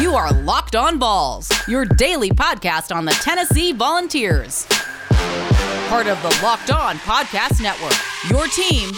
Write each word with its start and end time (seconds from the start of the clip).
You 0.00 0.14
are 0.14 0.32
Locked 0.32 0.76
On 0.76 0.96
Vols, 0.96 1.50
your 1.66 1.84
daily 1.84 2.30
podcast 2.30 2.94
on 2.94 3.04
the 3.04 3.10
Tennessee 3.10 3.72
Volunteers. 3.72 4.64
Part 5.88 6.06
of 6.06 6.22
the 6.22 6.38
Locked 6.40 6.70
On 6.70 6.94
Podcast 6.98 7.60
Network, 7.60 7.96
your 8.30 8.46
team 8.46 8.92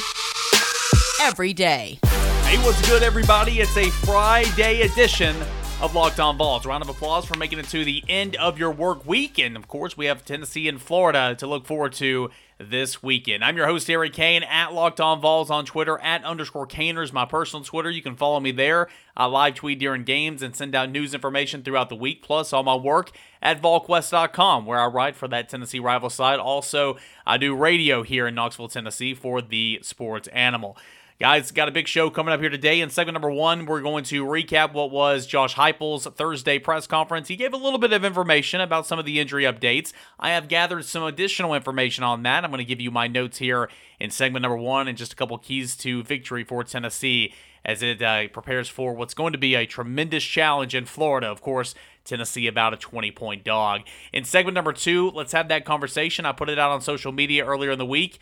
every 1.23 1.55
day. 1.55 1.99
Hey, 2.45 2.59
what's 2.59 2.87
good, 2.87 3.03
everybody? 3.03 3.61
It's 3.61 3.79
a 3.79 3.89
Friday 3.89 4.83
edition 4.83 5.35
of 5.81 5.94
Locked 5.94 6.21
On 6.21 6.37
Vols. 6.37 6.67
Round 6.67 6.83
of 6.83 6.90
applause 6.90 7.24
for 7.24 7.38
making 7.38 7.60
it 7.60 7.69
to 7.69 7.82
the 7.82 8.04
end 8.06 8.37
of 8.37 8.58
your 8.58 8.71
work 8.71 9.06
week. 9.06 9.38
And 9.38 9.56
of 9.56 9.69
course, 9.69 9.96
we 9.96 10.04
have 10.04 10.22
Tennessee 10.22 10.69
and 10.69 10.82
Florida 10.82 11.35
to 11.38 11.46
look 11.46 11.64
forward 11.64 11.94
to 11.94 12.28
this 12.61 13.03
weekend. 13.03 13.42
I'm 13.42 13.56
your 13.56 13.67
host, 13.67 13.88
Eric 13.88 14.13
Kane, 14.13 14.42
at 14.42 14.74
Locked 14.74 15.01
On 15.01 15.21
Vols 15.21 15.51
on 15.51 15.65
Twitter, 15.65 15.99
at 16.01 16.23
underscore 16.24 16.66
Cainers, 16.66 17.12
my 17.12 17.24
personal 17.24 17.65
Twitter. 17.65 17.91
You 17.91 18.02
can 18.02 18.16
follow 18.16 18.38
me 18.38 18.52
there. 18.52 18.88
I 19.16 19.27
live 19.27 19.55
tweet 19.55 19.79
during 19.79 20.05
games 20.05 20.42
and 20.42 20.55
send 20.55 20.74
out 20.74 20.91
news 20.91 21.15
information 21.15 21.62
throughout 21.62 21.88
the 21.88 21.96
week, 21.96 22.23
plus 22.23 22.52
all 22.52 22.62
my 22.62 22.74
work 22.74 23.12
at 23.41 23.62
VolQuest.com, 23.62 24.66
where 24.66 24.78
I 24.78 24.86
write 24.86 25.16
for 25.16 25.28
that 25.28 25.48
Tennessee 25.48 25.80
rival 25.80 26.10
side. 26.10 26.38
Also, 26.38 26.96
I 27.27 27.38
do 27.38 27.56
radio 27.56 28.02
here 28.02 28.27
in 28.27 28.34
Knoxville, 28.34 28.69
Tennessee 28.69 29.14
for 29.14 29.41
the 29.41 29.80
Sports 29.83 30.28
Animal. 30.28 30.77
Guys, 31.20 31.51
got 31.51 31.69
a 31.69 31.70
big 31.70 31.87
show 31.87 32.09
coming 32.09 32.33
up 32.33 32.41
here 32.41 32.48
today. 32.48 32.80
In 32.80 32.88
segment 32.88 33.12
number 33.12 33.30
one, 33.30 33.66
we're 33.66 33.83
going 33.83 34.05
to 34.05 34.24
recap 34.24 34.73
what 34.73 34.91
was 34.91 35.27
Josh 35.27 35.55
Heupel's 35.55 36.06
Thursday 36.06 36.59
press 36.59 36.87
conference. 36.87 37.28
He 37.28 37.37
gave 37.37 37.52
a 37.52 37.59
little 37.59 37.78
bit 37.78 37.92
of 37.92 38.06
information 38.06 38.62
about 38.62 38.87
some 38.87 38.98
of 38.98 39.05
the 39.05 39.20
injury 39.20 39.45
updates. 39.45 39.92
I 40.19 40.30
have 40.30 40.48
gathered 40.48 40.87
some 40.87 41.02
additional 41.02 41.52
information 41.52 42.05
on 42.05 42.23
that. 42.23 42.42
I'm 42.42 42.51
going 42.51 42.56
to 42.56 42.64
give 42.64 42.80
you 42.80 42.91
my 42.91 43.06
notes 43.06 43.37
here 43.37 43.69
in 44.01 44.09
segment 44.09 44.45
number 44.45 44.56
one 44.56 44.88
and 44.88 44.97
just 44.97 45.12
a 45.12 45.16
couple 45.16 45.37
keys 45.37 45.77
to 45.77 46.02
victory 46.05 46.42
for 46.42 46.64
Tennessee 46.64 47.34
as 47.66 47.83
it 47.83 48.00
uh, 48.00 48.28
prepares 48.28 48.70
for 48.70 48.95
what's 48.95 49.12
going 49.12 49.34
to 49.34 49.39
be 49.39 49.55
a 49.55 49.66
tremendous 49.66 50.25
challenge 50.25 50.75
in 50.75 50.87
Florida. 50.87 51.27
Of 51.27 51.42
course, 51.42 51.75
Tennessee 52.02 52.47
about 52.47 52.73
a 52.73 52.78
20 52.78 53.11
point 53.11 53.45
dog. 53.45 53.83
In 54.14 54.25
segment 54.25 54.55
number 54.55 54.72
two, 54.72 55.11
let's 55.11 55.33
have 55.33 55.48
that 55.48 55.66
conversation. 55.66 56.25
I 56.25 56.33
put 56.33 56.48
it 56.48 56.59
out 56.59 56.70
on 56.70 56.81
social 56.81 57.12
media 57.12 57.44
earlier 57.44 57.72
in 57.72 57.78
the 57.78 57.84
week. 57.84 58.20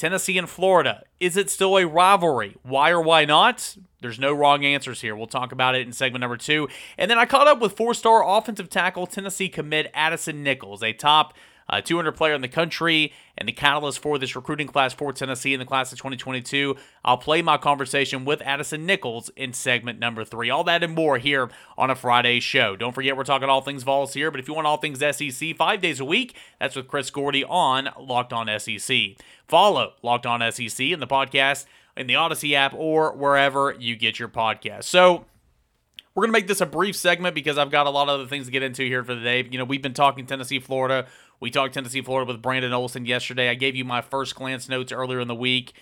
Tennessee 0.00 0.38
and 0.38 0.48
Florida. 0.48 1.02
Is 1.20 1.36
it 1.36 1.50
still 1.50 1.76
a 1.76 1.86
rivalry? 1.86 2.56
Why 2.62 2.88
or 2.88 3.02
why 3.02 3.26
not? 3.26 3.76
There's 4.00 4.18
no 4.18 4.32
wrong 4.32 4.64
answers 4.64 5.02
here. 5.02 5.14
We'll 5.14 5.26
talk 5.26 5.52
about 5.52 5.74
it 5.74 5.86
in 5.86 5.92
segment 5.92 6.22
number 6.22 6.38
two. 6.38 6.68
And 6.96 7.10
then 7.10 7.18
I 7.18 7.26
caught 7.26 7.46
up 7.46 7.60
with 7.60 7.76
four 7.76 7.92
star 7.92 8.26
offensive 8.26 8.70
tackle 8.70 9.06
Tennessee 9.06 9.50
commit 9.50 9.90
Addison 9.92 10.42
Nichols, 10.42 10.82
a 10.82 10.94
top 10.94 11.34
uh, 11.70 11.80
200 11.80 12.12
player 12.12 12.34
in 12.34 12.40
the 12.40 12.48
country, 12.48 13.12
and 13.38 13.48
the 13.48 13.52
catalyst 13.52 14.00
for 14.00 14.18
this 14.18 14.36
recruiting 14.36 14.66
class 14.66 14.92
for 14.92 15.12
Tennessee 15.12 15.54
in 15.54 15.60
the 15.60 15.64
class 15.64 15.92
of 15.92 15.98
2022. 15.98 16.76
I'll 17.04 17.16
play 17.16 17.40
my 17.40 17.56
conversation 17.56 18.24
with 18.24 18.42
Addison 18.42 18.84
Nichols 18.84 19.30
in 19.36 19.52
segment 19.52 19.98
number 19.98 20.24
three. 20.24 20.50
All 20.50 20.64
that 20.64 20.82
and 20.82 20.94
more 20.94 21.18
here 21.18 21.48
on 21.78 21.88
a 21.88 21.94
Friday 21.94 22.40
show. 22.40 22.76
Don't 22.76 22.92
forget, 22.92 23.16
we're 23.16 23.24
talking 23.24 23.48
all 23.48 23.62
things 23.62 23.84
Vols 23.84 24.12
here, 24.12 24.30
but 24.30 24.40
if 24.40 24.48
you 24.48 24.54
want 24.54 24.66
all 24.66 24.76
things 24.76 24.98
SEC 24.98 25.56
five 25.56 25.80
days 25.80 26.00
a 26.00 26.04
week, 26.04 26.36
that's 26.58 26.76
with 26.76 26.88
Chris 26.88 27.08
Gordy 27.10 27.44
on 27.44 27.88
Locked 27.98 28.32
On 28.32 28.48
SEC. 28.58 28.98
Follow 29.46 29.94
Locked 30.02 30.26
On 30.26 30.52
SEC 30.52 30.80
in 30.80 31.00
the 31.00 31.06
podcast 31.06 31.66
in 31.96 32.08
the 32.08 32.16
Odyssey 32.16 32.56
app 32.56 32.74
or 32.74 33.14
wherever 33.14 33.74
you 33.78 33.94
get 33.94 34.18
your 34.18 34.28
podcast. 34.28 34.84
So, 34.84 35.24
we're 36.14 36.22
going 36.22 36.32
to 36.32 36.38
make 36.38 36.48
this 36.48 36.60
a 36.60 36.66
brief 36.66 36.96
segment 36.96 37.34
because 37.34 37.56
I've 37.56 37.70
got 37.70 37.86
a 37.86 37.90
lot 37.90 38.08
of 38.08 38.20
other 38.20 38.26
things 38.26 38.46
to 38.46 38.52
get 38.52 38.62
into 38.64 38.82
here 38.82 39.04
for 39.04 39.14
the 39.14 39.20
day. 39.20 39.46
You 39.48 39.58
know, 39.58 39.64
we've 39.64 39.80
been 39.80 39.94
talking 39.94 40.26
Tennessee, 40.26 40.58
Florida. 40.58 41.06
We 41.40 41.50
talked 41.50 41.72
Tennessee, 41.74 42.02
Florida 42.02 42.30
with 42.30 42.42
Brandon 42.42 42.72
Olson 42.72 43.06
yesterday. 43.06 43.48
I 43.48 43.54
gave 43.54 43.74
you 43.74 43.84
my 43.84 44.02
first 44.02 44.34
glance 44.34 44.68
notes 44.68 44.92
earlier 44.92 45.20
in 45.20 45.28
the 45.28 45.34
week. 45.34 45.72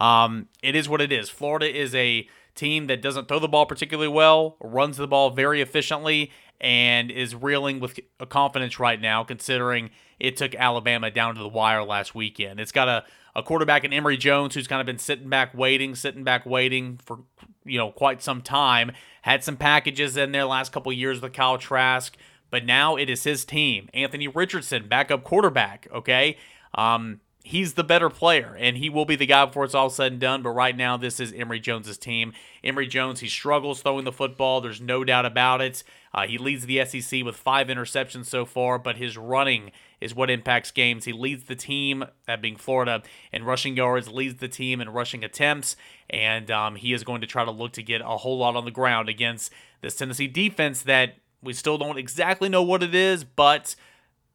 Um, 0.00 0.48
it 0.62 0.76
is 0.76 0.88
what 0.88 1.00
it 1.00 1.10
is. 1.10 1.28
Florida 1.28 1.68
is 1.68 1.92
a 1.94 2.28
team 2.54 2.86
that 2.86 3.02
doesn't 3.02 3.26
throw 3.28 3.38
the 3.38 3.48
ball 3.48 3.66
particularly 3.66 4.08
well, 4.08 4.56
runs 4.60 4.96
the 4.96 5.08
ball 5.08 5.30
very 5.30 5.60
efficiently, 5.60 6.30
and 6.60 7.10
is 7.10 7.34
reeling 7.34 7.80
with 7.80 7.98
a 8.20 8.26
confidence 8.26 8.78
right 8.78 9.00
now, 9.00 9.24
considering 9.24 9.90
it 10.18 10.36
took 10.36 10.54
Alabama 10.54 11.10
down 11.10 11.34
to 11.34 11.40
the 11.40 11.48
wire 11.48 11.84
last 11.84 12.14
weekend. 12.14 12.58
It's 12.60 12.72
got 12.72 12.88
a, 12.88 13.04
a 13.34 13.42
quarterback 13.42 13.84
in 13.84 13.92
Emory 13.92 14.16
Jones 14.16 14.54
who's 14.54 14.66
kind 14.66 14.80
of 14.80 14.86
been 14.86 14.98
sitting 14.98 15.28
back 15.28 15.54
waiting, 15.54 15.94
sitting 15.94 16.24
back 16.24 16.46
waiting 16.46 16.98
for 17.04 17.20
you 17.64 17.78
know 17.78 17.90
quite 17.90 18.22
some 18.22 18.42
time. 18.42 18.92
Had 19.22 19.44
some 19.44 19.56
packages 19.56 20.16
in 20.16 20.32
there 20.32 20.44
last 20.44 20.72
couple 20.72 20.92
years 20.92 21.20
with 21.20 21.32
Kyle 21.32 21.58
Trask, 21.58 22.16
but 22.50 22.64
now 22.64 22.96
it 22.96 23.10
is 23.10 23.24
his 23.24 23.44
team. 23.44 23.88
Anthony 23.94 24.28
Richardson, 24.28 24.88
backup 24.88 25.24
quarterback. 25.24 25.88
Okay, 25.92 26.36
um, 26.74 27.20
he's 27.44 27.74
the 27.74 27.84
better 27.84 28.10
player, 28.10 28.54
and 28.58 28.76
he 28.76 28.90
will 28.90 29.06
be 29.06 29.16
the 29.16 29.26
guy 29.26 29.44
before 29.46 29.64
it's 29.64 29.74
all 29.74 29.90
said 29.90 30.12
and 30.12 30.20
done. 30.20 30.42
But 30.42 30.50
right 30.50 30.76
now, 30.76 30.96
this 30.96 31.18
is 31.18 31.32
Emory 31.32 31.60
Jones's 31.60 31.98
team. 31.98 32.32
Emory 32.62 32.86
Jones, 32.86 33.20
he 33.20 33.28
struggles 33.28 33.80
throwing 33.80 34.04
the 34.04 34.12
football. 34.12 34.60
There's 34.60 34.80
no 34.80 35.02
doubt 35.04 35.24
about 35.24 35.60
it. 35.60 35.82
Uh, 36.12 36.26
he 36.26 36.38
leads 36.38 36.66
the 36.66 36.84
SEC 36.84 37.24
with 37.24 37.36
five 37.36 37.68
interceptions 37.68 38.26
so 38.26 38.44
far, 38.44 38.78
but 38.78 38.96
his 38.96 39.16
running 39.16 39.72
is 40.00 40.14
what 40.14 40.30
impacts 40.30 40.70
games. 40.70 41.04
He 41.04 41.12
leads 41.12 41.44
the 41.44 41.56
team, 41.56 42.04
that 42.26 42.40
being 42.40 42.56
Florida, 42.56 43.02
in 43.32 43.44
rushing 43.44 43.76
yards, 43.76 44.08
leads 44.08 44.36
the 44.40 44.48
team 44.48 44.80
in 44.80 44.90
rushing 44.90 45.24
attempts, 45.24 45.76
and 46.08 46.50
um, 46.50 46.76
he 46.76 46.92
is 46.92 47.04
going 47.04 47.20
to 47.20 47.26
try 47.26 47.44
to 47.44 47.50
look 47.50 47.72
to 47.72 47.82
get 47.82 48.00
a 48.00 48.18
whole 48.18 48.38
lot 48.38 48.56
on 48.56 48.64
the 48.64 48.70
ground 48.70 49.08
against 49.08 49.52
this 49.80 49.96
Tennessee 49.96 50.28
defense 50.28 50.82
that 50.82 51.16
we 51.42 51.52
still 51.52 51.78
don't 51.78 51.98
exactly 51.98 52.48
know 52.48 52.62
what 52.62 52.82
it 52.82 52.94
is, 52.94 53.24
but 53.24 53.76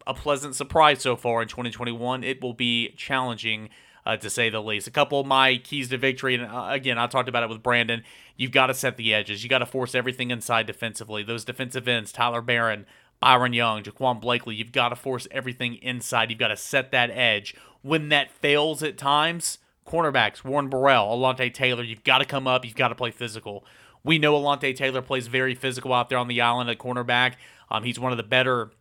a 0.05 0.13
pleasant 0.13 0.55
surprise 0.55 1.01
so 1.01 1.15
far 1.15 1.41
in 1.41 1.47
2021. 1.47 2.23
It 2.23 2.41
will 2.41 2.53
be 2.53 2.89
challenging. 2.97 3.69
Uh, 4.05 4.17
to 4.17 4.29
say 4.29 4.49
the 4.49 4.61
least. 4.61 4.85
A 4.85 4.91
couple 4.91 5.21
of 5.21 5.25
my 5.25 5.55
keys 5.55 5.87
to 5.87 5.97
victory, 5.97 6.35
and 6.35 6.43
uh, 6.43 6.67
again, 6.71 6.97
I 6.97 7.07
talked 7.07 7.29
about 7.29 7.43
it 7.43 7.47
with 7.47 7.63
Brandon. 7.63 8.03
You've 8.35 8.51
got 8.51 8.67
to 8.67 8.73
set 8.73 8.97
the 8.97 9.13
edges. 9.13 9.45
You 9.45 9.49
got 9.49 9.59
to 9.59 9.65
force 9.65 9.95
everything 9.95 10.29
inside 10.29 10.65
defensively. 10.65 11.23
Those 11.23 11.45
defensive 11.45 11.87
ends, 11.87 12.11
Tyler 12.11 12.41
Baron, 12.41 12.85
Byron 13.21 13.53
Young, 13.53 13.81
Jaquan 13.81 14.19
Blakely, 14.19 14.55
you've 14.55 14.73
got 14.73 14.89
to 14.89 14.97
force 14.97 15.25
everything 15.31 15.75
inside. 15.75 16.29
You've 16.29 16.39
got 16.39 16.49
to 16.49 16.57
set 16.57 16.91
that 16.91 17.09
edge. 17.11 17.55
When 17.81 18.09
that 18.09 18.29
fails 18.29 18.83
at 18.83 18.97
times, 18.97 19.59
cornerbacks, 19.87 20.43
Warren 20.43 20.67
Burrell, 20.67 21.07
Alontae 21.07 21.53
Taylor, 21.53 21.83
you've 21.83 22.03
got 22.03 22.17
to 22.17 22.25
come 22.25 22.47
up. 22.47 22.65
You've 22.65 22.75
got 22.75 22.89
to 22.89 22.95
play 22.95 23.11
physical. 23.11 23.63
We 24.03 24.19
know 24.19 24.33
Alontae 24.33 24.75
Taylor 24.75 25.01
plays 25.01 25.27
very 25.27 25.55
physical 25.55 25.93
out 25.93 26.09
there 26.09 26.17
on 26.17 26.27
the 26.27 26.41
island 26.41 26.69
at 26.69 26.77
cornerback. 26.77 27.35
Um, 27.71 27.83
he's 27.83 27.99
one 27.99 28.11
of 28.11 28.17
the 28.17 28.23
better, 28.23 28.71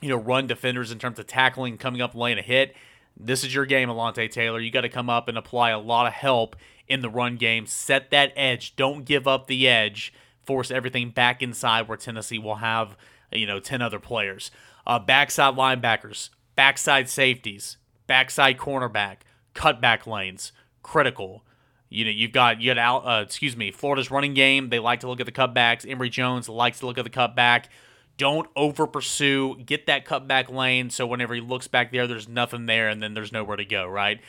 you 0.00 0.08
know, 0.08 0.16
run 0.16 0.46
defenders 0.46 0.90
in 0.90 0.98
terms 0.98 1.18
of 1.18 1.26
tackling, 1.26 1.78
coming 1.78 2.02
up, 2.02 2.14
laying 2.14 2.38
a 2.38 2.42
hit. 2.42 2.74
This 3.16 3.42
is 3.42 3.54
your 3.54 3.66
game, 3.66 3.88
Alontae 3.88 4.30
Taylor. 4.30 4.60
You 4.60 4.70
got 4.70 4.82
to 4.82 4.88
come 4.88 5.10
up 5.10 5.28
and 5.28 5.38
apply 5.38 5.70
a 5.70 5.78
lot 5.78 6.06
of 6.06 6.12
help 6.12 6.56
in 6.86 7.00
the 7.00 7.10
run 7.10 7.36
game. 7.36 7.66
Set 7.66 8.10
that 8.10 8.32
edge. 8.36 8.76
Don't 8.76 9.04
give 9.04 9.26
up 9.26 9.46
the 9.46 9.66
edge. 9.66 10.12
Force 10.44 10.70
everything 10.70 11.10
back 11.10 11.42
inside 11.42 11.88
where 11.88 11.96
Tennessee 11.96 12.38
will 12.38 12.56
have– 12.56 12.96
you 13.32 13.46
know, 13.46 13.60
10 13.60 13.82
other 13.82 13.98
players. 13.98 14.50
Uh, 14.86 14.98
backside 14.98 15.54
linebackers, 15.54 16.30
backside 16.56 17.08
safeties, 17.08 17.76
backside 18.06 18.56
cornerback, 18.56 19.18
cutback 19.54 20.06
lanes, 20.06 20.52
critical. 20.82 21.44
You 21.90 22.04
know, 22.04 22.10
you've 22.10 22.32
got 22.32 22.60
you 22.60 22.74
got 22.74 22.78
out. 22.78 22.98
Uh, 23.06 23.22
excuse 23.22 23.56
me, 23.56 23.70
Florida's 23.70 24.10
running 24.10 24.34
game. 24.34 24.68
They 24.68 24.78
like 24.78 25.00
to 25.00 25.08
look 25.08 25.20
at 25.20 25.26
the 25.26 25.32
cutbacks. 25.32 25.88
Emory 25.88 26.10
Jones 26.10 26.48
likes 26.48 26.80
to 26.80 26.86
look 26.86 26.98
at 26.98 27.04
the 27.04 27.10
cutback. 27.10 27.64
Don't 28.16 28.48
over 28.56 28.86
pursue. 28.86 29.56
Get 29.56 29.86
that 29.86 30.04
cutback 30.04 30.50
lane 30.50 30.90
so 30.90 31.06
whenever 31.06 31.34
he 31.34 31.40
looks 31.40 31.68
back 31.68 31.92
there, 31.92 32.06
there's 32.06 32.28
nothing 32.28 32.66
there, 32.66 32.88
and 32.88 33.02
then 33.02 33.14
there's 33.14 33.32
nowhere 33.32 33.56
to 33.56 33.64
go. 33.64 33.86
Right 33.86 34.20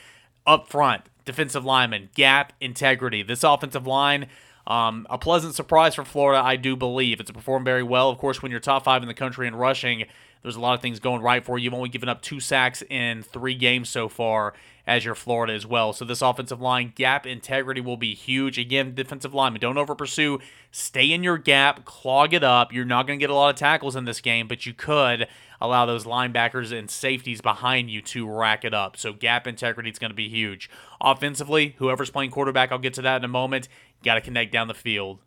up 0.45 0.69
front, 0.69 1.03
defensive 1.25 1.65
lineman, 1.65 2.09
gap 2.15 2.53
integrity. 2.61 3.23
This 3.23 3.43
offensive 3.43 3.85
line 3.85 4.27
um, 4.69 5.07
a 5.09 5.17
pleasant 5.17 5.55
surprise 5.55 5.95
for 5.95 6.05
Florida, 6.05 6.43
I 6.43 6.55
do 6.55 6.75
believe. 6.75 7.19
It's 7.19 7.31
performed 7.31 7.65
very 7.65 7.81
well. 7.81 8.09
Of 8.09 8.19
course, 8.19 8.41
when 8.41 8.51
you're 8.51 8.59
top 8.59 8.83
five 8.83 9.01
in 9.01 9.07
the 9.07 9.15
country 9.15 9.47
in 9.47 9.55
rushing, 9.55 10.05
there's 10.43 10.55
a 10.55 10.59
lot 10.59 10.75
of 10.75 10.81
things 10.81 10.99
going 10.99 11.23
right 11.23 11.43
for 11.43 11.57
you. 11.57 11.65
You've 11.65 11.73
only 11.73 11.89
given 11.89 12.07
up 12.07 12.21
two 12.21 12.39
sacks 12.39 12.83
in 12.87 13.23
three 13.23 13.55
games 13.55 13.89
so 13.89 14.07
far 14.07 14.53
as 14.89 15.05
your 15.05 15.15
Florida 15.15 15.53
as 15.53 15.67
well. 15.67 15.93
So 15.93 16.03
this 16.03 16.21
offensive 16.21 16.59
line 16.59 16.91
gap 16.95 17.27
integrity 17.27 17.79
will 17.79 17.95
be 17.95 18.15
huge. 18.15 18.57
Again, 18.57 18.95
defensive 18.95 19.33
lineman, 19.33 19.61
don't 19.61 19.77
over 19.77 19.93
pursue. 19.93 20.39
Stay 20.71 21.11
in 21.11 21.23
your 21.23 21.37
gap, 21.37 21.85
clog 21.85 22.33
it 22.33 22.43
up. 22.43 22.73
You're 22.73 22.85
not 22.85 23.05
going 23.05 23.19
to 23.19 23.23
get 23.23 23.29
a 23.29 23.35
lot 23.35 23.51
of 23.51 23.55
tackles 23.55 23.95
in 23.95 24.05
this 24.05 24.19
game, 24.19 24.47
but 24.47 24.65
you 24.65 24.73
could 24.73 25.27
allow 25.61 25.85
those 25.85 26.05
linebackers 26.05 26.77
and 26.77 26.89
safeties 26.89 27.39
behind 27.39 27.91
you 27.91 28.01
to 28.01 28.27
rack 28.27 28.65
it 28.65 28.73
up. 28.73 28.97
So 28.97 29.13
gap 29.13 29.45
integrity 29.45 29.91
is 29.91 29.99
going 29.99 30.11
to 30.11 30.15
be 30.15 30.27
huge. 30.27 30.69
Offensively, 30.99 31.75
whoever's 31.77 32.09
playing 32.09 32.31
quarterback, 32.31 32.71
I'll 32.71 32.79
get 32.79 32.95
to 32.95 33.01
that 33.03 33.17
in 33.17 33.25
a 33.25 33.29
moment. 33.29 33.67
Got 34.03 34.15
to 34.15 34.21
connect 34.21 34.51
down 34.51 34.67
the 34.67 34.73
field. 34.73 35.19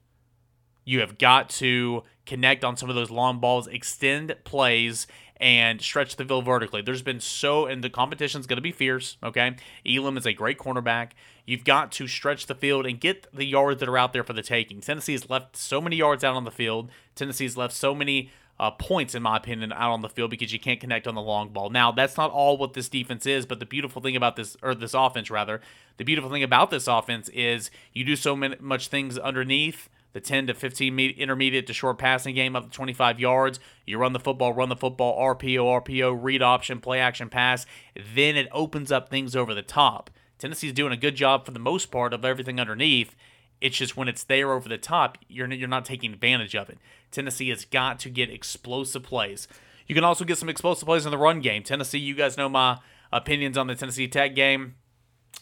You 0.84 1.00
have 1.00 1.18
got 1.18 1.48
to 1.50 2.02
connect 2.26 2.64
on 2.64 2.76
some 2.76 2.88
of 2.88 2.96
those 2.96 3.10
long 3.10 3.38
balls, 3.38 3.68
extend 3.68 4.34
plays, 4.42 5.06
and 5.42 5.82
stretch 5.82 6.14
the 6.14 6.24
field 6.24 6.44
vertically. 6.44 6.82
There's 6.82 7.02
been 7.02 7.18
so, 7.18 7.66
and 7.66 7.82
the 7.82 7.90
competition's 7.90 8.46
going 8.46 8.58
to 8.58 8.62
be 8.62 8.70
fierce, 8.70 9.16
okay? 9.24 9.56
Elam 9.84 10.16
is 10.16 10.24
a 10.24 10.32
great 10.32 10.56
cornerback. 10.56 11.10
You've 11.44 11.64
got 11.64 11.90
to 11.92 12.06
stretch 12.06 12.46
the 12.46 12.54
field 12.54 12.86
and 12.86 13.00
get 13.00 13.26
the 13.34 13.44
yards 13.44 13.80
that 13.80 13.88
are 13.88 13.98
out 13.98 14.12
there 14.12 14.22
for 14.22 14.34
the 14.34 14.42
taking. 14.42 14.80
Tennessee 14.80 15.14
has 15.14 15.28
left 15.28 15.56
so 15.56 15.80
many 15.80 15.96
yards 15.96 16.22
out 16.22 16.36
on 16.36 16.44
the 16.44 16.52
field. 16.52 16.90
Tennessee's 17.16 17.56
left 17.56 17.74
so 17.74 17.92
many 17.92 18.30
uh, 18.60 18.70
points, 18.70 19.16
in 19.16 19.22
my 19.24 19.36
opinion, 19.36 19.72
out 19.72 19.90
on 19.90 20.00
the 20.00 20.08
field 20.08 20.30
because 20.30 20.52
you 20.52 20.60
can't 20.60 20.78
connect 20.78 21.08
on 21.08 21.16
the 21.16 21.20
long 21.20 21.48
ball. 21.48 21.70
Now, 21.70 21.90
that's 21.90 22.16
not 22.16 22.30
all 22.30 22.56
what 22.56 22.74
this 22.74 22.88
defense 22.88 23.26
is, 23.26 23.44
but 23.44 23.58
the 23.58 23.66
beautiful 23.66 24.00
thing 24.00 24.14
about 24.14 24.36
this, 24.36 24.56
or 24.62 24.76
this 24.76 24.94
offense 24.94 25.28
rather, 25.28 25.60
the 25.96 26.04
beautiful 26.04 26.30
thing 26.30 26.44
about 26.44 26.70
this 26.70 26.86
offense 26.86 27.28
is 27.30 27.68
you 27.92 28.04
do 28.04 28.14
so 28.14 28.36
many, 28.36 28.54
much 28.60 28.86
things 28.86 29.18
underneath 29.18 29.88
the 30.12 30.20
10 30.20 30.48
to 30.48 30.54
15 30.54 30.98
intermediate 30.98 31.66
to 31.66 31.72
short 31.72 31.98
passing 31.98 32.34
game 32.34 32.54
up 32.54 32.64
to 32.64 32.70
25 32.70 33.18
yards. 33.18 33.60
You 33.86 33.98
run 33.98 34.12
the 34.12 34.20
football, 34.20 34.52
run 34.52 34.68
the 34.68 34.76
football, 34.76 35.18
RPO, 35.34 35.84
RPO, 35.84 36.18
read 36.20 36.42
option, 36.42 36.80
play 36.80 37.00
action 37.00 37.28
pass. 37.28 37.66
Then 38.14 38.36
it 38.36 38.48
opens 38.52 38.92
up 38.92 39.08
things 39.08 39.34
over 39.34 39.54
the 39.54 39.62
top. 39.62 40.10
Tennessee's 40.38 40.72
doing 40.72 40.92
a 40.92 40.96
good 40.96 41.14
job 41.14 41.46
for 41.46 41.52
the 41.52 41.58
most 41.58 41.90
part 41.90 42.12
of 42.12 42.24
everything 42.24 42.60
underneath. 42.60 43.14
It's 43.60 43.76
just 43.76 43.96
when 43.96 44.08
it's 44.08 44.24
there 44.24 44.52
over 44.52 44.68
the 44.68 44.76
top, 44.76 45.18
you're 45.28 45.50
you're 45.52 45.68
not 45.68 45.84
taking 45.84 46.12
advantage 46.12 46.56
of 46.56 46.68
it. 46.68 46.78
Tennessee 47.12 47.48
has 47.50 47.64
got 47.64 48.00
to 48.00 48.10
get 48.10 48.28
explosive 48.28 49.04
plays. 49.04 49.46
You 49.86 49.94
can 49.94 50.04
also 50.04 50.24
get 50.24 50.38
some 50.38 50.48
explosive 50.48 50.86
plays 50.86 51.04
in 51.04 51.12
the 51.12 51.18
run 51.18 51.40
game. 51.40 51.62
Tennessee, 51.62 51.98
you 51.98 52.14
guys 52.14 52.36
know 52.36 52.48
my 52.48 52.78
opinions 53.12 53.56
on 53.56 53.68
the 53.68 53.76
Tennessee 53.76 54.08
Tech 54.08 54.34
game, 54.34 54.74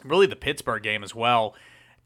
really 0.04 0.26
the 0.26 0.36
Pittsburgh 0.36 0.82
game 0.82 1.02
as 1.02 1.14
well 1.14 1.54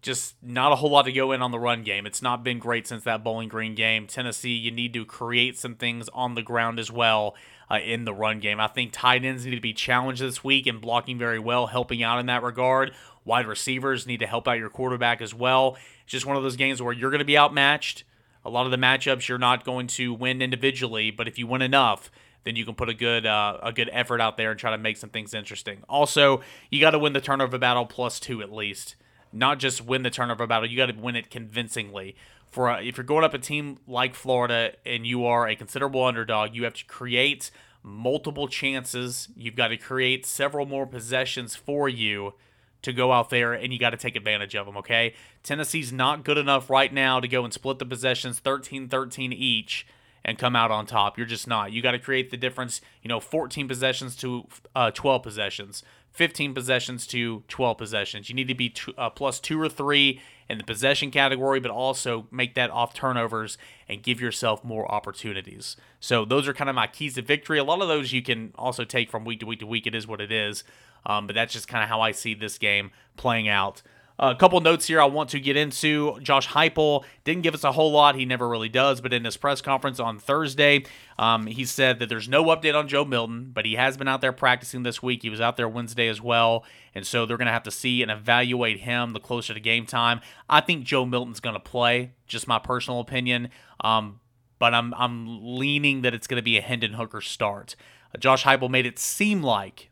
just 0.05 0.37
not 0.43 0.71
a 0.71 0.77
whole 0.77 0.91
lot 0.91 1.07
to 1.07 1.13
go 1.13 1.33
in 1.33 1.41
on 1.41 1.51
the 1.51 1.59
run 1.59 1.83
game. 1.83 2.05
It's 2.05 2.21
not 2.21 2.45
been 2.45 2.59
great 2.59 2.87
since 2.87 3.05
that 3.05 3.25
Bowling 3.25 3.49
Green 3.49 3.75
game. 3.75 4.07
Tennessee, 4.07 4.51
you 4.51 4.71
need 4.71 4.93
to 4.93 5.05
create 5.07 5.59
some 5.59 5.75
things 5.75 6.11
on 6.13 6.35
the 6.35 6.43
ground 6.43 6.79
as 6.79 6.93
well 6.93 7.35
uh, 7.71 7.79
in 7.79 8.05
the 8.05 8.13
run 8.13 8.39
game. 8.39 8.61
I 8.61 8.67
think 8.67 8.93
tight 8.93 9.25
ends 9.25 9.47
need 9.47 9.55
to 9.55 9.63
be 9.63 9.73
challenged 9.73 10.21
this 10.21 10.45
week 10.45 10.67
and 10.67 10.79
blocking 10.79 11.19
very 11.19 11.39
well, 11.39 11.69
helping 11.69 12.03
out 12.03 12.19
in 12.19 12.27
that 12.27 12.43
regard. 12.43 12.93
Wide 13.25 13.47
receivers 13.47 14.07
need 14.07 14.21
to 14.21 14.27
help 14.27 14.47
out 14.47 14.59
your 14.59 14.69
quarterback 14.69 15.23
as 15.23 15.33
well. 15.33 15.79
It's 16.03 16.13
just 16.13 16.27
one 16.27 16.37
of 16.37 16.43
those 16.43 16.57
games 16.57 16.83
where 16.83 16.93
you're 16.93 17.11
going 17.11 17.21
to 17.21 17.25
be 17.25 17.39
outmatched. 17.39 18.05
A 18.45 18.51
lot 18.51 18.67
of 18.67 18.73
the 18.73 18.77
matchups 18.77 19.27
you're 19.27 19.39
not 19.39 19.65
going 19.65 19.87
to 19.87 20.13
win 20.13 20.43
individually, 20.43 21.11
but 21.11 21.27
if 21.27 21.39
you 21.39 21.47
win 21.47 21.63
enough, 21.63 22.11
then 22.45 22.57
you 22.57 22.67
can 22.67 22.75
put 22.75 22.91
a 22.91 22.95
good 22.95 23.25
uh, 23.25 23.57
a 23.63 23.73
good 23.73 23.89
effort 23.91 24.21
out 24.21 24.37
there 24.37 24.51
and 24.51 24.61
try 24.61 24.71
to 24.71 24.77
make 24.77 24.99
some 24.99 25.09
things 25.09 25.33
interesting. 25.33 25.83
Also, 25.89 26.43
you 26.71 26.79
got 26.79 26.91
to 26.91 26.99
win 26.99 27.15
the 27.15 27.23
turnover 27.23 27.57
battle 27.57 27.87
plus 27.87 28.21
two 28.21 28.43
at 28.43 28.53
least 28.53 28.97
not 29.35 29.59
just 29.59 29.85
win 29.85 30.03
the 30.03 30.11
turnover 30.11 30.47
battle. 30.47 30.69
You 30.69 30.77
got 30.77 30.87
to 30.87 30.99
win 30.99 31.17
it 31.17 31.31
convincingly. 31.31 32.17
For 32.51 32.69
a, 32.69 32.83
if 32.83 32.97
you're 32.97 33.05
going 33.05 33.25
up 33.25 33.35
a 33.35 33.39
team 33.39 33.79
like 33.87 34.15
Florida 34.15 34.73
and 34.87 35.07
you 35.07 35.27
are 35.27 35.49
a 35.49 35.57
considerable 35.57 36.05
underdog, 36.05 36.55
you 36.55 36.65
have 36.65 36.75
to 36.75 36.85
create 36.85 37.51
multiple 37.83 38.49
chances. 38.49 39.29
You've 39.37 39.57
got 39.57 39.69
to 39.69 39.77
create 39.77 40.25
several 40.25 40.65
more 40.65 40.87
possessions 40.87 41.57
for 41.57 41.89
you 41.89 42.35
to 42.83 42.93
go 42.93 43.13
out 43.13 43.31
there 43.31 43.53
and 43.53 43.73
you 43.73 43.79
got 43.79 43.91
to 43.91 43.97
take 43.97 44.15
advantage 44.15 44.55
of 44.55 44.67
them, 44.67 44.77
okay? 44.77 45.15
Tennessee's 45.43 45.93
not 45.93 46.25
good 46.25 46.39
enough 46.39 46.71
right 46.71 46.93
now 46.93 47.19
to 47.19 47.27
go 47.27 47.45
and 47.45 47.53
split 47.53 47.79
the 47.79 47.87
possessions 47.87 48.39
13 48.39 48.89
13 48.89 49.33
each 49.33 49.87
and 50.25 50.39
come 50.39 50.57
out 50.57 50.71
on 50.71 50.87
top. 50.87 51.19
You're 51.19 51.27
just 51.27 51.47
not. 51.47 51.73
You 51.73 51.83
got 51.83 51.93
to 51.93 51.99
create 51.99 52.31
the 52.31 52.37
difference, 52.37 52.81
you 53.03 53.09
know, 53.09 53.21
14 53.21 53.69
possessions 53.69 54.17
to 54.17 54.47
uh, 54.75 54.91
12 54.91 55.23
possessions. 55.23 55.83
15 56.15 56.55
possessions 56.55 57.07
to 57.09 57.43
12 57.49 57.77
possessions. 57.77 58.29
You 58.29 58.37
need 58.37 58.49
to 58.49 58.55
be 58.55 58.71
two, 58.71 58.95
uh, 58.97 59.11
plus 59.11 59.41
two 59.41 59.61
or 59.61 59.69
three 59.69 60.21
in 60.49 60.59
the 60.59 60.65
possession 60.65 61.11
category, 61.11 61.59
but 61.59 61.71
also 61.71 62.27
make 62.31 62.55
that 62.55 62.71
off 62.71 62.95
turnovers 62.95 63.59
and 63.89 64.03
give 64.03 64.21
yourself 64.21 64.63
more 64.65 64.91
opportunities. 64.91 65.77
So 65.99 66.25
those 66.25 66.47
are 66.47 66.55
kind 66.55 66.71
of 66.71 66.77
my 66.77 66.87
keys 66.87 67.15
to 67.17 67.23
victory. 67.23 67.59
A 67.59 67.65
lot 67.65 67.83
of 67.83 67.89
those 67.89 68.13
you 68.13 68.23
can 68.23 68.53
also 68.57 68.85
take 68.85 69.11
from 69.11 69.25
week 69.25 69.41
to 69.41 69.47
week 69.47 69.59
to 69.59 69.67
week. 69.67 69.89
It 69.89 69.95
is 69.95 70.07
what 70.07 70.21
it 70.21 70.31
is. 70.31 70.63
Um, 71.05 71.27
but 71.27 71.35
that's 71.35 71.53
just 71.53 71.69
kind 71.69 71.83
of 71.83 71.89
how 71.89 72.01
I 72.01 72.13
see 72.13 72.33
this 72.35 72.59
game 72.59 72.93
playing 73.17 73.49
out 73.49 73.83
a 74.19 74.35
couple 74.35 74.61
notes 74.61 74.87
here 74.87 75.01
I 75.01 75.07
want 75.07 75.31
to 75.31 75.41
get 75.41 75.57
into. 75.57 76.19
Josh 76.21 76.49
Heupel 76.49 77.05
didn't 77.25 77.43
give 77.43 77.55
us 77.55 77.65
a 77.65 77.73
whole 77.73 77.91
lot. 77.91 78.15
He 78.15 78.25
never 78.25 78.49
really 78.49 78.69
does. 78.69 79.01
But 79.01 79.13
in 79.13 79.25
his 79.25 79.37
press 79.37 79.61
conference 79.61 79.99
on 79.99 80.19
Thursday, 80.19 80.85
um, 81.19 81.47
he 81.47 81.65
said 81.65 81.99
that 81.99 82.09
there's 82.09 82.29
no 82.29 82.45
update 82.45 82.77
on 82.79 82.87
Joe 82.87 83.05
Milton, 83.05 83.51
but 83.53 83.67
he 83.67 83.75
has 83.75 83.97
been 83.97 84.07
out 84.07 84.21
there 84.21 84.33
practicing 84.33 84.85
this 84.85 85.03
week. 85.03 85.23
He 85.23 85.31
was 85.31 85.41
out 85.41 85.57
there 85.57 85.69
Wednesday 85.69 86.09
as 86.09 86.21
well. 86.23 86.65
And 86.95 87.05
so 87.05 87.27
they're 87.27 87.37
going 87.37 87.47
to 87.47 87.53
have 87.53 87.65
to 87.65 87.73
see 87.73 88.03
and 88.03 88.11
evaluate 88.11 88.81
him 88.81 89.15
the 89.15 89.21
closer 89.21 89.53
to 89.53 89.61
game 89.61 89.85
time. 89.85 90.21
I 90.49 90.61
think 90.61 90.85
Joe 90.85 91.05
Milton's 91.05 91.41
going 91.41 91.55
to 91.55 91.61
play, 91.61 92.13
just 92.29 92.47
my 92.47 92.61
personal 92.61 93.01
opinion. 93.01 93.49
Um, 93.81 94.21
but 94.61 94.75
I'm, 94.75 94.95
I'm 94.95 95.57
leaning 95.57 96.03
that 96.03 96.15
it's 96.15 96.29
going 96.29 96.39
to 96.39 96.43
be 96.43 96.57
a 96.57 96.63
Hendon 96.63 96.93
Hooker 96.93 97.21
start. 97.21 97.75
Josh 98.21 98.45
Heupel 98.45 98.71
made 98.71 98.87
it 98.87 98.99
seem 99.01 99.43
like 99.43 99.91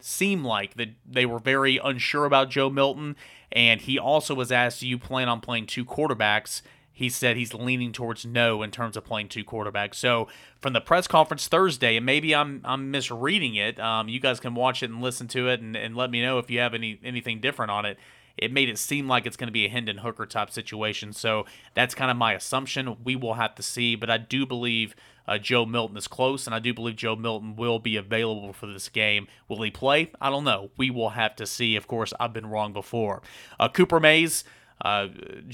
seem 0.00 0.44
like 0.44 0.74
that 0.74 0.90
they 1.06 1.26
were 1.26 1.38
very 1.38 1.78
unsure 1.82 2.24
about 2.24 2.50
Joe 2.50 2.70
Milton 2.70 3.16
and 3.50 3.80
he 3.80 3.98
also 3.98 4.34
was 4.34 4.52
asked, 4.52 4.80
Do 4.80 4.88
you 4.88 4.98
plan 4.98 5.28
on 5.28 5.40
playing 5.40 5.66
two 5.66 5.84
quarterbacks? 5.84 6.62
He 6.92 7.08
said 7.08 7.36
he's 7.36 7.54
leaning 7.54 7.92
towards 7.92 8.26
no 8.26 8.62
in 8.62 8.72
terms 8.72 8.96
of 8.96 9.04
playing 9.04 9.28
two 9.28 9.44
quarterbacks. 9.44 9.94
So 9.94 10.26
from 10.60 10.72
the 10.72 10.80
press 10.80 11.06
conference 11.06 11.46
Thursday, 11.46 11.96
and 11.96 12.04
maybe 12.04 12.34
I'm 12.34 12.60
I'm 12.64 12.90
misreading 12.90 13.54
it. 13.54 13.78
Um, 13.78 14.08
you 14.08 14.18
guys 14.18 14.40
can 14.40 14.54
watch 14.54 14.82
it 14.82 14.90
and 14.90 15.00
listen 15.00 15.28
to 15.28 15.48
it, 15.48 15.60
and, 15.60 15.76
and 15.76 15.96
let 15.96 16.10
me 16.10 16.20
know 16.20 16.38
if 16.38 16.50
you 16.50 16.58
have 16.58 16.74
any 16.74 16.98
anything 17.04 17.40
different 17.40 17.70
on 17.70 17.84
it 17.84 17.98
it 18.38 18.52
made 18.52 18.68
it 18.68 18.78
seem 18.78 19.08
like 19.08 19.26
it's 19.26 19.36
going 19.36 19.48
to 19.48 19.52
be 19.52 19.66
a 19.66 19.68
Hendon 19.68 19.98
Hooker 19.98 20.24
type 20.24 20.50
situation. 20.50 21.12
So 21.12 21.44
that's 21.74 21.94
kind 21.94 22.10
of 22.10 22.16
my 22.16 22.34
assumption. 22.34 22.96
We 23.02 23.16
will 23.16 23.34
have 23.34 23.54
to 23.56 23.62
see, 23.62 23.96
but 23.96 24.08
I 24.08 24.16
do 24.16 24.46
believe 24.46 24.94
uh, 25.28 25.38
Joe 25.38 25.66
Milton 25.66 25.96
is 25.96 26.08
close, 26.08 26.46
and 26.46 26.54
I 26.54 26.58
do 26.58 26.74
believe 26.74 26.96
Joe 26.96 27.14
Milton 27.14 27.54
will 27.54 27.78
be 27.78 27.96
available 27.96 28.52
for 28.52 28.66
this 28.66 28.88
game. 28.88 29.28
Will 29.46 29.62
he 29.62 29.70
play? 29.70 30.10
I 30.20 30.30
don't 30.30 30.44
know. 30.44 30.70
We 30.76 30.90
will 30.90 31.10
have 31.10 31.36
to 31.36 31.46
see. 31.46 31.76
Of 31.76 31.86
course, 31.86 32.12
I've 32.18 32.32
been 32.32 32.46
wrong 32.46 32.72
before. 32.72 33.22
Uh, 33.60 33.68
Cooper 33.68 34.00
Mays. 34.00 34.42
Uh, 34.80 35.08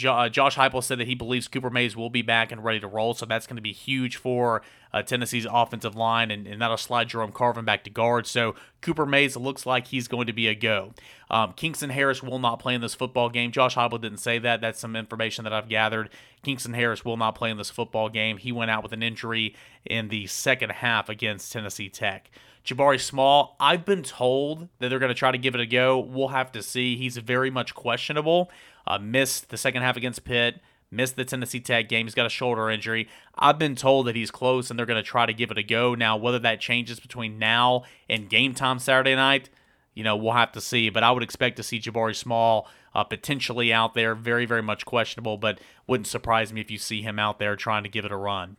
uh, 0.07 0.29
Josh 0.29 0.57
Heupel 0.57 0.83
said 0.83 0.99
that 0.99 1.07
he 1.07 1.15
believes 1.15 1.49
Cooper 1.49 1.71
Mays 1.71 1.97
will 1.97 2.11
be 2.11 2.23
back 2.23 2.53
and 2.53 2.63
ready 2.63 2.81
to 2.81 2.87
roll, 2.87 3.15
so 3.15 3.25
that's 3.25 3.47
going 3.47 3.57
to 3.57 3.63
be 3.63 3.73
huge 3.73 4.17
for 4.17 4.63
uh, 4.93 5.03
Tennessee's 5.03 5.47
offensive 5.51 5.97
line, 5.97 6.31
and, 6.31 6.47
and, 6.47 6.61
that'll 6.61 6.77
slide 6.77 7.09
Jerome 7.09 7.33
Carvin 7.33 7.65
back 7.65 7.85
to 7.85 7.91
guard. 7.91 8.27
So 8.27 8.55
Cooper 8.81 9.07
Mays 9.07 9.37
looks 9.37 9.67
like 9.67 9.89
he's 9.89 10.09
going 10.09 10.27
to 10.27 10.33
be 10.33 10.47
a 10.47 10.55
go. 10.55 10.93
Um, 11.31 11.53
Kingston 11.55 11.91
Harris 11.91 12.23
will 12.23 12.39
not 12.39 12.61
play 12.61 12.75
in 12.75 12.81
this 12.81 12.95
football 12.95 13.29
game. 13.31 13.51
Josh 13.51 13.75
Heupel 13.75 14.01
didn't 14.01 14.19
say 14.19 14.39
that. 14.39 14.61
That's 14.61 14.79
some 14.79 14.95
information 14.95 15.45
that 15.45 15.53
I've 15.53 15.69
gathered. 15.69 16.11
Kingston 16.43 16.75
Harris 16.75 17.05
will 17.05 17.17
not 17.17 17.35
play 17.35 17.51
in 17.51 17.57
this 17.57 17.71
football 17.71 18.09
game. 18.09 18.37
He 18.37 18.53
went 18.53 18.71
out 18.71 18.83
with 18.83 18.93
an 18.93 19.03
injury 19.03 19.57
in 19.85 20.09
the 20.09 20.27
second 20.27 20.71
half 20.71 21.09
against 21.09 21.53
Tennessee 21.53 21.89
Tech. 21.89 22.31
Jabari 22.65 23.01
Small, 23.01 23.57
I've 23.61 23.85
been 23.85 24.03
told 24.03 24.69
that 24.79 24.89
they're 24.89 24.99
going 24.99 25.11
to 25.11 25.15
try 25.15 25.31
to 25.31 25.39
give 25.39 25.55
it 25.55 25.61
a 25.61 25.67
go. 25.67 25.99
We'll 25.99 26.29
have 26.29 26.51
to 26.53 26.63
see. 26.63 26.97
He's 26.97 27.17
very 27.19 27.51
much 27.51 27.75
questionable. 27.75 28.51
Uh, 28.87 28.99
missed 28.99 29.51
the 29.51 29.59
second 29.59 29.83
half 29.83 29.97
against 29.97 30.25
Pitt, 30.25 30.61
missed 30.91 31.17
the 31.17 31.25
Tennessee 31.25 31.61
Tech 31.61 31.89
game. 31.89 32.07
He's 32.07 32.15
got 32.15 32.27
a 32.27 32.31
shoulder 32.31 32.71
injury. 32.71 33.09
I've 33.37 33.59
been 33.59 33.77
told 33.77 34.07
that 34.07 34.17
he's 34.17 34.31
close 34.31 34.71
and 34.71 34.79
they're 34.79 34.87
going 34.87 35.03
to 35.03 35.09
try 35.09 35.27
to 35.27 35.35
give 35.35 35.51
it 35.51 35.59
a 35.59 35.63
go. 35.63 35.95
Now, 35.95 36.17
whether 36.17 36.39
that 36.39 36.61
changes 36.61 37.01
between 37.01 37.39
now 37.39 37.85
and 38.09 38.31
game 38.31 38.55
time 38.55 38.79
Saturday 38.79 39.15
night, 39.15 39.51
you 39.93 40.03
know, 40.03 40.17
we'll 40.17 40.33
have 40.33 40.53
to 40.53 40.61
see. 40.61 40.89
But 40.89 41.03
I 41.03 41.11
would 41.11 41.23
expect 41.23 41.57
to 41.57 41.63
see 41.63 41.81
Jabari 41.81 42.17
Small 42.17 42.67
uh, 42.95 43.05
potentially 43.05 43.73
out 43.73 43.93
there. 43.93 44.15
Very, 44.15 44.47
very 44.47 44.63
much 44.63 44.87
questionable, 44.87 45.37
but 45.37 45.61
wouldn't 45.87 46.07
surprise 46.07 46.53
me 46.53 46.63
if 46.63 46.71
you 46.71 46.79
see 46.79 47.03
him 47.03 47.19
out 47.19 47.39
there 47.39 47.57
trying 47.57 47.83
to 47.83 47.89
give 47.91 48.05
it 48.05 48.13
a 48.13 48.17
run. 48.17 48.57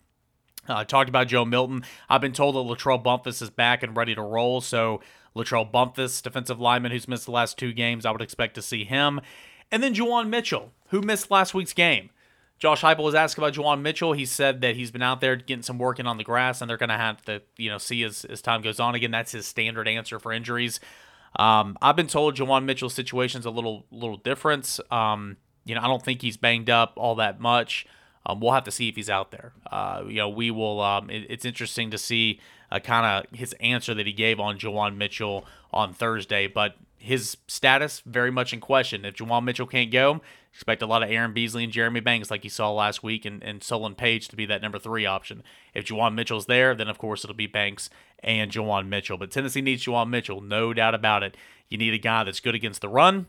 Uh, 0.68 0.84
talked 0.84 1.10
about 1.10 1.28
Joe 1.28 1.46
Milton. 1.46 1.84
I've 2.10 2.22
been 2.22 2.34
told 2.34 2.56
that 2.56 2.60
Latrell 2.60 3.02
Bumpus 3.02 3.42
is 3.42 3.50
back 3.50 3.84
and 3.84 3.96
ready 3.96 4.16
to 4.16 4.22
roll. 4.22 4.62
So 4.62 5.02
Latrell 5.36 5.72
Bumpus, 5.72 6.22
defensive 6.22 6.60
lineman 6.60 6.92
who's 6.92 7.08
missed 7.08 7.26
the 7.26 7.32
last 7.32 7.58
two 7.58 7.74
games, 7.74 8.06
I 8.06 8.12
would 8.12 8.22
expect 8.22 8.56
to 8.56 8.62
see 8.62 8.84
him. 8.84 9.22
And 9.72 9.84
then 9.84 9.94
Juwan 9.94 10.30
Mitchell, 10.30 10.72
who 10.90 11.02
missed 11.02 11.30
last 11.30 11.54
week's 11.54 11.74
game. 11.74 12.10
Josh 12.58 12.82
Heupel 12.82 13.04
was 13.04 13.16
asked 13.16 13.38
about 13.38 13.54
Juwan 13.54 13.82
Mitchell. 13.82 14.14
He 14.14 14.26
said 14.26 14.62
that 14.62 14.76
he's 14.76 14.92
been 14.92 15.02
out 15.02 15.20
there 15.20 15.36
getting 15.36 15.64
some 15.64 15.78
working 15.78 16.08
on 16.08 16.18
the 16.18 16.24
grass, 16.24 16.62
and 16.62 16.70
they're 16.70 16.78
going 16.78 16.90
to 16.90 16.98
have 16.98 17.22
to, 17.26 17.42
you 17.58 17.70
know, 17.70 17.78
see 17.78 18.04
as, 18.04 18.24
as 18.26 18.42
time 18.42 18.62
goes 18.62 18.80
on. 18.80 18.96
Again, 18.96 19.12
that's 19.12 19.34
his 19.34 19.46
standard 19.46 19.88
answer 19.88 20.20
for 20.20 20.32
injuries. 20.32 20.80
Um, 21.38 21.78
I've 21.82 21.98
been 21.98 22.08
told 22.08 22.36
Juwan 22.36 22.64
Mitchell's 22.64 22.94
situation's 22.94 23.46
a 23.46 23.50
little 23.50 23.86
little 23.92 24.16
different. 24.16 24.80
Um, 24.90 25.36
you 25.66 25.76
know, 25.76 25.82
I 25.82 25.88
don't 25.88 26.02
think 26.02 26.22
he's 26.22 26.38
banged 26.38 26.70
up 26.70 26.94
all 26.96 27.16
that 27.16 27.42
much. 27.42 27.86
Um, 28.26 28.40
we'll 28.40 28.54
have 28.54 28.64
to 28.64 28.72
see 28.72 28.90
if 28.90 28.96
he's 28.96 29.10
out 29.10 29.32
there. 29.32 29.54
Uh, 29.72 30.04
you 30.08 30.18
know, 30.18 30.30
we 30.30 30.52
will. 30.52 30.82
Um, 30.82 31.10
it, 31.10 31.28
it's 31.30 31.46
interesting 31.46 31.92
to 31.92 31.98
see 31.98 32.40
uh, 32.72 32.80
kind 32.80 33.06
of 33.06 33.38
his 33.38 33.54
answer 33.60 33.94
that 33.94 34.06
he 34.06 34.14
gave 34.14 34.40
on 34.40 34.58
Juwan 34.58 34.98
Mitchell 34.98 35.46
on 35.72 35.94
Thursday, 35.94 36.48
but 36.48 36.76
his 36.98 37.38
status 37.48 38.02
very 38.06 38.32
much 38.32 38.52
in 38.52 38.60
question. 38.60 39.06
If 39.06 39.16
Juwan 39.16 39.44
Mitchell 39.44 39.68
can't 39.68 39.92
go, 39.92 40.22
expect 40.52 40.82
a 40.82 40.88
lot 40.88 41.04
of 41.04 41.12
Aaron 41.12 41.34
Beasley 41.34 41.64
and 41.64 41.72
Jeremy 41.72 42.00
Banks 42.00 42.32
like 42.32 42.44
you 42.44 42.50
saw 42.50 42.72
last 42.72 43.04
week 43.04 43.26
and, 43.26 43.44
and 43.44 43.64
Solon 43.64 43.94
Page 43.94 44.28
to 44.30 44.36
be 44.36 44.48
that 44.48 44.62
number 44.62 44.80
three 44.80 45.06
option. 45.06 45.44
If 45.76 45.86
Juwan 45.86 46.16
Mitchell's 46.16 46.48
there, 46.48 46.74
then 46.74 46.88
of 46.88 46.98
course 46.98 47.24
it'll 47.24 47.36
be 47.36 47.46
Banks 47.46 47.92
and 48.24 48.52
Juwan 48.52 48.88
Mitchell. 48.88 49.18
But 49.18 49.30
Tennessee 49.30 49.62
needs 49.62 49.86
Juwan 49.86 50.10
Mitchell, 50.10 50.42
no 50.42 50.74
doubt 50.74 50.96
about 50.96 51.22
it. 51.22 51.38
You 51.70 51.78
need 51.78 51.94
a 51.94 52.00
guy 52.00 52.24
that's 52.24 52.40
good 52.40 52.56
against 52.56 52.82
the 52.82 52.90
run. 52.90 53.28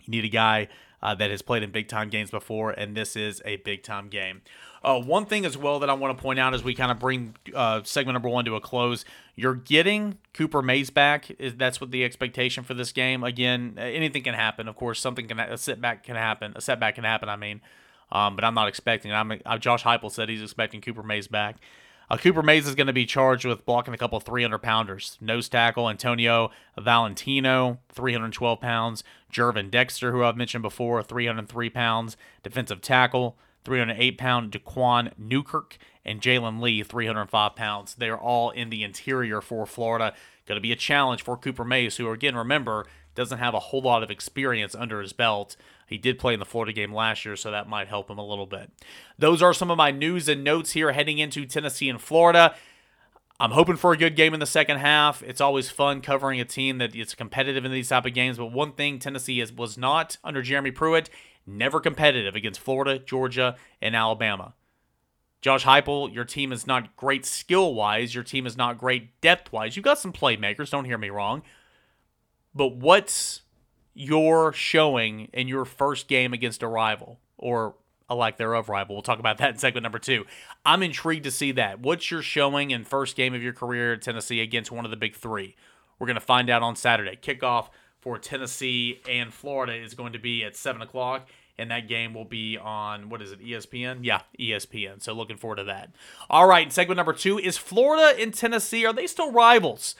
You 0.00 0.10
need 0.10 0.24
a 0.24 0.28
guy 0.28 0.68
uh, 1.02 1.14
that 1.14 1.30
has 1.30 1.42
played 1.42 1.62
in 1.62 1.70
big 1.70 1.88
time 1.88 2.08
games 2.08 2.30
before, 2.30 2.70
and 2.70 2.96
this 2.96 3.16
is 3.16 3.40
a 3.44 3.56
big 3.56 3.82
time 3.82 4.08
game. 4.08 4.42
Uh, 4.82 5.00
one 5.00 5.26
thing 5.26 5.44
as 5.44 5.56
well 5.56 5.80
that 5.80 5.90
I 5.90 5.94
want 5.94 6.16
to 6.16 6.22
point 6.22 6.38
out 6.38 6.54
as 6.54 6.62
we 6.62 6.74
kind 6.74 6.90
of 6.90 6.98
bring 6.98 7.34
uh, 7.54 7.82
segment 7.84 8.14
number 8.14 8.28
one 8.28 8.44
to 8.44 8.54
a 8.54 8.60
close, 8.60 9.04
you're 9.34 9.54
getting 9.54 10.18
Cooper 10.34 10.62
Mays 10.62 10.90
back. 10.90 11.30
Is 11.38 11.56
that's 11.56 11.80
what 11.80 11.90
the 11.90 12.04
expectation 12.04 12.64
for 12.64 12.74
this 12.74 12.92
game? 12.92 13.24
Again, 13.24 13.74
anything 13.78 14.22
can 14.22 14.34
happen. 14.34 14.68
Of 14.68 14.76
course, 14.76 15.00
something 15.00 15.26
can 15.26 15.40
a 15.40 15.58
setback 15.58 16.04
can 16.04 16.16
happen. 16.16 16.52
A 16.54 16.60
setback 16.60 16.94
can 16.94 17.04
happen. 17.04 17.28
I 17.28 17.36
mean, 17.36 17.60
um, 18.12 18.36
but 18.36 18.44
I'm 18.44 18.54
not 18.54 18.68
expecting. 18.68 19.12
I'm 19.12 19.40
uh, 19.44 19.58
Josh 19.58 19.82
Heupel 19.82 20.10
said 20.10 20.28
he's 20.28 20.42
expecting 20.42 20.80
Cooper 20.80 21.02
Mays 21.02 21.28
back. 21.28 21.56
Uh, 22.10 22.16
Cooper 22.16 22.42
Mays 22.42 22.66
is 22.66 22.74
going 22.74 22.86
to 22.86 22.92
be 22.92 23.04
charged 23.04 23.44
with 23.44 23.66
blocking 23.66 23.92
a 23.92 23.98
couple 23.98 24.18
300 24.18 24.58
pounders. 24.58 25.18
Nose 25.20 25.48
tackle 25.48 25.90
Antonio 25.90 26.50
Valentino, 26.78 27.78
312 27.90 28.60
pounds. 28.60 29.04
Gervon 29.30 29.70
Dexter, 29.70 30.12
who 30.12 30.24
I've 30.24 30.36
mentioned 30.36 30.62
before, 30.62 31.02
303 31.02 31.68
pounds. 31.68 32.16
Defensive 32.42 32.80
tackle 32.80 33.36
308 33.64 34.16
pound 34.16 34.52
Daquan 34.52 35.12
Newkirk, 35.18 35.76
and 36.04 36.22
Jalen 36.22 36.60
Lee, 36.62 36.82
305 36.82 37.54
pounds. 37.54 37.94
They're 37.94 38.18
all 38.18 38.50
in 38.50 38.70
the 38.70 38.82
interior 38.82 39.42
for 39.42 39.66
Florida. 39.66 40.14
Going 40.46 40.56
to 40.56 40.62
be 40.62 40.72
a 40.72 40.76
challenge 40.76 41.22
for 41.22 41.36
Cooper 41.36 41.64
Mays, 41.64 41.98
who, 41.98 42.10
again, 42.10 42.34
remember, 42.34 42.86
doesn't 43.18 43.38
have 43.38 43.52
a 43.52 43.58
whole 43.58 43.82
lot 43.82 44.02
of 44.02 44.10
experience 44.10 44.74
under 44.74 45.02
his 45.02 45.12
belt. 45.12 45.56
He 45.86 45.98
did 45.98 46.18
play 46.18 46.32
in 46.32 46.40
the 46.40 46.46
Florida 46.46 46.72
game 46.72 46.94
last 46.94 47.24
year, 47.24 47.36
so 47.36 47.50
that 47.50 47.68
might 47.68 47.88
help 47.88 48.08
him 48.08 48.16
a 48.16 48.26
little 48.26 48.46
bit. 48.46 48.70
Those 49.18 49.42
are 49.42 49.52
some 49.52 49.70
of 49.70 49.76
my 49.76 49.90
news 49.90 50.28
and 50.28 50.44
notes 50.44 50.72
here 50.72 50.92
heading 50.92 51.18
into 51.18 51.44
Tennessee 51.44 51.90
and 51.90 52.00
Florida. 52.00 52.54
I'm 53.40 53.50
hoping 53.50 53.76
for 53.76 53.92
a 53.92 53.96
good 53.96 54.16
game 54.16 54.34
in 54.34 54.40
the 54.40 54.46
second 54.46 54.78
half. 54.78 55.22
It's 55.22 55.40
always 55.40 55.68
fun 55.68 56.00
covering 56.00 56.40
a 56.40 56.44
team 56.44 56.78
that 56.78 56.94
is 56.94 57.14
competitive 57.14 57.64
in 57.64 57.72
these 57.72 57.88
type 57.88 58.06
of 58.06 58.14
games. 58.14 58.38
But 58.38 58.52
one 58.52 58.72
thing 58.72 58.98
Tennessee 58.98 59.40
is, 59.40 59.52
was 59.52 59.76
not 59.76 60.16
under 60.24 60.40
Jeremy 60.40 60.70
Pruitt, 60.70 61.10
never 61.46 61.80
competitive 61.80 62.34
against 62.34 62.60
Florida, 62.60 62.98
Georgia, 62.98 63.56
and 63.82 63.94
Alabama. 63.94 64.54
Josh 65.40 65.64
Heupel, 65.64 66.12
your 66.12 66.24
team 66.24 66.52
is 66.52 66.66
not 66.66 66.96
great 66.96 67.24
skill 67.24 67.74
wise. 67.74 68.14
Your 68.14 68.24
team 68.24 68.46
is 68.46 68.56
not 68.56 68.78
great 68.78 69.20
depth 69.20 69.52
wise. 69.52 69.76
You've 69.76 69.84
got 69.84 69.98
some 69.98 70.12
playmakers. 70.12 70.70
Don't 70.70 70.84
hear 70.84 70.98
me 70.98 71.10
wrong. 71.10 71.42
But 72.58 72.74
what's 72.74 73.42
your 73.94 74.52
showing 74.52 75.28
in 75.32 75.46
your 75.46 75.64
first 75.64 76.08
game 76.08 76.32
against 76.32 76.60
a 76.64 76.66
rival 76.66 77.20
or 77.38 77.76
a 78.10 78.16
lack 78.16 78.36
thereof 78.36 78.68
rival? 78.68 78.96
We'll 78.96 79.02
talk 79.02 79.20
about 79.20 79.38
that 79.38 79.50
in 79.50 79.58
segment 79.58 79.84
number 79.84 80.00
two. 80.00 80.26
I'm 80.66 80.82
intrigued 80.82 81.22
to 81.22 81.30
see 81.30 81.52
that. 81.52 81.78
What's 81.78 82.10
your 82.10 82.20
showing 82.20 82.72
in 82.72 82.84
first 82.84 83.14
game 83.14 83.32
of 83.32 83.44
your 83.44 83.52
career 83.52 83.92
at 83.92 84.02
Tennessee 84.02 84.40
against 84.40 84.72
one 84.72 84.84
of 84.84 84.90
the 84.90 84.96
big 84.96 85.14
three? 85.14 85.54
We're 86.00 86.08
going 86.08 86.16
to 86.16 86.20
find 86.20 86.50
out 86.50 86.62
on 86.62 86.74
Saturday. 86.74 87.16
Kickoff 87.16 87.68
for 88.00 88.18
Tennessee 88.18 89.02
and 89.08 89.32
Florida 89.32 89.74
is 89.74 89.94
going 89.94 90.14
to 90.14 90.18
be 90.18 90.42
at 90.42 90.56
7 90.56 90.82
o'clock 90.82 91.28
and 91.58 91.70
that 91.70 91.86
game 91.86 92.12
will 92.12 92.24
be 92.24 92.56
on 92.56 93.08
what 93.08 93.20
is 93.20 93.32
it 93.32 93.44
espn 93.44 93.98
yeah 94.02 94.20
espn 94.38 95.02
so 95.02 95.12
looking 95.12 95.36
forward 95.36 95.56
to 95.56 95.64
that 95.64 95.90
all 96.30 96.46
right 96.46 96.72
segment 96.72 96.96
number 96.96 97.12
two 97.12 97.36
is 97.36 97.58
florida 97.58 98.16
and 98.20 98.32
tennessee 98.32 98.86
are 98.86 98.92
they 98.92 99.08
still 99.08 99.32
rivals 99.32 99.96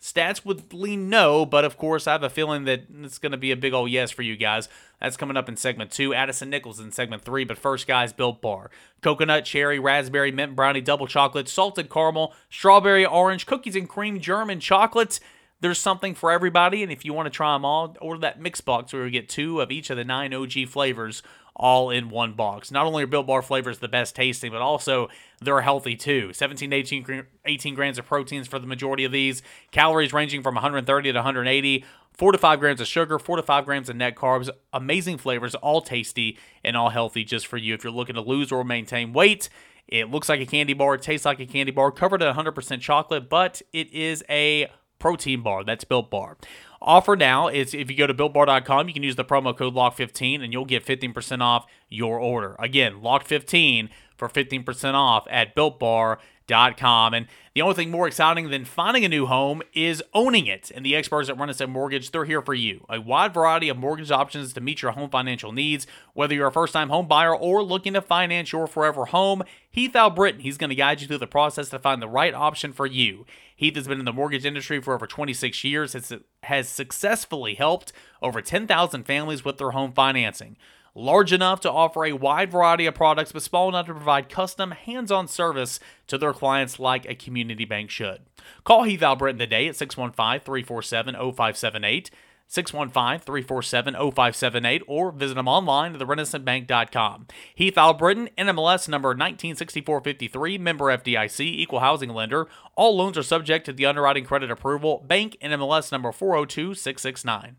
Stats 0.00 0.44
would 0.44 0.72
lean 0.72 1.08
no, 1.08 1.44
but 1.44 1.64
of 1.64 1.76
course, 1.76 2.06
I 2.06 2.12
have 2.12 2.22
a 2.22 2.30
feeling 2.30 2.64
that 2.64 2.84
it's 3.02 3.18
going 3.18 3.32
to 3.32 3.38
be 3.38 3.50
a 3.50 3.56
big 3.56 3.72
old 3.72 3.90
yes 3.90 4.12
for 4.12 4.22
you 4.22 4.36
guys. 4.36 4.68
That's 5.00 5.16
coming 5.16 5.36
up 5.36 5.48
in 5.48 5.56
segment 5.56 5.90
two. 5.90 6.14
Addison 6.14 6.50
Nichols 6.50 6.78
in 6.78 6.92
segment 6.92 7.22
three, 7.22 7.44
but 7.44 7.58
first, 7.58 7.88
guys, 7.88 8.12
Built 8.12 8.40
Bar. 8.40 8.70
Coconut, 9.02 9.44
cherry, 9.44 9.80
raspberry, 9.80 10.30
mint 10.30 10.54
brownie, 10.54 10.80
double 10.80 11.08
chocolate, 11.08 11.48
salted 11.48 11.90
caramel, 11.90 12.32
strawberry, 12.48 13.04
orange, 13.04 13.44
cookies 13.44 13.74
and 13.74 13.88
cream, 13.88 14.20
German 14.20 14.60
chocolate. 14.60 15.18
There's 15.60 15.80
something 15.80 16.14
for 16.14 16.30
everybody, 16.30 16.84
and 16.84 16.92
if 16.92 17.04
you 17.04 17.12
want 17.12 17.26
to 17.26 17.30
try 17.30 17.52
them 17.54 17.64
all, 17.64 17.96
order 18.00 18.20
that 18.20 18.40
mix 18.40 18.60
box 18.60 18.92
where 18.92 19.04
you 19.04 19.10
get 19.10 19.28
two 19.28 19.60
of 19.60 19.72
each 19.72 19.90
of 19.90 19.96
the 19.96 20.04
nine 20.04 20.32
OG 20.32 20.68
flavors 20.68 21.24
all 21.58 21.90
in 21.90 22.08
one 22.08 22.34
box. 22.34 22.70
Not 22.70 22.86
only 22.86 23.02
are 23.02 23.06
Built 23.08 23.26
Bar 23.26 23.42
flavors 23.42 23.78
the 23.78 23.88
best 23.88 24.14
tasting, 24.14 24.52
but 24.52 24.62
also 24.62 25.08
they're 25.40 25.60
healthy 25.60 25.96
too. 25.96 26.32
17 26.32 26.70
to 26.70 26.76
18, 26.76 27.26
18 27.44 27.74
grams 27.74 27.98
of 27.98 28.06
proteins 28.06 28.46
for 28.46 28.58
the 28.58 28.66
majority 28.66 29.04
of 29.04 29.12
these, 29.12 29.42
calories 29.70 30.12
ranging 30.12 30.42
from 30.42 30.54
130 30.54 31.12
to 31.12 31.18
180. 31.18 31.84
Four 32.12 32.32
to 32.32 32.38
five 32.38 32.58
grams 32.58 32.80
of 32.80 32.88
sugar, 32.88 33.16
four 33.20 33.36
to 33.36 33.44
five 33.44 33.64
grams 33.64 33.88
of 33.88 33.94
net 33.94 34.16
carbs. 34.16 34.50
Amazing 34.72 35.18
flavors, 35.18 35.54
all 35.54 35.80
tasty 35.80 36.36
and 36.64 36.76
all 36.76 36.88
healthy 36.88 37.22
just 37.22 37.46
for 37.46 37.56
you 37.56 37.74
if 37.74 37.84
you're 37.84 37.92
looking 37.92 38.16
to 38.16 38.20
lose 38.20 38.50
or 38.50 38.64
maintain 38.64 39.12
weight. 39.12 39.48
It 39.86 40.10
looks 40.10 40.28
like 40.28 40.40
a 40.40 40.46
candy 40.46 40.74
bar, 40.74 40.96
it 40.96 41.02
tastes 41.02 41.24
like 41.24 41.38
a 41.38 41.46
candy 41.46 41.70
bar, 41.70 41.92
covered 41.92 42.20
in 42.20 42.34
100% 42.34 42.80
chocolate, 42.80 43.28
but 43.28 43.62
it 43.72 43.92
is 43.92 44.24
a 44.28 44.68
protein 44.98 45.42
bar. 45.42 45.64
That's 45.64 45.84
Built 45.84 46.10
Bar. 46.10 46.36
Offer 46.80 47.16
now 47.16 47.48
is 47.48 47.74
if 47.74 47.90
you 47.90 47.96
go 47.96 48.06
to 48.06 48.14
builtbar.com, 48.14 48.88
you 48.88 48.94
can 48.94 49.02
use 49.02 49.16
the 49.16 49.24
promo 49.24 49.56
code 49.56 49.74
LOCK15 49.74 50.42
and 50.42 50.52
you'll 50.52 50.64
get 50.64 50.86
15% 50.86 51.40
off 51.42 51.66
your 51.88 52.18
order. 52.18 52.54
Again, 52.58 53.00
LOCK15 53.02 53.88
for 54.18 54.28
15% 54.28 54.94
off 54.94 55.26
at 55.30 55.54
builtbar.com. 55.54 57.14
And 57.14 57.26
the 57.54 57.62
only 57.62 57.74
thing 57.74 57.90
more 57.90 58.06
exciting 58.06 58.50
than 58.50 58.64
finding 58.64 59.04
a 59.04 59.08
new 59.08 59.26
home 59.26 59.62
is 59.72 60.02
owning 60.12 60.46
it. 60.46 60.70
And 60.74 60.84
the 60.84 60.96
experts 60.96 61.28
at 61.28 61.38
Renaissance 61.38 61.70
Mortgage, 61.70 62.10
they're 62.10 62.24
here 62.24 62.42
for 62.42 62.54
you. 62.54 62.84
A 62.88 63.00
wide 63.00 63.32
variety 63.32 63.68
of 63.68 63.76
mortgage 63.76 64.10
options 64.10 64.52
to 64.52 64.60
meet 64.60 64.82
your 64.82 64.92
home 64.92 65.08
financial 65.08 65.52
needs. 65.52 65.86
Whether 66.14 66.34
you're 66.34 66.48
a 66.48 66.52
first 66.52 66.72
time 66.72 66.88
home 66.88 67.08
buyer 67.08 67.34
or 67.34 67.62
looking 67.62 67.94
to 67.94 68.02
finance 68.02 68.52
your 68.52 68.66
forever 68.66 69.06
home, 69.06 69.42
Heath 69.70 69.94
Albritton, 69.94 70.40
he's 70.40 70.58
going 70.58 70.70
to 70.70 70.76
guide 70.76 71.00
you 71.00 71.06
through 71.06 71.18
the 71.18 71.26
process 71.26 71.68
to 71.70 71.78
find 71.78 72.02
the 72.02 72.08
right 72.08 72.34
option 72.34 72.72
for 72.72 72.86
you. 72.86 73.24
Heath 73.54 73.76
has 73.76 73.88
been 73.88 73.98
in 73.98 74.04
the 74.04 74.12
mortgage 74.12 74.44
industry 74.44 74.80
for 74.80 74.94
over 74.94 75.06
26 75.06 75.64
years, 75.64 75.92
has, 75.92 76.12
has 76.44 76.68
successfully 76.68 77.54
helped 77.54 77.92
over 78.22 78.40
10,000 78.40 79.04
families 79.04 79.44
with 79.44 79.58
their 79.58 79.72
home 79.72 79.92
financing. 79.92 80.56
Large 80.94 81.32
enough 81.32 81.60
to 81.60 81.70
offer 81.70 82.04
a 82.04 82.12
wide 82.12 82.50
variety 82.50 82.86
of 82.86 82.94
products, 82.94 83.32
but 83.32 83.42
small 83.42 83.68
enough 83.68 83.86
to 83.86 83.94
provide 83.94 84.28
custom, 84.28 84.72
hands 84.72 85.12
on 85.12 85.28
service 85.28 85.78
to 86.06 86.18
their 86.18 86.32
clients 86.32 86.78
like 86.78 87.06
a 87.06 87.14
community 87.14 87.64
bank 87.64 87.90
should. 87.90 88.20
Call 88.64 88.84
Heath 88.84 89.02
Albritton 89.02 89.38
today 89.38 89.68
at 89.68 89.76
615 89.76 90.40
347 90.40 91.14
0578. 91.14 92.10
615 92.48 93.20
347 93.20 93.94
0578 93.94 94.82
or 94.86 95.12
visit 95.12 95.34
them 95.34 95.46
online 95.46 95.94
at 95.94 96.00
therenaissancebank.com. 96.00 97.26
Heath 97.54 97.74
Albritton, 97.76 98.30
NMLS 98.38 98.88
number 98.88 99.10
196453, 99.10 100.58
member 100.58 100.86
FDIC, 100.86 101.40
equal 101.40 101.80
housing 101.80 102.10
lender. 102.10 102.48
All 102.74 102.96
loans 102.96 103.18
are 103.18 103.22
subject 103.22 103.66
to 103.66 103.72
the 103.72 103.84
underwriting 103.84 104.24
credit 104.24 104.50
approval. 104.50 105.04
Bank 105.06 105.36
NMLS 105.42 105.92
number 105.92 106.10
402669. 106.10 107.56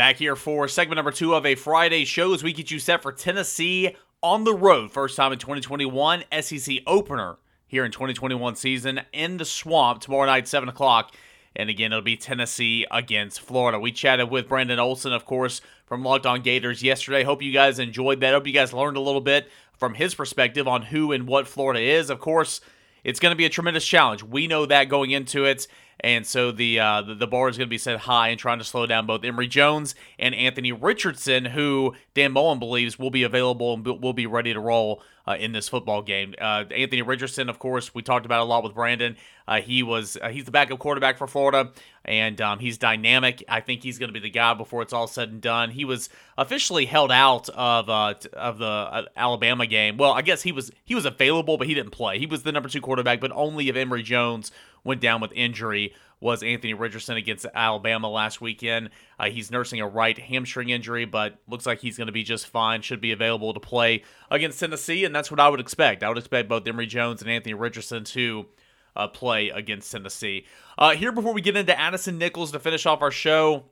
Back 0.00 0.16
here 0.16 0.34
for 0.34 0.66
segment 0.66 0.96
number 0.96 1.10
two 1.10 1.34
of 1.34 1.44
a 1.44 1.54
Friday 1.54 2.06
show 2.06 2.32
as 2.32 2.42
we 2.42 2.54
get 2.54 2.70
you 2.70 2.78
set 2.78 3.02
for 3.02 3.12
Tennessee 3.12 3.94
on 4.22 4.44
the 4.44 4.54
road. 4.54 4.90
First 4.90 5.14
time 5.14 5.30
in 5.30 5.38
2021, 5.38 6.24
SEC 6.40 6.76
opener 6.86 7.36
here 7.66 7.84
in 7.84 7.92
2021 7.92 8.56
season 8.56 9.02
in 9.12 9.36
the 9.36 9.44
swamp 9.44 10.00
tomorrow 10.00 10.24
night, 10.24 10.48
7 10.48 10.70
o'clock. 10.70 11.14
And 11.54 11.68
again, 11.68 11.92
it'll 11.92 12.00
be 12.00 12.16
Tennessee 12.16 12.86
against 12.90 13.42
Florida. 13.42 13.78
We 13.78 13.92
chatted 13.92 14.30
with 14.30 14.48
Brandon 14.48 14.78
Olson, 14.78 15.12
of 15.12 15.26
course, 15.26 15.60
from 15.84 16.02
Locked 16.02 16.24
On 16.24 16.40
Gators 16.40 16.82
yesterday. 16.82 17.22
Hope 17.22 17.42
you 17.42 17.52
guys 17.52 17.78
enjoyed 17.78 18.20
that. 18.20 18.32
Hope 18.32 18.46
you 18.46 18.54
guys 18.54 18.72
learned 18.72 18.96
a 18.96 19.00
little 19.00 19.20
bit 19.20 19.50
from 19.76 19.92
his 19.92 20.14
perspective 20.14 20.66
on 20.66 20.80
who 20.80 21.12
and 21.12 21.26
what 21.26 21.46
Florida 21.46 21.78
is. 21.78 22.08
Of 22.08 22.20
course, 22.20 22.62
it's 23.04 23.20
going 23.20 23.32
to 23.32 23.36
be 23.36 23.44
a 23.44 23.50
tremendous 23.50 23.86
challenge. 23.86 24.22
We 24.22 24.46
know 24.46 24.64
that 24.64 24.88
going 24.88 25.10
into 25.10 25.44
it. 25.44 25.66
And 26.02 26.26
so 26.26 26.52
the, 26.52 26.80
uh, 26.80 27.02
the, 27.02 27.14
the 27.14 27.26
bar 27.26 27.48
is 27.48 27.56
going 27.56 27.68
to 27.68 27.70
be 27.70 27.78
set 27.78 27.98
high 28.00 28.28
and 28.28 28.38
trying 28.38 28.58
to 28.58 28.64
slow 28.64 28.86
down 28.86 29.06
both 29.06 29.24
Emory 29.24 29.48
Jones 29.48 29.94
and 30.18 30.34
Anthony 30.34 30.72
Richardson, 30.72 31.46
who 31.46 31.94
Dan 32.14 32.32
Mullen 32.32 32.58
believes 32.58 32.98
will 32.98 33.10
be 33.10 33.22
available 33.22 33.74
and 33.74 33.86
will 33.86 34.12
be 34.12 34.26
ready 34.26 34.52
to 34.52 34.60
roll 34.60 35.02
uh, 35.26 35.36
in 35.38 35.52
this 35.52 35.68
football 35.68 36.02
game. 36.02 36.34
Uh, 36.40 36.64
Anthony 36.74 37.02
Richardson, 37.02 37.48
of 37.48 37.58
course, 37.58 37.94
we 37.94 38.02
talked 38.02 38.26
about 38.26 38.40
a 38.40 38.44
lot 38.44 38.64
with 38.64 38.74
Brandon. 38.74 39.16
Uh, 39.46 39.60
he 39.60 39.82
was 39.82 40.16
uh, 40.20 40.28
he's 40.28 40.44
the 40.44 40.50
backup 40.50 40.78
quarterback 40.78 41.18
for 41.18 41.26
Florida, 41.26 41.70
and 42.04 42.40
um, 42.40 42.58
he's 42.58 42.78
dynamic. 42.78 43.42
I 43.48 43.60
think 43.60 43.82
he's 43.82 43.98
going 43.98 44.08
to 44.08 44.12
be 44.12 44.20
the 44.20 44.30
guy 44.30 44.54
before 44.54 44.82
it's 44.82 44.92
all 44.92 45.06
said 45.06 45.30
and 45.30 45.40
done. 45.40 45.70
He 45.70 45.84
was 45.84 46.08
officially 46.38 46.86
held 46.86 47.10
out 47.10 47.48
of 47.50 47.88
uh, 47.88 48.14
of 48.32 48.58
the 48.58 49.08
Alabama 49.16 49.66
game. 49.66 49.96
Well, 49.96 50.12
I 50.12 50.22
guess 50.22 50.42
he 50.42 50.52
was 50.52 50.70
he 50.84 50.94
was 50.94 51.04
available, 51.04 51.56
but 51.56 51.66
he 51.66 51.74
didn't 51.74 51.92
play. 51.92 52.18
He 52.18 52.26
was 52.26 52.42
the 52.42 52.52
number 52.52 52.68
two 52.68 52.80
quarterback, 52.80 53.20
but 53.20 53.32
only 53.32 53.68
if 53.68 53.76
Emory 53.76 54.02
Jones 54.02 54.52
went 54.84 55.00
down 55.00 55.20
with 55.20 55.32
injury 55.32 55.94
was 56.20 56.42
Anthony 56.42 56.74
Richardson 56.74 57.16
against 57.16 57.46
Alabama 57.54 58.08
last 58.08 58.40
weekend. 58.40 58.90
Uh, 59.18 59.30
he's 59.30 59.50
nursing 59.50 59.80
a 59.80 59.88
right 59.88 60.16
hamstring 60.18 60.68
injury, 60.68 61.06
but 61.06 61.38
looks 61.48 61.64
like 61.64 61.80
he's 61.80 61.96
going 61.96 62.08
to 62.08 62.12
be 62.12 62.22
just 62.22 62.46
fine. 62.46 62.82
Should 62.82 63.00
be 63.00 63.12
available 63.12 63.54
to 63.54 63.60
play 63.60 64.04
against 64.30 64.60
Tennessee, 64.60 65.04
and 65.04 65.14
that's 65.14 65.30
what 65.30 65.40
I 65.40 65.48
would 65.48 65.60
expect. 65.60 66.02
I 66.02 66.08
would 66.08 66.18
expect 66.18 66.48
both 66.48 66.66
Emory 66.66 66.86
Jones 66.86 67.22
and 67.22 67.30
Anthony 67.30 67.54
Richardson 67.54 68.04
to 68.04 68.46
uh, 68.94 69.08
play 69.08 69.48
against 69.48 69.90
Tennessee. 69.90 70.46
Uh, 70.76 70.90
here, 70.90 71.12
before 71.12 71.32
we 71.32 71.40
get 71.40 71.56
into 71.56 71.78
Addison 71.78 72.18
Nichols 72.18 72.52
to 72.52 72.58
finish 72.58 72.84
off 72.84 73.00
our 73.00 73.10
show, 73.10 73.64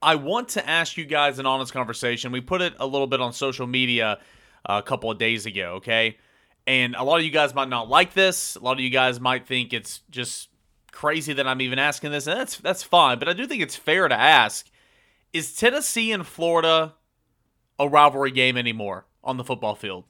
I 0.00 0.14
want 0.14 0.50
to 0.50 0.68
ask 0.68 0.96
you 0.96 1.04
guys 1.04 1.40
an 1.40 1.46
honest 1.46 1.72
conversation. 1.72 2.30
We 2.30 2.40
put 2.40 2.62
it 2.62 2.74
a 2.78 2.86
little 2.86 3.06
bit 3.08 3.20
on 3.20 3.32
social 3.32 3.66
media 3.66 4.20
uh, 4.66 4.80
a 4.84 4.86
couple 4.86 5.10
of 5.10 5.18
days 5.18 5.46
ago, 5.46 5.74
okay? 5.76 6.18
And 6.66 6.96
a 6.96 7.04
lot 7.04 7.18
of 7.18 7.24
you 7.24 7.30
guys 7.30 7.54
might 7.54 7.68
not 7.68 7.88
like 7.88 8.12
this. 8.12 8.56
A 8.56 8.60
lot 8.60 8.72
of 8.72 8.80
you 8.80 8.90
guys 8.90 9.20
might 9.20 9.46
think 9.46 9.72
it's 9.72 10.00
just 10.10 10.48
crazy 10.90 11.32
that 11.34 11.46
I'm 11.46 11.60
even 11.60 11.78
asking 11.78 12.10
this, 12.10 12.26
and 12.26 12.38
that's 12.38 12.56
that's 12.58 12.82
fine. 12.82 13.18
But 13.18 13.28
I 13.28 13.32
do 13.34 13.46
think 13.46 13.62
it's 13.62 13.76
fair 13.76 14.08
to 14.08 14.14
ask: 14.14 14.68
Is 15.32 15.54
Tennessee 15.54 16.10
and 16.10 16.26
Florida 16.26 16.94
a 17.78 17.88
rivalry 17.88 18.30
game 18.30 18.56
anymore 18.56 19.06
on 19.22 19.36
the 19.36 19.44
football 19.44 19.74
field? 19.74 20.04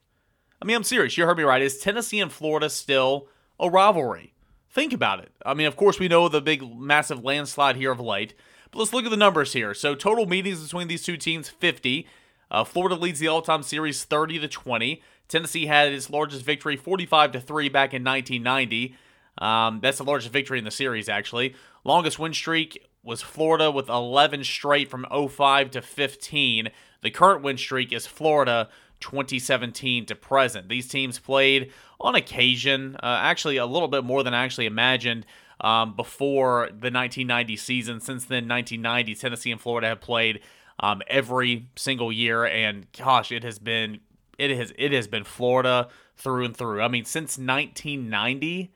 I 0.60 0.64
mean, 0.64 0.76
I'm 0.76 0.84
serious. 0.84 1.18
You 1.18 1.26
heard 1.26 1.36
me 1.36 1.44
right. 1.44 1.60
Is 1.60 1.78
Tennessee 1.78 2.20
and 2.20 2.32
Florida 2.32 2.70
still 2.70 3.28
a 3.60 3.68
rivalry? 3.68 4.32
Think 4.70 4.92
about 4.92 5.20
it. 5.20 5.32
I 5.44 5.54
mean, 5.54 5.66
of 5.66 5.76
course, 5.76 5.98
we 5.98 6.08
know 6.08 6.28
the 6.28 6.40
big, 6.40 6.62
massive 6.76 7.24
landslide 7.24 7.76
here 7.76 7.90
of 7.90 8.00
late, 8.00 8.34
but 8.70 8.78
let's 8.78 8.92
look 8.92 9.04
at 9.04 9.10
the 9.10 9.16
numbers 9.16 9.52
here. 9.52 9.74
So, 9.74 9.94
total 9.94 10.26
meetings 10.26 10.62
between 10.62 10.88
these 10.88 11.02
two 11.02 11.16
teams 11.16 11.48
50. 11.48 12.06
Uh, 12.50 12.64
Florida 12.64 12.94
leads 12.94 13.18
the 13.18 13.28
all-time 13.28 13.62
series 13.62 14.04
30 14.04 14.38
to 14.40 14.48
20. 14.48 15.02
Tennessee 15.28 15.66
had 15.66 15.92
its 15.92 16.10
largest 16.10 16.44
victory 16.44 16.76
45 16.76 17.32
to 17.32 17.40
3 17.40 17.68
back 17.68 17.94
in 17.94 18.04
1990. 18.04 18.96
Um, 19.38 19.80
that's 19.82 19.98
the 19.98 20.04
largest 20.04 20.32
victory 20.32 20.58
in 20.58 20.64
the 20.64 20.70
series, 20.70 21.08
actually. 21.08 21.54
Longest 21.84 22.18
win 22.18 22.32
streak 22.32 22.86
was 23.02 23.22
Florida 23.22 23.70
with 23.70 23.88
11 23.88 24.44
straight 24.44 24.90
from 24.90 25.06
05 25.10 25.70
to 25.72 25.82
15. 25.82 26.70
The 27.02 27.10
current 27.10 27.42
win 27.42 27.56
streak 27.56 27.92
is 27.92 28.06
Florida 28.06 28.68
2017 29.00 30.06
to 30.06 30.14
present. 30.14 30.68
These 30.68 30.88
teams 30.88 31.18
played 31.18 31.72
on 32.00 32.14
occasion, 32.14 32.96
uh, 32.96 33.20
actually 33.22 33.56
a 33.56 33.66
little 33.66 33.88
bit 33.88 34.04
more 34.04 34.22
than 34.22 34.34
I 34.34 34.44
actually 34.44 34.66
imagined 34.66 35.26
um, 35.60 35.94
before 35.94 36.66
the 36.66 36.90
1990 36.90 37.56
season. 37.56 38.00
Since 38.00 38.24
then, 38.24 38.48
1990, 38.48 39.14
Tennessee 39.14 39.50
and 39.50 39.60
Florida 39.60 39.88
have 39.88 40.00
played 40.00 40.40
um, 40.80 41.02
every 41.06 41.68
single 41.76 42.12
year, 42.12 42.44
and 42.44 42.86
gosh, 42.92 43.32
it 43.32 43.44
has 43.44 43.58
been 43.58 44.00
it 44.38 44.56
has 44.56 44.72
it 44.76 44.92
has 44.92 45.06
been 45.06 45.24
Florida 45.24 45.88
through 46.16 46.44
and 46.44 46.56
through. 46.56 46.82
I 46.82 46.88
mean, 46.88 47.04
since 47.04 47.38
1990, 47.38 48.72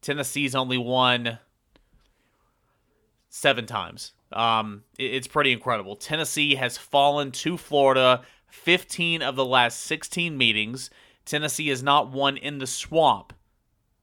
Tennessee's 0.00 0.54
only 0.54 0.78
won 0.78 1.38
seven 3.28 3.66
times. 3.66 4.12
Um, 4.32 4.84
it, 4.98 5.14
it's 5.14 5.26
pretty 5.26 5.52
incredible. 5.52 5.96
Tennessee 5.96 6.54
has 6.56 6.76
fallen 6.78 7.30
to 7.32 7.56
Florida 7.56 8.22
15 8.48 9.22
of 9.22 9.36
the 9.36 9.44
last 9.44 9.80
16 9.80 10.36
meetings. 10.36 10.90
Tennessee 11.24 11.68
has 11.68 11.82
not 11.82 12.10
won 12.10 12.36
in 12.36 12.58
the 12.58 12.66
swamp 12.66 13.32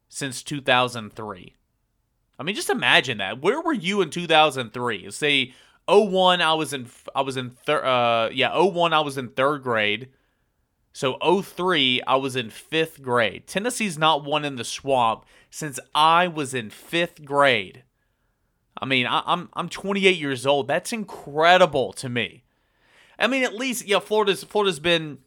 since 0.09 0.43
2003. 0.43 1.53
I 2.39 2.43
mean, 2.43 2.55
just 2.55 2.69
imagine 2.69 3.17
that. 3.17 3.41
Where 3.41 3.61
were 3.61 3.73
you 3.73 4.01
in 4.01 4.09
2003? 4.09 5.11
Say 5.11 5.53
01 5.87 6.41
I 6.41 6.53
was 6.53 6.73
in 6.73 6.87
I 7.15 7.21
was 7.21 7.37
in 7.37 7.51
thir- 7.51 7.85
uh 7.85 8.29
yeah, 8.29 8.57
01 8.57 8.93
I 8.93 8.99
was 8.99 9.17
in 9.17 9.29
3rd 9.29 9.63
grade. 9.63 10.09
So 10.97 11.19
03 11.43 12.01
I 12.07 12.15
was 12.15 12.35
in 12.35 12.47
5th 12.47 13.03
grade. 13.03 13.45
Tennessee's 13.45 13.99
not 13.99 14.23
won 14.23 14.43
in 14.43 14.55
the 14.55 14.63
swamp 14.63 15.25
since 15.51 15.79
I 15.93 16.27
was 16.27 16.55
in 16.55 16.71
5th 16.71 17.23
grade. 17.23 17.83
I 18.81 18.85
mean, 18.85 19.05
I, 19.05 19.21
am 19.27 19.51
I'm 19.53 19.69
28 19.69 20.17
years 20.17 20.47
old. 20.47 20.67
That's 20.67 20.91
incredible 20.91 21.93
to 21.93 22.09
me. 22.09 22.45
I 23.19 23.27
mean, 23.27 23.43
at 23.43 23.53
least 23.53 23.85
yeah, 23.85 23.99
Florida's 23.99 24.43
Florida's 24.43 24.79
been 24.79 25.19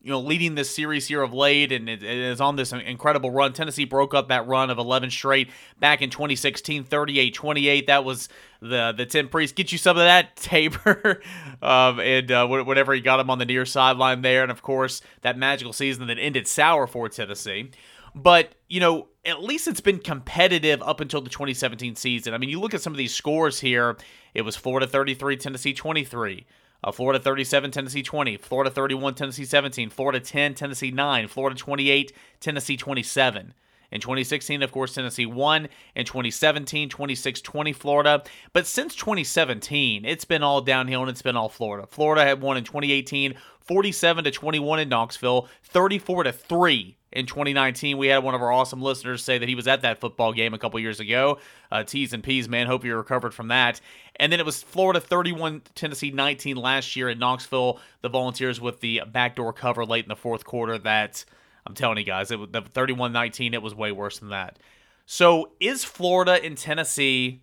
you 0.00 0.12
know, 0.12 0.20
leading 0.20 0.54
this 0.54 0.74
series 0.74 1.08
here 1.08 1.22
of 1.22 1.34
late 1.34 1.72
and 1.72 1.88
it 1.88 2.02
is 2.02 2.40
on 2.40 2.56
this 2.56 2.72
incredible 2.72 3.30
run. 3.30 3.52
Tennessee 3.52 3.84
broke 3.84 4.14
up 4.14 4.28
that 4.28 4.46
run 4.46 4.70
of 4.70 4.78
11 4.78 5.10
straight 5.10 5.50
back 5.80 6.02
in 6.02 6.10
2016, 6.10 6.84
38-28. 6.84 7.86
That 7.86 8.04
was 8.04 8.28
the 8.60 8.94
the 8.96 9.06
Tim 9.06 9.28
Priest. 9.28 9.56
Get 9.56 9.72
you 9.72 9.78
some 9.78 9.96
of 9.96 10.04
that, 10.04 10.36
Tabor. 10.36 11.20
um, 11.60 11.98
and 11.98 12.30
uh, 12.30 12.46
whatever 12.46 12.94
he 12.94 13.00
got 13.00 13.18
him 13.18 13.28
on 13.28 13.38
the 13.38 13.44
near 13.44 13.66
sideline 13.66 14.22
there. 14.22 14.42
And, 14.42 14.52
of 14.52 14.62
course, 14.62 15.02
that 15.22 15.36
magical 15.36 15.72
season 15.72 16.06
that 16.06 16.18
ended 16.18 16.46
sour 16.46 16.86
for 16.86 17.08
Tennessee. 17.08 17.70
But, 18.14 18.54
you 18.68 18.80
know, 18.80 19.08
at 19.24 19.42
least 19.42 19.68
it's 19.68 19.80
been 19.80 19.98
competitive 19.98 20.80
up 20.82 21.00
until 21.00 21.20
the 21.20 21.30
2017 21.30 21.96
season. 21.96 22.34
I 22.34 22.38
mean, 22.38 22.50
you 22.50 22.60
look 22.60 22.72
at 22.72 22.80
some 22.80 22.92
of 22.92 22.96
these 22.96 23.14
scores 23.14 23.60
here. 23.60 23.96
It 24.32 24.42
was 24.42 24.56
Florida 24.56 24.86
33, 24.86 25.36
Tennessee 25.36 25.74
23. 25.74 26.46
Uh, 26.82 26.92
Florida 26.92 27.18
37, 27.18 27.70
Tennessee 27.70 28.02
20. 28.02 28.36
Florida 28.36 28.70
31, 28.70 29.14
Tennessee 29.14 29.44
17. 29.44 29.90
Florida 29.90 30.20
10, 30.20 30.54
Tennessee 30.54 30.90
9. 30.90 31.26
Florida 31.26 31.56
28, 31.56 32.12
Tennessee 32.40 32.76
27. 32.76 33.54
In 33.90 34.00
2016, 34.00 34.62
of 34.62 34.72
course, 34.72 34.94
Tennessee 34.94 35.26
won. 35.26 35.68
In 35.94 36.04
2017, 36.04 36.88
26 36.88 37.40
20 37.40 37.72
Florida. 37.72 38.22
But 38.52 38.66
since 38.66 38.94
2017, 38.94 40.04
it's 40.04 40.24
been 40.24 40.42
all 40.42 40.60
downhill 40.60 41.02
and 41.02 41.10
it's 41.10 41.22
been 41.22 41.36
all 41.36 41.48
Florida. 41.48 41.86
Florida 41.86 42.24
had 42.24 42.40
won 42.40 42.56
in 42.56 42.64
2018, 42.64 43.34
47 43.60 44.24
to 44.24 44.30
21 44.30 44.80
in 44.80 44.88
Knoxville, 44.88 45.48
34 45.62 46.24
to 46.24 46.32
3 46.32 46.96
in 47.12 47.26
2019. 47.26 47.96
We 47.96 48.08
had 48.08 48.22
one 48.22 48.34
of 48.34 48.42
our 48.42 48.52
awesome 48.52 48.82
listeners 48.82 49.22
say 49.22 49.38
that 49.38 49.48
he 49.48 49.54
was 49.54 49.66
at 49.66 49.82
that 49.82 50.00
football 50.00 50.32
game 50.32 50.54
a 50.54 50.58
couple 50.58 50.78
years 50.80 51.00
ago. 51.00 51.38
Uh, 51.70 51.84
T's 51.84 52.12
and 52.12 52.22
P's, 52.22 52.48
man. 52.48 52.66
Hope 52.66 52.84
you 52.84 52.94
recovered 52.96 53.34
from 53.34 53.48
that. 53.48 53.80
And 54.16 54.32
then 54.32 54.40
it 54.40 54.46
was 54.46 54.62
Florida 54.62 55.00
31, 55.00 55.62
Tennessee 55.74 56.10
19 56.10 56.56
last 56.56 56.96
year 56.96 57.08
in 57.08 57.18
Knoxville. 57.18 57.80
The 58.02 58.08
Volunteers 58.08 58.60
with 58.60 58.80
the 58.80 59.02
backdoor 59.10 59.52
cover 59.52 59.84
late 59.84 60.04
in 60.04 60.08
the 60.08 60.16
fourth 60.16 60.44
quarter. 60.44 60.78
That 60.78 61.24
I'm 61.66 61.74
telling 61.74 61.98
you 61.98 62.04
guys, 62.04 62.30
it 62.30 62.38
was 62.38 62.48
the 62.50 62.62
31 62.62 63.12
19. 63.12 63.54
It 63.54 63.62
was 63.62 63.74
way 63.74 63.92
worse 63.92 64.18
than 64.18 64.30
that. 64.30 64.58
So 65.06 65.52
is 65.60 65.84
Florida 65.84 66.42
and 66.42 66.56
Tennessee 66.56 67.42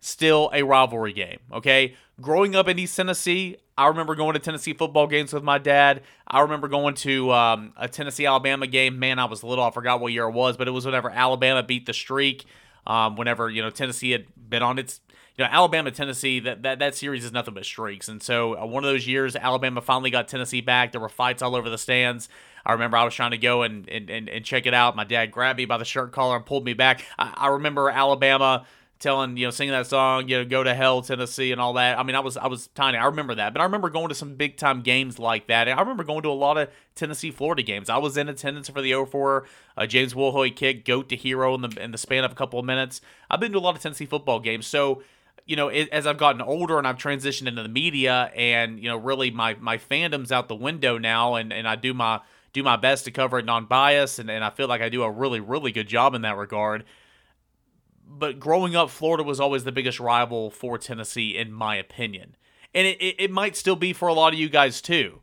still 0.00 0.50
a 0.52 0.62
rivalry 0.62 1.12
game? 1.12 1.38
Okay. 1.52 1.94
Growing 2.20 2.54
up 2.54 2.68
in 2.68 2.78
East 2.78 2.96
Tennessee, 2.96 3.56
I 3.76 3.88
remember 3.88 4.14
going 4.14 4.34
to 4.34 4.38
Tennessee 4.38 4.74
football 4.74 5.06
games 5.06 5.32
with 5.32 5.42
my 5.42 5.58
dad. 5.58 6.02
I 6.26 6.40
remember 6.40 6.68
going 6.68 6.94
to 6.96 7.32
um, 7.32 7.72
a 7.76 7.88
Tennessee 7.88 8.26
Alabama 8.26 8.66
game. 8.66 8.98
Man, 8.98 9.18
I 9.18 9.24
was 9.24 9.42
little. 9.42 9.64
I 9.64 9.70
forgot 9.70 10.00
what 10.00 10.12
year 10.12 10.24
it 10.24 10.32
was, 10.32 10.56
but 10.56 10.68
it 10.68 10.72
was 10.72 10.84
whenever 10.84 11.10
Alabama 11.10 11.62
beat 11.62 11.86
the 11.86 11.92
streak. 11.92 12.44
Um, 12.86 13.16
whenever 13.16 13.48
you 13.48 13.62
know 13.62 13.70
Tennessee 13.70 14.10
had 14.10 14.26
been 14.36 14.62
on 14.62 14.78
its 14.78 15.00
you 15.36 15.44
know 15.44 15.50
Alabama 15.50 15.90
Tennessee 15.90 16.40
that 16.40 16.62
that, 16.62 16.78
that 16.78 16.94
series 16.94 17.24
is 17.24 17.32
nothing 17.32 17.54
but 17.54 17.64
streaks. 17.64 18.08
And 18.08 18.22
so 18.22 18.58
uh, 18.58 18.66
one 18.66 18.84
of 18.84 18.90
those 18.90 19.06
years 19.06 19.34
Alabama 19.36 19.80
finally 19.80 20.10
got 20.10 20.28
Tennessee 20.28 20.60
back. 20.60 20.92
There 20.92 21.00
were 21.00 21.08
fights 21.08 21.42
all 21.42 21.56
over 21.56 21.70
the 21.70 21.78
stands. 21.78 22.28
I 22.64 22.72
remember 22.72 22.96
I 22.96 23.04
was 23.04 23.14
trying 23.14 23.32
to 23.32 23.38
go 23.38 23.62
and 23.62 23.88
and, 23.88 24.10
and, 24.10 24.28
and 24.28 24.44
check 24.44 24.66
it 24.66 24.74
out. 24.74 24.96
My 24.96 25.04
dad 25.04 25.30
grabbed 25.30 25.58
me 25.58 25.64
by 25.64 25.78
the 25.78 25.84
shirt 25.84 26.12
collar 26.12 26.36
and 26.36 26.46
pulled 26.46 26.64
me 26.64 26.74
back. 26.74 27.04
I, 27.18 27.32
I 27.36 27.48
remember 27.48 27.88
Alabama 27.90 28.66
telling 28.98 29.36
you 29.36 29.44
know 29.44 29.50
singing 29.50 29.72
that 29.72 29.84
song 29.84 30.28
you 30.28 30.38
know 30.38 30.44
go 30.44 30.62
to 30.62 30.72
hell 30.72 31.02
Tennessee 31.02 31.50
and 31.50 31.60
all 31.60 31.72
that. 31.72 31.98
I 31.98 32.02
mean 32.04 32.14
I 32.14 32.20
was 32.20 32.36
I 32.36 32.46
was 32.46 32.68
tiny. 32.68 32.98
I 32.98 33.06
remember 33.06 33.34
that. 33.34 33.52
But 33.52 33.60
I 33.60 33.64
remember 33.64 33.90
going 33.90 34.10
to 34.10 34.14
some 34.14 34.36
big 34.36 34.56
time 34.56 34.82
games 34.82 35.18
like 35.18 35.48
that. 35.48 35.66
And 35.66 35.78
I 35.78 35.82
remember 35.82 36.04
going 36.04 36.22
to 36.22 36.28
a 36.28 36.30
lot 36.30 36.58
of 36.58 36.68
Tennessee 36.94 37.30
Florida 37.30 37.62
games. 37.62 37.88
I 37.88 37.96
was 37.98 38.16
in 38.16 38.28
attendance 38.28 38.68
for 38.68 38.80
the 38.80 38.92
04 38.92 39.46
uh, 39.76 39.86
James 39.86 40.14
Wilhoit 40.14 40.54
kick 40.56 40.84
goat 40.84 41.08
to 41.08 41.16
hero 41.16 41.54
in 41.54 41.62
the 41.62 41.82
in 41.82 41.90
the 41.90 41.98
span 41.98 42.22
of 42.22 42.32
a 42.32 42.34
couple 42.36 42.60
of 42.60 42.66
minutes. 42.66 43.00
I've 43.30 43.40
been 43.40 43.52
to 43.52 43.58
a 43.58 43.60
lot 43.60 43.74
of 43.74 43.82
Tennessee 43.82 44.06
football 44.06 44.38
games. 44.38 44.66
So 44.66 45.02
you 45.46 45.56
know, 45.56 45.68
it, 45.68 45.88
as 45.90 46.06
I've 46.06 46.18
gotten 46.18 46.40
older 46.40 46.78
and 46.78 46.86
I've 46.86 46.96
transitioned 46.96 47.48
into 47.48 47.62
the 47.62 47.68
media, 47.68 48.30
and 48.36 48.78
you 48.78 48.88
know, 48.88 48.96
really 48.96 49.30
my 49.30 49.54
my 49.60 49.78
fandom's 49.78 50.32
out 50.32 50.48
the 50.48 50.54
window 50.54 50.98
now, 50.98 51.34
and 51.34 51.52
and 51.52 51.66
I 51.66 51.76
do 51.76 51.94
my 51.94 52.20
do 52.52 52.62
my 52.62 52.76
best 52.76 53.04
to 53.06 53.10
cover 53.10 53.38
it 53.38 53.44
non-biased, 53.44 54.18
and, 54.18 54.30
and 54.30 54.44
I 54.44 54.50
feel 54.50 54.68
like 54.68 54.80
I 54.80 54.88
do 54.88 55.02
a 55.02 55.10
really 55.10 55.40
really 55.40 55.72
good 55.72 55.88
job 55.88 56.14
in 56.14 56.22
that 56.22 56.36
regard. 56.36 56.84
But 58.06 58.38
growing 58.38 58.76
up, 58.76 58.90
Florida 58.90 59.22
was 59.22 59.40
always 59.40 59.64
the 59.64 59.72
biggest 59.72 59.98
rival 59.98 60.50
for 60.50 60.76
Tennessee, 60.78 61.36
in 61.36 61.50
my 61.52 61.76
opinion, 61.76 62.36
and 62.74 62.86
it, 62.86 63.00
it, 63.00 63.16
it 63.18 63.30
might 63.30 63.56
still 63.56 63.76
be 63.76 63.92
for 63.92 64.08
a 64.08 64.14
lot 64.14 64.32
of 64.32 64.38
you 64.38 64.48
guys 64.48 64.80
too. 64.80 65.20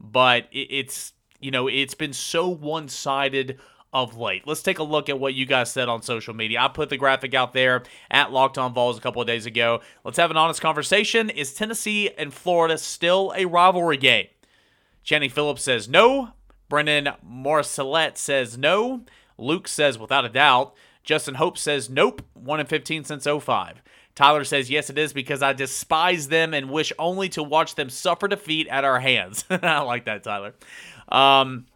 But 0.00 0.48
it, 0.52 0.68
it's 0.70 1.12
you 1.40 1.50
know, 1.50 1.68
it's 1.68 1.94
been 1.94 2.12
so 2.12 2.48
one-sided 2.48 3.58
of 3.94 4.16
late. 4.18 4.46
Let's 4.46 4.62
take 4.62 4.80
a 4.80 4.82
look 4.82 5.08
at 5.08 5.20
what 5.20 5.34
you 5.34 5.46
guys 5.46 5.70
said 5.70 5.88
on 5.88 6.02
social 6.02 6.34
media. 6.34 6.60
I 6.60 6.68
put 6.68 6.90
the 6.90 6.96
graphic 6.96 7.32
out 7.32 7.52
there 7.52 7.84
at 8.10 8.32
Locked 8.32 8.58
On 8.58 8.74
Vols 8.74 8.98
a 8.98 9.00
couple 9.00 9.22
of 9.22 9.28
days 9.28 9.46
ago. 9.46 9.80
Let's 10.04 10.18
have 10.18 10.32
an 10.32 10.36
honest 10.36 10.60
conversation. 10.60 11.30
Is 11.30 11.54
Tennessee 11.54 12.10
and 12.18 12.34
Florida 12.34 12.76
still 12.76 13.32
a 13.36 13.46
rivalry 13.46 13.96
game? 13.96 14.26
Jenny 15.04 15.28
Phillips 15.28 15.62
says 15.62 15.88
no. 15.88 16.32
Brennan 16.68 17.10
Morcellet 17.24 18.18
says 18.18 18.58
no. 18.58 19.02
Luke 19.38 19.68
says 19.68 19.96
without 19.96 20.24
a 20.24 20.28
doubt. 20.28 20.74
Justin 21.04 21.36
Hope 21.36 21.56
says 21.56 21.88
nope. 21.88 22.22
1 22.34 22.60
in 22.60 22.66
15 22.66 23.04
since 23.04 23.26
05. 23.26 23.80
Tyler 24.14 24.44
says, 24.44 24.70
yes, 24.70 24.90
it 24.90 24.98
is 24.98 25.12
because 25.12 25.42
I 25.42 25.52
despise 25.52 26.28
them 26.28 26.54
and 26.54 26.70
wish 26.70 26.92
only 26.98 27.28
to 27.30 27.42
watch 27.42 27.74
them 27.74 27.90
suffer 27.90 28.28
defeat 28.28 28.68
at 28.68 28.84
our 28.84 29.00
hands. 29.00 29.44
I 29.50 29.80
like 29.80 30.04
that, 30.04 30.22
Tyler. 30.22 30.54
Um, 31.08 31.66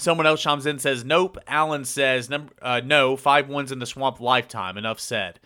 Someone 0.00 0.26
else 0.26 0.40
chimes 0.40 0.66
in 0.66 0.78
says 0.78 1.04
nope. 1.04 1.36
Allen 1.46 1.84
says 1.84 2.30
uh, 2.62 2.80
no. 2.84 3.16
Five 3.16 3.50
in 3.50 3.78
the 3.78 3.86
swamp 3.86 4.20
lifetime. 4.20 4.76
Enough 4.76 5.00
said. 5.00 5.40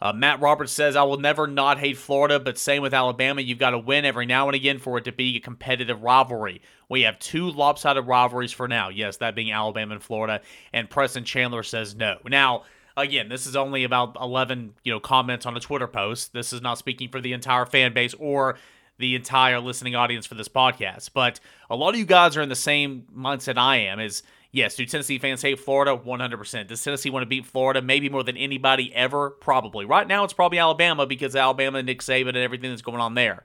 Uh, 0.00 0.12
Matt 0.12 0.40
Roberts 0.40 0.72
says 0.72 0.96
I 0.96 1.02
will 1.04 1.18
never 1.18 1.46
not 1.46 1.78
hate 1.78 1.96
Florida, 1.96 2.38
but 2.38 2.58
same 2.58 2.82
with 2.82 2.92
Alabama. 2.92 3.40
You've 3.40 3.58
got 3.58 3.70
to 3.70 3.78
win 3.78 4.04
every 4.04 4.26
now 4.26 4.48
and 4.48 4.54
again 4.54 4.78
for 4.78 4.98
it 4.98 5.04
to 5.04 5.12
be 5.12 5.36
a 5.36 5.40
competitive 5.40 6.02
rivalry. 6.02 6.60
We 6.90 7.02
have 7.02 7.18
two 7.18 7.50
lopsided 7.50 8.06
rivalries 8.06 8.52
for 8.52 8.68
now. 8.68 8.90
Yes, 8.90 9.16
that 9.18 9.34
being 9.34 9.50
Alabama 9.50 9.94
and 9.94 10.02
Florida. 10.02 10.42
And 10.72 10.90
Preston 10.90 11.24
Chandler 11.24 11.62
says 11.62 11.94
no. 11.94 12.18
Now 12.26 12.64
again, 12.96 13.28
this 13.28 13.46
is 13.46 13.56
only 13.56 13.84
about 13.84 14.16
11, 14.20 14.74
you 14.84 14.92
know, 14.92 15.00
comments 15.00 15.46
on 15.46 15.56
a 15.56 15.60
Twitter 15.60 15.88
post. 15.88 16.32
This 16.32 16.52
is 16.52 16.62
not 16.62 16.78
speaking 16.78 17.08
for 17.08 17.20
the 17.20 17.32
entire 17.32 17.66
fan 17.66 17.92
base 17.92 18.14
or 18.18 18.56
the 18.98 19.14
entire 19.14 19.60
listening 19.60 19.94
audience 19.94 20.26
for 20.26 20.34
this 20.34 20.48
podcast. 20.48 21.10
But 21.12 21.40
a 21.68 21.76
lot 21.76 21.94
of 21.94 21.98
you 21.98 22.06
guys 22.06 22.36
are 22.36 22.42
in 22.42 22.48
the 22.48 22.56
same 22.56 23.06
mindset 23.16 23.58
I 23.58 23.76
am 23.76 24.00
is 24.00 24.22
yes, 24.54 24.76
do 24.76 24.86
Tennessee 24.86 25.18
fans 25.18 25.42
hate 25.42 25.58
Florida? 25.58 25.96
100%. 25.96 26.68
Does 26.68 26.82
Tennessee 26.82 27.10
want 27.10 27.22
to 27.22 27.28
beat 27.28 27.44
Florida? 27.44 27.82
Maybe 27.82 28.08
more 28.08 28.22
than 28.22 28.36
anybody 28.36 28.94
ever? 28.94 29.30
Probably. 29.30 29.84
Right 29.84 30.06
now, 30.06 30.24
it's 30.24 30.32
probably 30.32 30.58
Alabama 30.58 31.06
because 31.06 31.34
Alabama, 31.34 31.78
and 31.78 31.86
Nick 31.86 32.00
Saban, 32.00 32.28
and 32.28 32.38
everything 32.38 32.70
that's 32.70 32.82
going 32.82 33.00
on 33.00 33.14
there. 33.14 33.44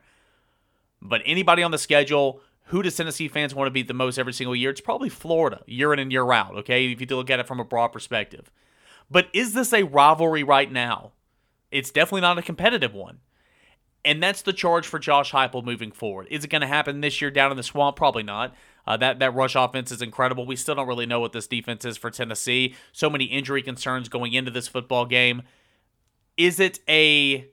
But 1.01 1.21
anybody 1.25 1.63
on 1.63 1.71
the 1.71 1.77
schedule, 1.77 2.41
who 2.65 2.83
does 2.83 2.95
Tennessee 2.95 3.27
fans 3.27 3.55
want 3.55 3.67
to 3.67 3.71
beat 3.71 3.87
the 3.87 3.93
most 3.93 4.19
every 4.19 4.33
single 4.33 4.55
year? 4.55 4.69
It's 4.69 4.81
probably 4.81 5.09
Florida, 5.09 5.63
year 5.65 5.91
in 5.91 5.99
and 5.99 6.11
year 6.11 6.31
out, 6.31 6.55
okay? 6.57 6.91
If 6.91 7.01
you 7.01 7.07
look 7.07 7.31
at 7.31 7.39
it 7.39 7.47
from 7.47 7.59
a 7.59 7.65
broad 7.65 7.87
perspective. 7.89 8.51
But 9.09 9.27
is 9.33 9.53
this 9.53 9.73
a 9.73 9.83
rivalry 9.83 10.43
right 10.43 10.71
now? 10.71 11.13
It's 11.71 11.89
definitely 11.89 12.21
not 12.21 12.37
a 12.37 12.43
competitive 12.43 12.93
one. 12.93 13.19
And 14.05 14.23
that's 14.23 14.41
the 14.41 14.53
charge 14.53 14.87
for 14.87 14.97
Josh 14.97 15.31
Heupel 15.31 15.63
moving 15.63 15.91
forward. 15.91 16.27
Is 16.31 16.43
it 16.43 16.49
going 16.49 16.61
to 16.61 16.67
happen 16.67 17.01
this 17.01 17.21
year 17.21 17.29
down 17.29 17.51
in 17.51 17.57
the 17.57 17.63
swamp? 17.63 17.97
Probably 17.97 18.23
not. 18.23 18.55
Uh, 18.87 18.97
that 18.97 19.19
that 19.19 19.35
rush 19.35 19.55
offense 19.55 19.91
is 19.91 20.01
incredible. 20.01 20.45
We 20.45 20.55
still 20.55 20.75
don't 20.75 20.87
really 20.87 21.05
know 21.05 21.19
what 21.19 21.33
this 21.33 21.47
defense 21.47 21.85
is 21.85 21.97
for 21.97 22.09
Tennessee. 22.09 22.75
So 22.91 23.09
many 23.09 23.25
injury 23.25 23.61
concerns 23.61 24.09
going 24.09 24.33
into 24.33 24.51
this 24.51 24.67
football 24.67 25.05
game. 25.05 25.43
Is 26.37 26.59
it 26.59 26.79
a 26.87 27.47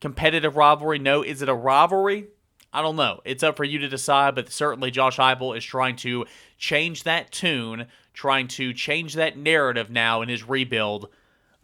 competitive 0.00 0.56
rivalry? 0.56 0.98
No. 0.98 1.22
Is 1.22 1.40
it 1.40 1.48
a 1.48 1.54
rivalry? 1.54 2.28
I 2.72 2.82
don't 2.82 2.96
know. 2.96 3.20
It's 3.24 3.42
up 3.42 3.56
for 3.56 3.64
you 3.64 3.78
to 3.78 3.88
decide, 3.88 4.34
but 4.34 4.52
certainly 4.52 4.90
Josh 4.90 5.16
Heupel 5.16 5.56
is 5.56 5.64
trying 5.64 5.96
to 5.96 6.26
change 6.58 7.04
that 7.04 7.30
tune, 7.30 7.86
trying 8.12 8.48
to 8.48 8.72
change 8.74 9.14
that 9.14 9.38
narrative 9.38 9.90
now 9.90 10.22
in 10.22 10.28
his 10.28 10.46
rebuild 10.46 11.08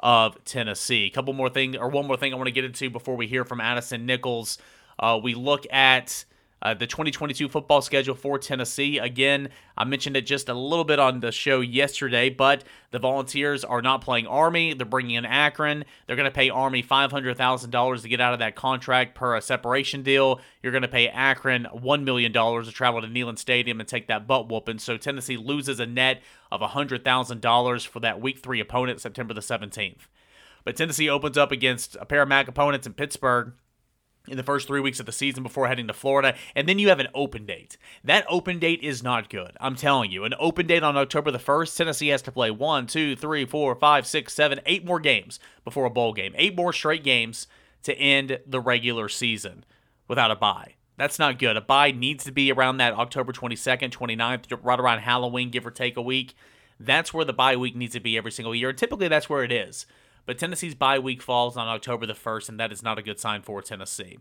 of 0.01 0.43
Tennessee. 0.45 1.07
A 1.07 1.11
couple 1.11 1.33
more 1.33 1.49
things, 1.49 1.77
or 1.77 1.89
one 1.89 2.07
more 2.07 2.17
thing 2.17 2.33
I 2.33 2.37
want 2.37 2.49
to 2.49 2.53
get 2.53 2.65
into 2.65 2.91
before 2.91 3.17
we 3.17 3.27
hear 3.27 3.45
from 3.45 3.61
Addison 3.61 4.07
Nichols. 4.07 4.59
Uh, 4.99 5.19
we 5.23 5.35
look 5.35 5.67
at 5.73 6.25
uh, 6.63 6.75
the 6.75 6.87
2022 6.87 7.49
football 7.49 7.81
schedule 7.81 8.15
for 8.15 8.39
Tennessee. 8.39 8.99
Again, 8.99 9.49
I 9.77 9.85
mentioned 9.85 10.17
it 10.17 10.27
just 10.27 10.49
a 10.49 10.55
little 10.55 10.85
bit 10.85 10.99
on 10.99 11.21
the 11.21 11.33
show 11.33 11.61
yesterday, 11.61 12.29
but 12.29 12.65
the 12.91 12.99
Volunteers 12.99 13.65
are 13.65 13.81
not 13.81 14.03
playing 14.03 14.27
Army. 14.27 14.75
They're 14.75 14.87
bringing 14.87 15.17
in 15.17 15.25
Akron. 15.25 15.85
They're 16.07 16.17
going 16.17 16.31
to 16.31 16.35
pay 16.35 16.51
Army 16.51 16.83
$500,000 16.83 18.03
to 18.03 18.09
get 18.09 18.21
out 18.21 18.35
of 18.35 18.39
that 18.41 18.57
contract 18.57 19.15
per 19.15 19.37
a 19.37 19.41
separation 19.41 20.03
deal. 20.03 20.41
You're 20.63 20.73
going 20.73 20.83
to 20.83 20.89
pay 20.89 21.09
Akron 21.09 21.67
$1 21.75 22.03
million 22.03 22.33
to 22.33 22.73
travel 22.73 23.01
to 23.01 23.09
Neyland 23.09 23.39
Stadium 23.39 23.81
and 23.81 23.89
take 23.89 24.09
that 24.09 24.27
butt 24.27 24.51
whooping. 24.51 24.81
So 24.81 24.97
Tennessee 24.97 25.39
loses 25.39 25.81
a 25.81 25.87
net 25.87 26.21
of 26.53 26.61
$100,000 26.61 27.87
for 27.87 28.01
that 28.01 28.21
week 28.21 28.39
three 28.41 28.61
opponent, 28.61 29.01
September 29.01 29.33
the 29.33 29.41
17th. 29.41 30.09
But 30.65 30.77
Tennessee 30.77 31.09
opens 31.09 31.39
up 31.39 31.53
against 31.53 31.97
a 31.99 32.05
pair 32.05 32.23
of 32.23 32.29
MAC 32.29 32.49
opponents 32.49 32.87
in 32.87 32.93
Pittsburgh 32.93 33.55
in 34.29 34.37
the 34.37 34.43
first 34.43 34.67
three 34.67 34.81
weeks 34.81 35.01
of 35.01 35.07
the 35.07 35.13
season 35.13 35.43
before 35.43 35.67
heading 35.67 35.87
to 35.87 35.93
Florida, 35.93 36.35
and 36.55 36.69
then 36.69 36.79
you 36.79 36.89
have 36.89 37.01
an 37.01 37.09
open 37.15 37.47
date. 37.47 37.77
That 38.05 38.27
open 38.29 38.59
date 38.59 38.83
is 38.83 39.03
not 39.03 39.31
good. 39.31 39.57
I'm 39.61 39.77
telling 39.77 40.11
you. 40.11 40.25
An 40.25 40.35
open 40.39 40.67
date 40.67 40.83
on 40.83 40.97
October 40.97 41.31
the 41.31 41.39
1st, 41.39 41.77
Tennessee 41.77 42.09
has 42.09 42.23
to 42.23 42.33
play 42.33 42.51
one, 42.51 42.87
two, 42.87 43.17
three, 43.17 43.45
four, 43.45 43.75
five, 43.75 44.07
six, 44.07 44.33
seven, 44.33 44.61
eight 44.67 44.85
more 44.85 45.01
games 45.01 45.41
before 45.65 45.87
a 45.87 45.91
bowl 45.91 46.13
game. 46.13 46.35
Eight 46.37 46.57
more 46.57 46.73
straight 46.73 47.05
games 47.05 47.47
to 47.83 47.95
end 47.97 48.41
the 48.47 48.61
regular 48.61 49.09
season 49.09 49.65
without 50.07 50.31
a 50.31 50.37
bye. 50.37 50.75
That's 50.97 51.19
not 51.19 51.39
good. 51.39 51.57
A 51.57 51.63
bye 51.63 51.93
needs 51.93 52.25
to 52.25 52.33
be 52.33 52.53
around 52.53 52.77
that 52.77 52.93
October 52.93 53.33
22nd, 53.33 53.91
29th, 53.91 54.59
right 54.63 54.79
around 54.79 54.99
Halloween, 54.99 55.51
give 55.51 55.67
or 55.67 55.71
take 55.71 55.97
a 55.97 56.03
week. 56.03 56.35
That's 56.79 57.15
where 57.15 57.25
the 57.25 57.33
bye 57.33 57.57
week 57.57 57.75
needs 57.75 57.95
to 57.95 58.01
be 58.01 58.19
every 58.19 58.33
single 58.33 58.55
year. 58.55 58.69
And 58.69 58.79
typically 58.79 59.09
that's 59.09 59.29
where 59.29 59.43
it 59.43 59.53
is. 59.53 59.87
But 60.27 60.39
Tennessee's 60.39 60.75
bye 60.75 60.99
week 60.99 61.23
falls 61.23 61.57
on 61.57 61.69
October 61.69 62.07
the 62.07 62.15
1st, 62.15 62.49
and 62.49 62.61
that 62.61 62.73
is 62.73 62.83
not 62.83 62.99
a 62.99 63.03
good 63.03 63.19
sign 63.19 63.43
for 63.43 63.63
Tennessee. 63.63 64.19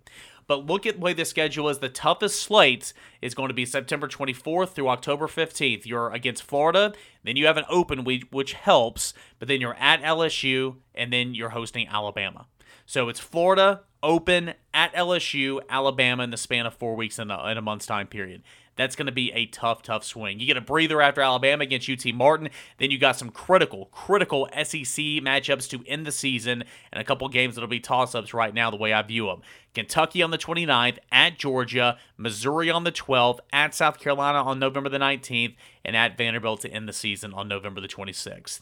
But 0.47 0.65
look 0.65 0.85
at 0.85 0.95
the 0.95 1.01
way 1.01 1.13
the 1.13 1.25
schedule 1.25 1.69
is. 1.69 1.79
The 1.79 1.89
toughest 1.89 2.41
slate 2.41 2.93
is 3.21 3.35
going 3.35 3.49
to 3.49 3.53
be 3.53 3.65
September 3.65 4.07
24th 4.07 4.69
through 4.69 4.89
October 4.89 5.27
15th. 5.27 5.85
You're 5.85 6.11
against 6.11 6.43
Florida, 6.43 6.93
then 7.23 7.35
you 7.35 7.45
have 7.45 7.57
an 7.57 7.65
open 7.69 8.03
week, 8.03 8.25
which 8.31 8.53
helps, 8.53 9.13
but 9.37 9.47
then 9.47 9.61
you're 9.61 9.77
at 9.77 10.01
LSU, 10.01 10.77
and 10.95 11.13
then 11.13 11.35
you're 11.35 11.49
hosting 11.49 11.87
Alabama. 11.87 12.47
So 12.85 13.09
it's 13.09 13.19
Florida, 13.19 13.81
open, 14.01 14.53
at 14.73 14.93
LSU, 14.93 15.59
Alabama 15.69 16.23
in 16.23 16.31
the 16.31 16.37
span 16.37 16.65
of 16.65 16.73
four 16.73 16.95
weeks 16.95 17.19
in 17.19 17.29
a, 17.29 17.47
in 17.49 17.57
a 17.57 17.61
month's 17.61 17.85
time 17.85 18.07
period 18.07 18.41
that's 18.79 18.95
going 18.95 19.07
to 19.07 19.11
be 19.11 19.31
a 19.33 19.45
tough, 19.47 19.81
tough 19.81 20.03
swing. 20.03 20.39
You 20.39 20.45
get 20.45 20.57
a 20.57 20.61
breather 20.61 21.01
after 21.01 21.21
Alabama 21.21 21.63
against 21.63 21.89
UT 21.89 22.13
Martin. 22.13 22.49
Then 22.77 22.91
you 22.91 22.97
got 22.97 23.17
some 23.17 23.29
critical, 23.29 23.85
critical 23.91 24.47
SEC 24.53 25.03
matchups 25.21 25.69
to 25.69 25.83
end 25.87 26.05
the 26.05 26.11
season 26.11 26.63
and 26.91 27.01
a 27.01 27.03
couple 27.03 27.27
games 27.29 27.55
that'll 27.55 27.67
be 27.67 27.79
toss 27.79 28.15
ups 28.15 28.33
right 28.33 28.53
now, 28.53 28.69
the 28.69 28.77
way 28.77 28.93
I 28.93 29.01
view 29.01 29.25
them. 29.25 29.41
Kentucky 29.73 30.23
on 30.23 30.31
the 30.31 30.37
29th, 30.37 30.97
at 31.11 31.37
Georgia, 31.37 31.97
Missouri 32.17 32.69
on 32.69 32.83
the 32.83 32.91
12th, 32.91 33.39
at 33.53 33.75
South 33.75 33.99
Carolina 33.99 34.41
on 34.43 34.59
November 34.59 34.89
the 34.89 34.97
19th, 34.97 35.55
and 35.85 35.95
at 35.95 36.17
Vanderbilt 36.17 36.61
to 36.61 36.69
end 36.69 36.87
the 36.87 36.93
season 36.93 37.33
on 37.33 37.47
November 37.47 37.81
the 37.81 37.87
26th. 37.87 38.61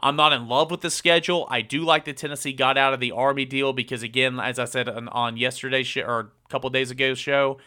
I'm 0.00 0.16
not 0.16 0.32
in 0.32 0.48
love 0.48 0.70
with 0.70 0.80
the 0.80 0.90
schedule. 0.90 1.46
I 1.50 1.60
do 1.60 1.82
like 1.82 2.04
that 2.04 2.16
Tennessee 2.16 2.52
got 2.52 2.78
out 2.78 2.94
of 2.94 3.00
the 3.00 3.12
Army 3.12 3.44
deal 3.44 3.72
because, 3.72 4.02
again, 4.02 4.38
as 4.38 4.58
I 4.58 4.64
said 4.64 4.88
on, 4.88 5.08
on 5.08 5.36
yesterday's 5.36 5.96
or 5.96 6.20
a 6.20 6.48
couple 6.48 6.70
days 6.70 6.90
ago 6.90 7.14
show, 7.14 7.58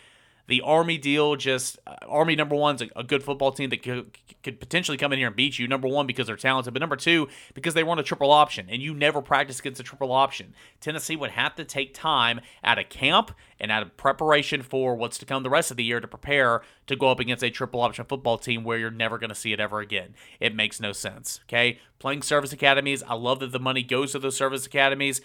the 0.52 0.62
Army 0.62 0.98
deal 0.98 1.38
just 1.38 1.80
uh, 1.88 1.96
Army 2.10 2.36
number 2.36 2.56
one's 2.56 2.82
a, 2.82 2.90
a 2.98 3.04
good 3.06 3.24
football 3.24 3.54
team 3.54 3.70
that 3.70 3.82
could, 3.82 4.18
could 4.44 4.60
potentially 4.60 4.98
come 4.98 5.14
in 5.14 5.18
here 5.18 5.28
and 5.28 5.36
beat 5.36 5.58
you. 5.58 5.66
Number 5.66 5.88
one 5.88 6.06
because 6.06 6.28
they're 6.28 6.36
talented, 6.36 6.74
but 6.74 6.82
number 6.82 6.98
two 6.98 7.30
because 7.54 7.74
they 7.74 7.86
run 7.86 8.00
a 8.00 8.04
triple 8.04 8.32
option, 8.32 8.68
and 8.70 8.82
you 8.82 8.94
never 8.94 9.22
practice 9.22 9.62
against 9.62 9.80
a 9.80 9.84
triple 9.84 10.12
option. 10.12 10.54
Tennessee 10.82 11.16
would 11.16 11.32
have 11.32 11.56
to 11.56 11.64
take 11.64 11.94
time 11.94 12.42
out 12.66 12.78
of 12.78 12.90
camp 12.90 13.32
and 13.62 13.72
out 13.72 13.82
of 13.82 13.96
preparation 13.96 14.62
for 14.62 14.94
what's 14.94 15.18
to 15.20 15.26
come 15.26 15.42
the 15.42 15.50
rest 15.50 15.72
of 15.72 15.78
the 15.78 15.86
year 15.86 16.02
to 16.02 16.08
prepare 16.08 16.62
to 16.88 16.98
go 16.98 17.08
up 17.08 17.22
against 17.22 17.44
a 17.44 17.50
triple 17.50 17.80
option 17.80 18.04
football 18.04 18.38
team 18.38 18.66
where 18.66 18.78
you're 18.78 18.92
never 18.92 19.18
going 19.18 19.30
to 19.30 19.36
see 19.36 19.54
it 19.54 19.60
ever 19.62 19.80
again. 19.80 20.14
It 20.42 20.54
makes 20.54 20.82
no 20.82 20.92
sense. 20.92 21.40
Okay, 21.46 21.80
playing 21.98 22.24
service 22.24 22.52
academies, 22.52 23.04
I 23.04 23.14
love 23.14 23.40
that 23.40 23.54
the 23.54 23.60
money 23.60 23.84
goes 23.84 24.12
to 24.12 24.20
those 24.20 24.36
service 24.36 24.66
academies 24.66 25.22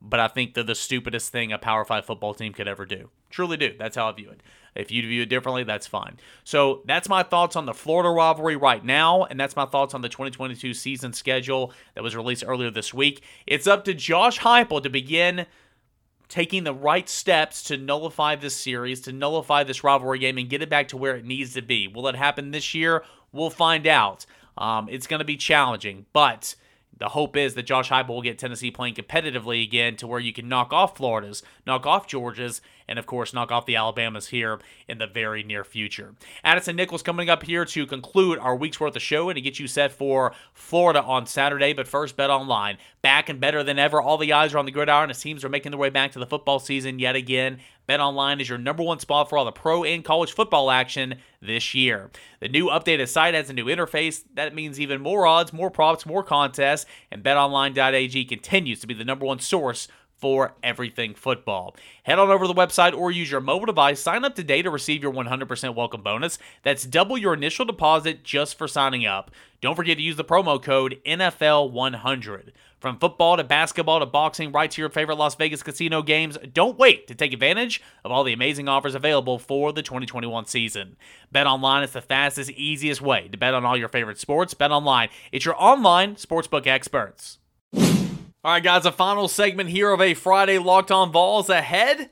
but 0.00 0.20
I 0.20 0.28
think 0.28 0.54
they're 0.54 0.64
the 0.64 0.74
stupidest 0.74 1.30
thing 1.30 1.52
a 1.52 1.58
Power 1.58 1.84
5 1.84 2.04
football 2.04 2.34
team 2.34 2.52
could 2.52 2.68
ever 2.68 2.86
do. 2.86 3.10
Truly 3.28 3.56
do. 3.56 3.74
That's 3.78 3.96
how 3.96 4.08
I 4.08 4.12
view 4.12 4.30
it. 4.30 4.42
If 4.74 4.90
you 4.90 5.02
view 5.02 5.22
it 5.22 5.28
differently, 5.28 5.64
that's 5.64 5.86
fine. 5.86 6.18
So 6.44 6.82
that's 6.86 7.08
my 7.08 7.22
thoughts 7.22 7.56
on 7.56 7.66
the 7.66 7.74
Florida 7.74 8.08
rivalry 8.08 8.56
right 8.56 8.84
now, 8.84 9.24
and 9.24 9.38
that's 9.38 9.56
my 9.56 9.66
thoughts 9.66 9.94
on 9.94 10.00
the 10.00 10.08
2022 10.08 10.74
season 10.74 11.12
schedule 11.12 11.72
that 11.94 12.04
was 12.04 12.16
released 12.16 12.44
earlier 12.46 12.70
this 12.70 12.94
week. 12.94 13.22
It's 13.46 13.66
up 13.66 13.84
to 13.84 13.94
Josh 13.94 14.38
Heupel 14.40 14.82
to 14.82 14.90
begin 14.90 15.46
taking 16.28 16.62
the 16.62 16.72
right 16.72 17.08
steps 17.08 17.64
to 17.64 17.76
nullify 17.76 18.36
this 18.36 18.56
series, 18.56 19.00
to 19.02 19.12
nullify 19.12 19.64
this 19.64 19.82
rivalry 19.82 20.20
game, 20.20 20.38
and 20.38 20.48
get 20.48 20.62
it 20.62 20.70
back 20.70 20.88
to 20.88 20.96
where 20.96 21.16
it 21.16 21.24
needs 21.24 21.54
to 21.54 21.62
be. 21.62 21.88
Will 21.88 22.06
it 22.06 22.14
happen 22.14 22.52
this 22.52 22.72
year? 22.72 23.04
We'll 23.32 23.50
find 23.50 23.86
out. 23.86 24.24
Um, 24.56 24.88
it's 24.88 25.06
going 25.06 25.18
to 25.18 25.24
be 25.24 25.36
challenging, 25.36 26.06
but 26.12 26.54
the 27.00 27.08
hope 27.08 27.34
is 27.34 27.54
that 27.54 27.64
Josh 27.64 27.88
Heupel 27.88 28.08
will 28.08 28.22
get 28.22 28.38
Tennessee 28.38 28.70
playing 28.70 28.94
competitively 28.94 29.64
again 29.64 29.96
to 29.96 30.06
where 30.06 30.20
you 30.20 30.34
can 30.34 30.48
knock 30.48 30.72
off 30.72 30.96
Florida's, 30.98 31.42
knock 31.66 31.86
off 31.86 32.06
Georgia's, 32.06 32.60
and 32.90 32.98
of 32.98 33.06
course 33.06 33.32
knock 33.32 33.50
off 33.50 33.64
the 33.64 33.76
Alabamas 33.76 34.28
here 34.28 34.58
in 34.88 34.98
the 34.98 35.06
very 35.06 35.42
near 35.42 35.64
future. 35.64 36.14
Addison 36.44 36.76
Nichols 36.76 37.02
coming 37.02 37.30
up 37.30 37.44
here 37.44 37.64
to 37.64 37.86
conclude 37.86 38.38
our 38.38 38.56
week's 38.56 38.80
worth 38.80 38.96
of 38.96 39.00
show 39.00 39.30
and 39.30 39.36
to 39.36 39.40
get 39.40 39.58
you 39.58 39.68
set 39.68 39.92
for 39.92 40.32
Florida 40.52 41.02
on 41.02 41.24
Saturday. 41.26 41.72
But 41.72 41.86
first, 41.86 42.16
bet 42.16 42.28
online. 42.28 42.76
Back 43.00 43.28
and 43.28 43.40
better 43.40 43.62
than 43.62 43.78
ever. 43.78 44.02
All 44.02 44.18
the 44.18 44.32
eyes 44.32 44.52
are 44.52 44.58
on 44.58 44.66
the 44.66 44.72
gridiron 44.72 45.08
as 45.08 45.20
teams 45.20 45.44
are 45.44 45.48
making 45.48 45.70
their 45.70 45.78
way 45.78 45.88
back 45.88 46.12
to 46.12 46.18
the 46.18 46.26
football 46.26 46.58
season 46.58 46.98
yet 46.98 47.16
again. 47.16 47.60
BetOnline 47.88 48.40
is 48.40 48.48
your 48.48 48.58
number 48.58 48.82
one 48.82 49.00
spot 49.00 49.28
for 49.28 49.38
all 49.38 49.44
the 49.44 49.50
pro 49.50 49.82
and 49.82 50.04
college 50.04 50.32
football 50.32 50.70
action 50.70 51.16
this 51.40 51.74
year. 51.74 52.10
The 52.40 52.48
new 52.48 52.66
updated 52.66 53.08
site 53.08 53.34
has 53.34 53.50
a 53.50 53.52
new 53.52 53.64
interface. 53.64 54.22
That 54.34 54.54
means 54.54 54.78
even 54.78 55.00
more 55.00 55.26
odds, 55.26 55.52
more 55.52 55.70
props, 55.70 56.06
more 56.06 56.22
contests, 56.22 56.86
and 57.10 57.24
betonline.ag 57.24 58.24
continues 58.26 58.80
to 58.80 58.86
be 58.86 58.94
the 58.94 59.04
number 59.04 59.26
one 59.26 59.40
source 59.40 59.88
for 60.20 60.54
everything 60.62 61.14
football. 61.14 61.74
Head 62.02 62.18
on 62.18 62.28
over 62.28 62.44
to 62.44 62.52
the 62.52 62.60
website 62.60 62.96
or 62.96 63.10
use 63.10 63.30
your 63.30 63.40
mobile 63.40 63.66
device. 63.66 64.00
Sign 64.00 64.24
up 64.24 64.34
today 64.34 64.62
to 64.62 64.70
receive 64.70 65.02
your 65.02 65.12
100% 65.12 65.74
welcome 65.74 66.02
bonus. 66.02 66.38
That's 66.62 66.84
double 66.84 67.16
your 67.16 67.34
initial 67.34 67.64
deposit 67.64 68.22
just 68.22 68.58
for 68.58 68.68
signing 68.68 69.06
up. 69.06 69.30
Don't 69.60 69.76
forget 69.76 69.98
to 69.98 70.02
use 70.02 70.16
the 70.16 70.24
promo 70.24 70.62
code 70.62 70.98
NFL100. 71.06 72.50
From 72.80 72.98
football 72.98 73.36
to 73.36 73.44
basketball 73.44 74.00
to 74.00 74.06
boxing, 74.06 74.52
right 74.52 74.70
to 74.70 74.80
your 74.80 74.88
favorite 74.88 75.16
Las 75.16 75.34
Vegas 75.34 75.62
casino 75.62 76.00
games, 76.00 76.38
don't 76.54 76.78
wait 76.78 77.06
to 77.08 77.14
take 77.14 77.34
advantage 77.34 77.82
of 78.04 78.10
all 78.10 78.24
the 78.24 78.32
amazing 78.32 78.68
offers 78.68 78.94
available 78.94 79.38
for 79.38 79.70
the 79.70 79.82
2021 79.82 80.46
season. 80.46 80.96
Bet 81.30 81.46
online 81.46 81.82
is 81.82 81.92
the 81.92 82.00
fastest, 82.00 82.50
easiest 82.52 83.02
way 83.02 83.28
to 83.28 83.36
bet 83.36 83.52
on 83.52 83.66
all 83.66 83.76
your 83.76 83.88
favorite 83.88 84.18
sports. 84.18 84.54
Bet 84.54 84.70
online, 84.70 85.10
it's 85.30 85.44
your 85.44 85.62
online 85.62 86.14
sportsbook 86.14 86.66
experts. 86.66 87.36
All 88.42 88.52
right, 88.52 88.62
guys, 88.62 88.86
a 88.86 88.92
final 88.92 89.28
segment 89.28 89.68
here 89.68 89.92
of 89.92 90.00
a 90.00 90.14
Friday 90.14 90.58
Locked 90.58 90.90
On 90.90 91.12
Vols 91.12 91.50
ahead 91.50 92.08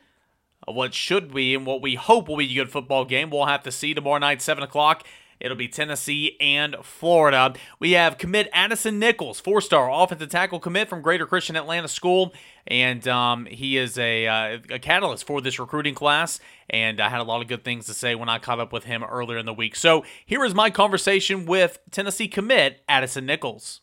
what 0.66 0.92
should 0.92 1.32
be 1.32 1.54
and 1.54 1.64
what 1.64 1.80
we 1.80 1.94
hope 1.94 2.28
will 2.28 2.36
be 2.36 2.50
a 2.50 2.54
good 2.54 2.70
football 2.70 3.06
game. 3.06 3.30
We'll 3.30 3.46
have 3.46 3.62
to 3.62 3.72
see 3.72 3.94
tomorrow 3.94 4.18
night, 4.18 4.42
7 4.42 4.62
o'clock. 4.62 5.06
It'll 5.40 5.56
be 5.56 5.68
Tennessee 5.68 6.36
and 6.38 6.76
Florida. 6.82 7.54
We 7.78 7.92
have 7.92 8.18
commit 8.18 8.50
Addison 8.52 8.98
Nichols, 8.98 9.40
four 9.40 9.62
star 9.62 9.90
offensive 9.90 10.28
tackle 10.28 10.60
commit 10.60 10.90
from 10.90 11.00
Greater 11.00 11.24
Christian 11.24 11.56
Atlanta 11.56 11.88
School. 11.88 12.34
And 12.66 13.08
um, 13.08 13.46
he 13.46 13.78
is 13.78 13.96
a, 13.96 14.26
uh, 14.26 14.58
a 14.68 14.78
catalyst 14.78 15.26
for 15.26 15.40
this 15.40 15.58
recruiting 15.58 15.94
class. 15.94 16.40
And 16.68 17.00
I 17.00 17.08
had 17.08 17.20
a 17.20 17.24
lot 17.24 17.40
of 17.40 17.48
good 17.48 17.64
things 17.64 17.86
to 17.86 17.94
say 17.94 18.14
when 18.14 18.28
I 18.28 18.38
caught 18.38 18.60
up 18.60 18.72
with 18.72 18.84
him 18.84 19.02
earlier 19.02 19.38
in 19.38 19.46
the 19.46 19.54
week. 19.54 19.76
So 19.76 20.04
here 20.26 20.44
is 20.44 20.54
my 20.54 20.68
conversation 20.68 21.46
with 21.46 21.78
Tennessee 21.90 22.28
commit 22.28 22.82
Addison 22.86 23.24
Nichols 23.24 23.80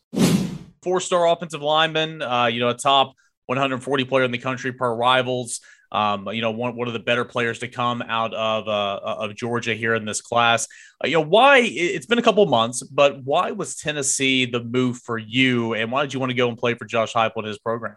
four 0.86 1.02
star 1.02 1.28
offensive 1.28 1.64
lineman, 1.64 2.22
uh, 2.22 2.46
you 2.46 2.60
know, 2.62 2.70
a 2.70 2.76
top 2.76 3.16
140 3.48 4.06
player 4.06 4.24
in 4.24 4.32
the 4.32 4.38
country 4.38 4.72
per 4.72 4.96
rivals. 4.96 5.60
Um, 5.92 6.28
you 6.30 6.42
know, 6.42 6.52
one, 6.52 6.76
one 6.76 6.88
of 6.88 6.94
the 6.94 7.00
better 7.00 7.26
players 7.26 7.60
to 7.60 7.68
come 7.68 8.02
out 8.02 8.34
of 8.34 8.68
uh, 8.68 9.00
of 9.04 9.36
Georgia 9.36 9.74
here 9.74 9.96
in 9.96 10.06
this 10.06 10.22
class. 10.22 10.68
Uh, 11.04 11.08
you 11.08 11.14
know, 11.14 11.22
why 11.22 11.60
it's 11.60 12.06
been 12.06 12.20
a 12.20 12.24
couple 12.24 12.46
months, 12.46 12.84
but 12.84 13.24
why 13.24 13.52
was 13.52 13.76
Tennessee 13.76 14.46
the 14.46 14.64
move 14.64 14.98
for 14.98 15.18
you, 15.18 15.74
and 15.74 15.92
why 15.92 16.02
did 16.02 16.14
you 16.14 16.20
want 16.20 16.32
to 16.32 16.36
go 16.36 16.50
and 16.50 16.58
play 16.58 16.74
for 16.74 16.86
Josh 16.86 17.14
Heupel 17.14 17.38
in 17.38 17.46
his 17.46 17.60
program? 17.60 17.96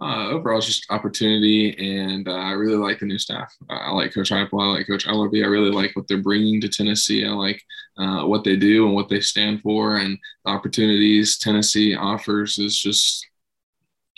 Uh, 0.00 0.28
overall, 0.28 0.58
it's 0.58 0.66
just 0.66 0.86
opportunity, 0.90 1.76
and 1.78 2.26
uh, 2.26 2.32
I 2.32 2.52
really 2.52 2.76
like 2.76 3.00
the 3.00 3.06
new 3.06 3.18
staff. 3.18 3.54
Uh, 3.68 3.74
I 3.74 3.90
like 3.90 4.14
Coach 4.14 4.30
Heupel. 4.30 4.62
I 4.62 4.78
like 4.78 4.86
Coach 4.86 5.06
Elarbee. 5.06 5.44
I 5.44 5.48
really 5.48 5.70
like 5.70 5.94
what 5.94 6.08
they're 6.08 6.22
bringing 6.22 6.60
to 6.62 6.68
Tennessee. 6.68 7.26
I 7.26 7.30
like 7.30 7.62
uh, 7.98 8.24
what 8.24 8.42
they 8.42 8.56
do 8.56 8.86
and 8.86 8.94
what 8.94 9.08
they 9.10 9.20
stand 9.20 9.60
for, 9.60 9.96
and 9.96 10.18
the 10.44 10.50
opportunities 10.50 11.38
Tennessee 11.38 11.94
offers 11.94 12.58
is 12.58 12.78
just 12.78 13.26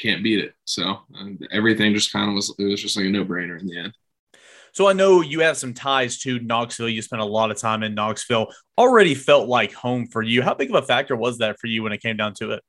can't 0.01 0.23
beat 0.23 0.41
it. 0.41 0.55
So 0.65 0.99
everything 1.51 1.95
just 1.95 2.13
kind 2.13 2.29
of 2.29 2.35
was 2.35 2.55
it 2.59 2.65
was 2.65 2.81
just 2.81 2.97
like 2.97 3.07
a 3.07 3.11
no 3.11 3.25
brainer 3.25 3.61
in 3.61 3.67
the 3.67 3.79
end. 3.79 3.93
So 4.73 4.89
I 4.89 4.95
know 4.95 5.21
you 5.21 5.41
have 5.41 5.59
some 5.59 5.75
ties 5.75 6.19
to 6.21 6.39
Knoxville. 6.39 6.89
You 6.89 7.03
spent 7.03 7.21
a 7.21 7.27
lot 7.27 7.51
of 7.51 7.59
time 7.59 7.83
in 7.83 7.95
Knoxville. 7.95 8.49
Already 8.79 9.15
felt 9.15 9.49
like 9.49 9.73
home 9.73 10.07
for 10.07 10.23
you. 10.23 10.43
How 10.43 10.55
big 10.55 10.71
of 10.71 10.83
a 10.83 10.87
factor 10.87 11.15
was 11.15 11.39
that 11.39 11.59
for 11.61 11.67
you 11.67 11.83
when 11.83 11.93
it 11.93 12.01
came 12.01 12.17
down 12.17 12.33
to 12.35 12.53
it? 12.53 12.63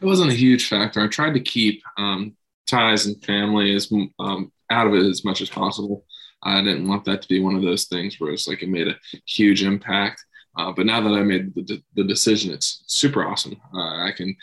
It 0.00 0.04
wasn't 0.04 0.32
a 0.32 0.34
huge 0.34 0.68
factor. 0.68 1.00
I 1.00 1.08
tried 1.08 1.34
to 1.34 1.40
keep 1.40 1.82
um, 1.96 2.36
ties 2.66 3.06
and 3.06 3.22
family 3.24 3.74
as 3.74 3.90
um, 4.18 4.52
out 4.70 4.86
of 4.86 4.94
it 4.94 5.06
as 5.06 5.24
much 5.24 5.40
as 5.40 5.48
possible. 5.48 6.04
I 6.42 6.62
didn't 6.62 6.88
want 6.88 7.04
that 7.04 7.22
to 7.22 7.28
be 7.28 7.40
one 7.40 7.56
of 7.56 7.62
those 7.62 7.86
things 7.86 8.20
where 8.20 8.32
it's 8.32 8.46
like 8.46 8.62
it 8.62 8.68
made 8.68 8.88
a 8.88 8.96
huge 9.26 9.62
impact. 9.62 10.24
Uh, 10.56 10.72
but 10.72 10.86
now 10.86 11.00
that 11.00 11.12
I 11.12 11.22
made 11.22 11.54
the, 11.54 11.82
the 11.94 12.04
decision, 12.04 12.52
it's 12.52 12.82
super 12.86 13.26
awesome. 13.26 13.56
Uh, 13.74 14.04
I 14.04 14.12
can 14.16 14.36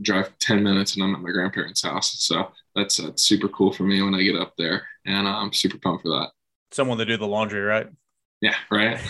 drive 0.00 0.36
10 0.38 0.62
minutes 0.62 0.94
and 0.94 1.04
I'm 1.04 1.14
at 1.14 1.20
my 1.20 1.30
grandparents' 1.30 1.82
house. 1.82 2.22
So 2.22 2.52
that's, 2.74 2.98
that's 2.98 3.22
super 3.22 3.48
cool 3.48 3.72
for 3.72 3.82
me 3.82 4.00
when 4.02 4.14
I 4.14 4.22
get 4.22 4.36
up 4.36 4.54
there. 4.56 4.86
And 5.04 5.26
uh, 5.26 5.36
I'm 5.36 5.52
super 5.52 5.78
pumped 5.78 6.02
for 6.02 6.10
that. 6.10 6.30
Someone 6.70 6.98
to 6.98 7.04
do 7.04 7.16
the 7.16 7.26
laundry, 7.26 7.60
right? 7.60 7.88
Yeah, 8.40 8.54
right. 8.70 9.00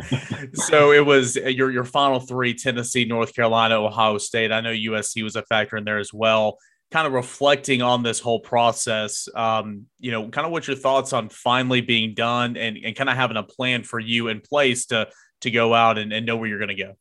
so 0.54 0.92
it 0.92 1.06
was 1.06 1.36
uh, 1.36 1.48
your 1.48 1.70
your 1.70 1.84
final 1.84 2.18
three: 2.18 2.54
Tennessee, 2.54 3.04
North 3.04 3.34
Carolina, 3.34 3.80
Ohio 3.80 4.18
State. 4.18 4.50
I 4.50 4.60
know 4.60 4.72
USC 4.72 5.22
was 5.22 5.36
a 5.36 5.42
factor 5.42 5.76
in 5.76 5.84
there 5.84 5.98
as 5.98 6.12
well. 6.12 6.58
Kind 6.90 7.06
of 7.06 7.12
reflecting 7.12 7.80
on 7.80 8.02
this 8.02 8.18
whole 8.18 8.40
process, 8.40 9.28
um, 9.34 9.86
you 9.98 10.10
know, 10.10 10.28
kind 10.28 10.46
of 10.46 10.52
what 10.52 10.66
your 10.66 10.76
thoughts 10.76 11.12
on 11.12 11.28
finally 11.28 11.80
being 11.80 12.14
done 12.14 12.56
and, 12.56 12.76
and 12.84 12.94
kind 12.96 13.08
of 13.08 13.16
having 13.16 13.36
a 13.36 13.42
plan 13.42 13.82
for 13.82 14.00
you 14.00 14.28
in 14.28 14.40
place 14.40 14.86
to 14.86 15.08
to 15.42 15.50
go 15.50 15.74
out 15.74 15.96
and, 15.96 16.12
and 16.12 16.26
know 16.26 16.36
where 16.36 16.48
you're 16.48 16.58
going 16.58 16.68
to 16.68 16.74
go. 16.74 16.94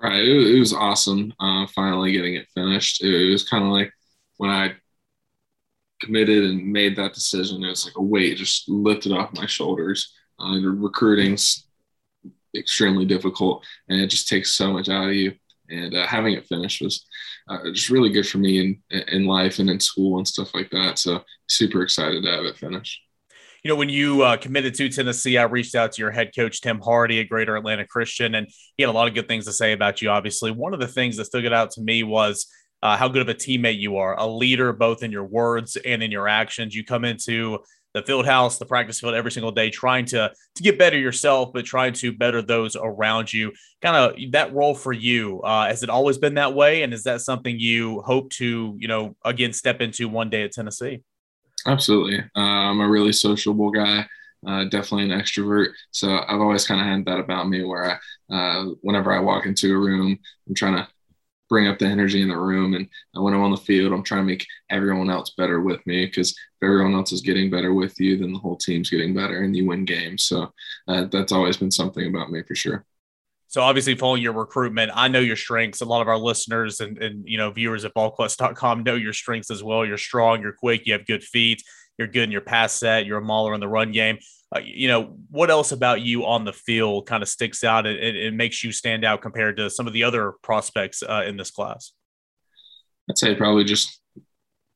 Right. 0.00 0.24
It, 0.24 0.56
it 0.56 0.58
was 0.58 0.72
awesome. 0.72 1.32
Uh, 1.38 1.66
finally 1.74 2.12
getting 2.12 2.34
it 2.34 2.48
finished. 2.54 3.04
It, 3.04 3.28
it 3.28 3.30
was 3.30 3.48
kind 3.48 3.64
of 3.64 3.70
like 3.70 3.92
when 4.36 4.50
I 4.50 4.74
committed 6.00 6.44
and 6.44 6.72
made 6.72 6.96
that 6.96 7.14
decision, 7.14 7.64
it 7.64 7.68
was 7.68 7.84
like 7.84 7.96
a 7.96 8.02
weight 8.02 8.36
just 8.36 8.68
lifted 8.68 9.12
off 9.12 9.34
my 9.34 9.46
shoulders. 9.46 10.12
Uh, 10.40 10.58
recruiting's 10.60 11.66
extremely 12.56 13.04
difficult 13.04 13.64
and 13.88 14.00
it 14.00 14.06
just 14.06 14.28
takes 14.28 14.50
so 14.52 14.72
much 14.72 14.88
out 14.88 15.08
of 15.08 15.14
you. 15.14 15.32
And 15.70 15.94
uh, 15.94 16.06
having 16.06 16.32
it 16.32 16.46
finished 16.46 16.80
was 16.80 17.04
uh, 17.48 17.58
just 17.72 17.90
really 17.90 18.10
good 18.10 18.26
for 18.26 18.38
me 18.38 18.80
in, 18.90 19.00
in 19.08 19.26
life 19.26 19.58
and 19.58 19.68
in 19.68 19.80
school 19.80 20.16
and 20.16 20.26
stuff 20.26 20.54
like 20.54 20.70
that. 20.70 20.98
So 20.98 21.22
super 21.46 21.82
excited 21.82 22.22
to 22.22 22.30
have 22.30 22.44
it 22.44 22.56
finished 22.56 23.00
you 23.64 23.68
know, 23.68 23.76
when 23.76 23.88
you 23.88 24.22
uh, 24.22 24.36
committed 24.36 24.74
to 24.74 24.88
Tennessee, 24.88 25.36
I 25.36 25.42
reached 25.42 25.74
out 25.74 25.92
to 25.92 26.00
your 26.02 26.12
head 26.12 26.30
coach, 26.34 26.60
Tim 26.60 26.80
Hardy 26.80 27.20
at 27.20 27.28
Greater 27.28 27.56
Atlanta 27.56 27.86
Christian, 27.86 28.36
and 28.36 28.46
he 28.76 28.82
had 28.82 28.88
a 28.88 28.92
lot 28.92 29.08
of 29.08 29.14
good 29.14 29.26
things 29.26 29.46
to 29.46 29.52
say 29.52 29.72
about 29.72 30.00
you, 30.00 30.10
obviously. 30.10 30.50
One 30.50 30.74
of 30.74 30.80
the 30.80 30.86
things 30.86 31.16
that 31.16 31.24
stood 31.24 31.52
out 31.52 31.72
to 31.72 31.80
me 31.80 32.04
was 32.04 32.46
uh, 32.82 32.96
how 32.96 33.08
good 33.08 33.22
of 33.22 33.28
a 33.28 33.34
teammate 33.34 33.80
you 33.80 33.96
are, 33.96 34.16
a 34.18 34.26
leader 34.26 34.72
both 34.72 35.02
in 35.02 35.10
your 35.10 35.24
words 35.24 35.76
and 35.76 36.02
in 36.02 36.12
your 36.12 36.28
actions. 36.28 36.74
You 36.74 36.84
come 36.84 37.04
into 37.04 37.58
the 38.00 38.06
field 38.06 38.26
house, 38.26 38.58
the 38.58 38.66
practice 38.66 39.00
field 39.00 39.14
every 39.14 39.32
single 39.32 39.52
day, 39.52 39.70
trying 39.70 40.04
to 40.06 40.32
to 40.54 40.62
get 40.62 40.78
better 40.78 40.98
yourself, 40.98 41.52
but 41.52 41.64
trying 41.64 41.92
to 41.94 42.12
better 42.12 42.42
those 42.42 42.76
around 42.76 43.32
you. 43.32 43.52
Kind 43.82 43.96
of 43.96 44.32
that 44.32 44.54
role 44.54 44.74
for 44.74 44.92
you. 44.92 45.40
Uh, 45.42 45.66
has 45.66 45.82
it 45.82 45.90
always 45.90 46.18
been 46.18 46.34
that 46.34 46.54
way, 46.54 46.82
and 46.82 46.92
is 46.92 47.04
that 47.04 47.20
something 47.20 47.58
you 47.58 48.00
hope 48.00 48.30
to, 48.30 48.76
you 48.78 48.88
know, 48.88 49.16
again 49.24 49.52
step 49.52 49.80
into 49.80 50.08
one 50.08 50.30
day 50.30 50.42
at 50.42 50.52
Tennessee? 50.52 51.02
Absolutely. 51.66 52.18
Uh, 52.36 52.40
I'm 52.40 52.80
a 52.80 52.88
really 52.88 53.12
sociable 53.12 53.70
guy, 53.70 54.06
uh, 54.46 54.64
definitely 54.64 55.10
an 55.10 55.20
extrovert. 55.20 55.72
So 55.90 56.18
I've 56.26 56.40
always 56.40 56.66
kind 56.66 56.80
of 56.80 56.86
had 56.86 57.04
that 57.06 57.20
about 57.20 57.48
me 57.48 57.64
where 57.64 57.98
I, 58.30 58.34
uh, 58.34 58.66
whenever 58.82 59.12
I 59.12 59.18
walk 59.18 59.46
into 59.46 59.74
a 59.74 59.78
room, 59.78 60.18
I'm 60.46 60.54
trying 60.54 60.76
to 60.76 60.88
bring 61.48 61.68
up 61.68 61.78
the 61.78 61.86
energy 61.86 62.22
in 62.22 62.28
the 62.28 62.36
room. 62.36 62.74
And 62.74 62.88
when 63.12 63.34
I'm 63.34 63.42
on 63.42 63.50
the 63.50 63.56
field, 63.56 63.92
I'm 63.92 64.02
trying 64.02 64.22
to 64.22 64.26
make 64.26 64.46
everyone 64.70 65.10
else 65.10 65.30
better 65.36 65.60
with 65.60 65.84
me 65.86 66.06
because 66.06 66.30
if 66.30 66.66
everyone 66.66 66.94
else 66.94 67.12
is 67.12 67.20
getting 67.20 67.50
better 67.50 67.72
with 67.72 67.98
you, 67.98 68.18
then 68.18 68.32
the 68.32 68.38
whole 68.38 68.56
team's 68.56 68.90
getting 68.90 69.14
better 69.14 69.42
and 69.42 69.56
you 69.56 69.66
win 69.66 69.84
games. 69.84 70.24
So 70.24 70.52
uh, 70.86 71.06
that's 71.06 71.32
always 71.32 71.56
been 71.56 71.70
something 71.70 72.06
about 72.06 72.30
me 72.30 72.42
for 72.42 72.54
sure. 72.54 72.84
So 73.50 73.62
obviously 73.62 73.94
following 73.94 74.22
your 74.22 74.34
recruitment, 74.34 74.90
I 74.94 75.08
know 75.08 75.20
your 75.20 75.36
strengths. 75.36 75.80
A 75.80 75.86
lot 75.86 76.02
of 76.02 76.08
our 76.08 76.18
listeners 76.18 76.80
and, 76.80 76.98
and 76.98 77.26
you 77.26 77.38
know 77.38 77.50
viewers 77.50 77.86
at 77.86 77.94
VolQuest.com 77.94 78.82
know 78.82 78.94
your 78.94 79.14
strengths 79.14 79.50
as 79.50 79.64
well. 79.64 79.86
You're 79.86 79.96
strong, 79.96 80.42
you're 80.42 80.52
quick, 80.52 80.86
you 80.86 80.92
have 80.92 81.06
good 81.06 81.24
feet, 81.24 81.62
you're 81.96 82.08
good 82.08 82.24
in 82.24 82.30
your 82.30 82.42
pass 82.42 82.74
set, 82.74 83.06
you're 83.06 83.18
a 83.18 83.22
mauler 83.22 83.54
in 83.54 83.60
the 83.60 83.68
run 83.68 83.90
game. 83.90 84.18
Uh, 84.54 84.60
you 84.64 84.88
know, 84.88 85.16
what 85.30 85.50
else 85.50 85.72
about 85.72 86.00
you 86.00 86.24
on 86.24 86.44
the 86.44 86.52
field 86.52 87.06
kind 87.06 87.22
of 87.22 87.28
sticks 87.28 87.62
out 87.62 87.86
and, 87.86 87.98
and, 87.98 88.36
makes 88.36 88.64
you 88.64 88.72
stand 88.72 89.04
out 89.04 89.20
compared 89.20 89.58
to 89.58 89.68
some 89.68 89.86
of 89.86 89.92
the 89.92 90.02
other 90.02 90.32
prospects 90.42 91.02
uh, 91.02 91.22
in 91.26 91.36
this 91.36 91.50
class? 91.50 91.92
I'd 93.10 93.18
say 93.18 93.34
probably 93.34 93.64
just 93.64 94.00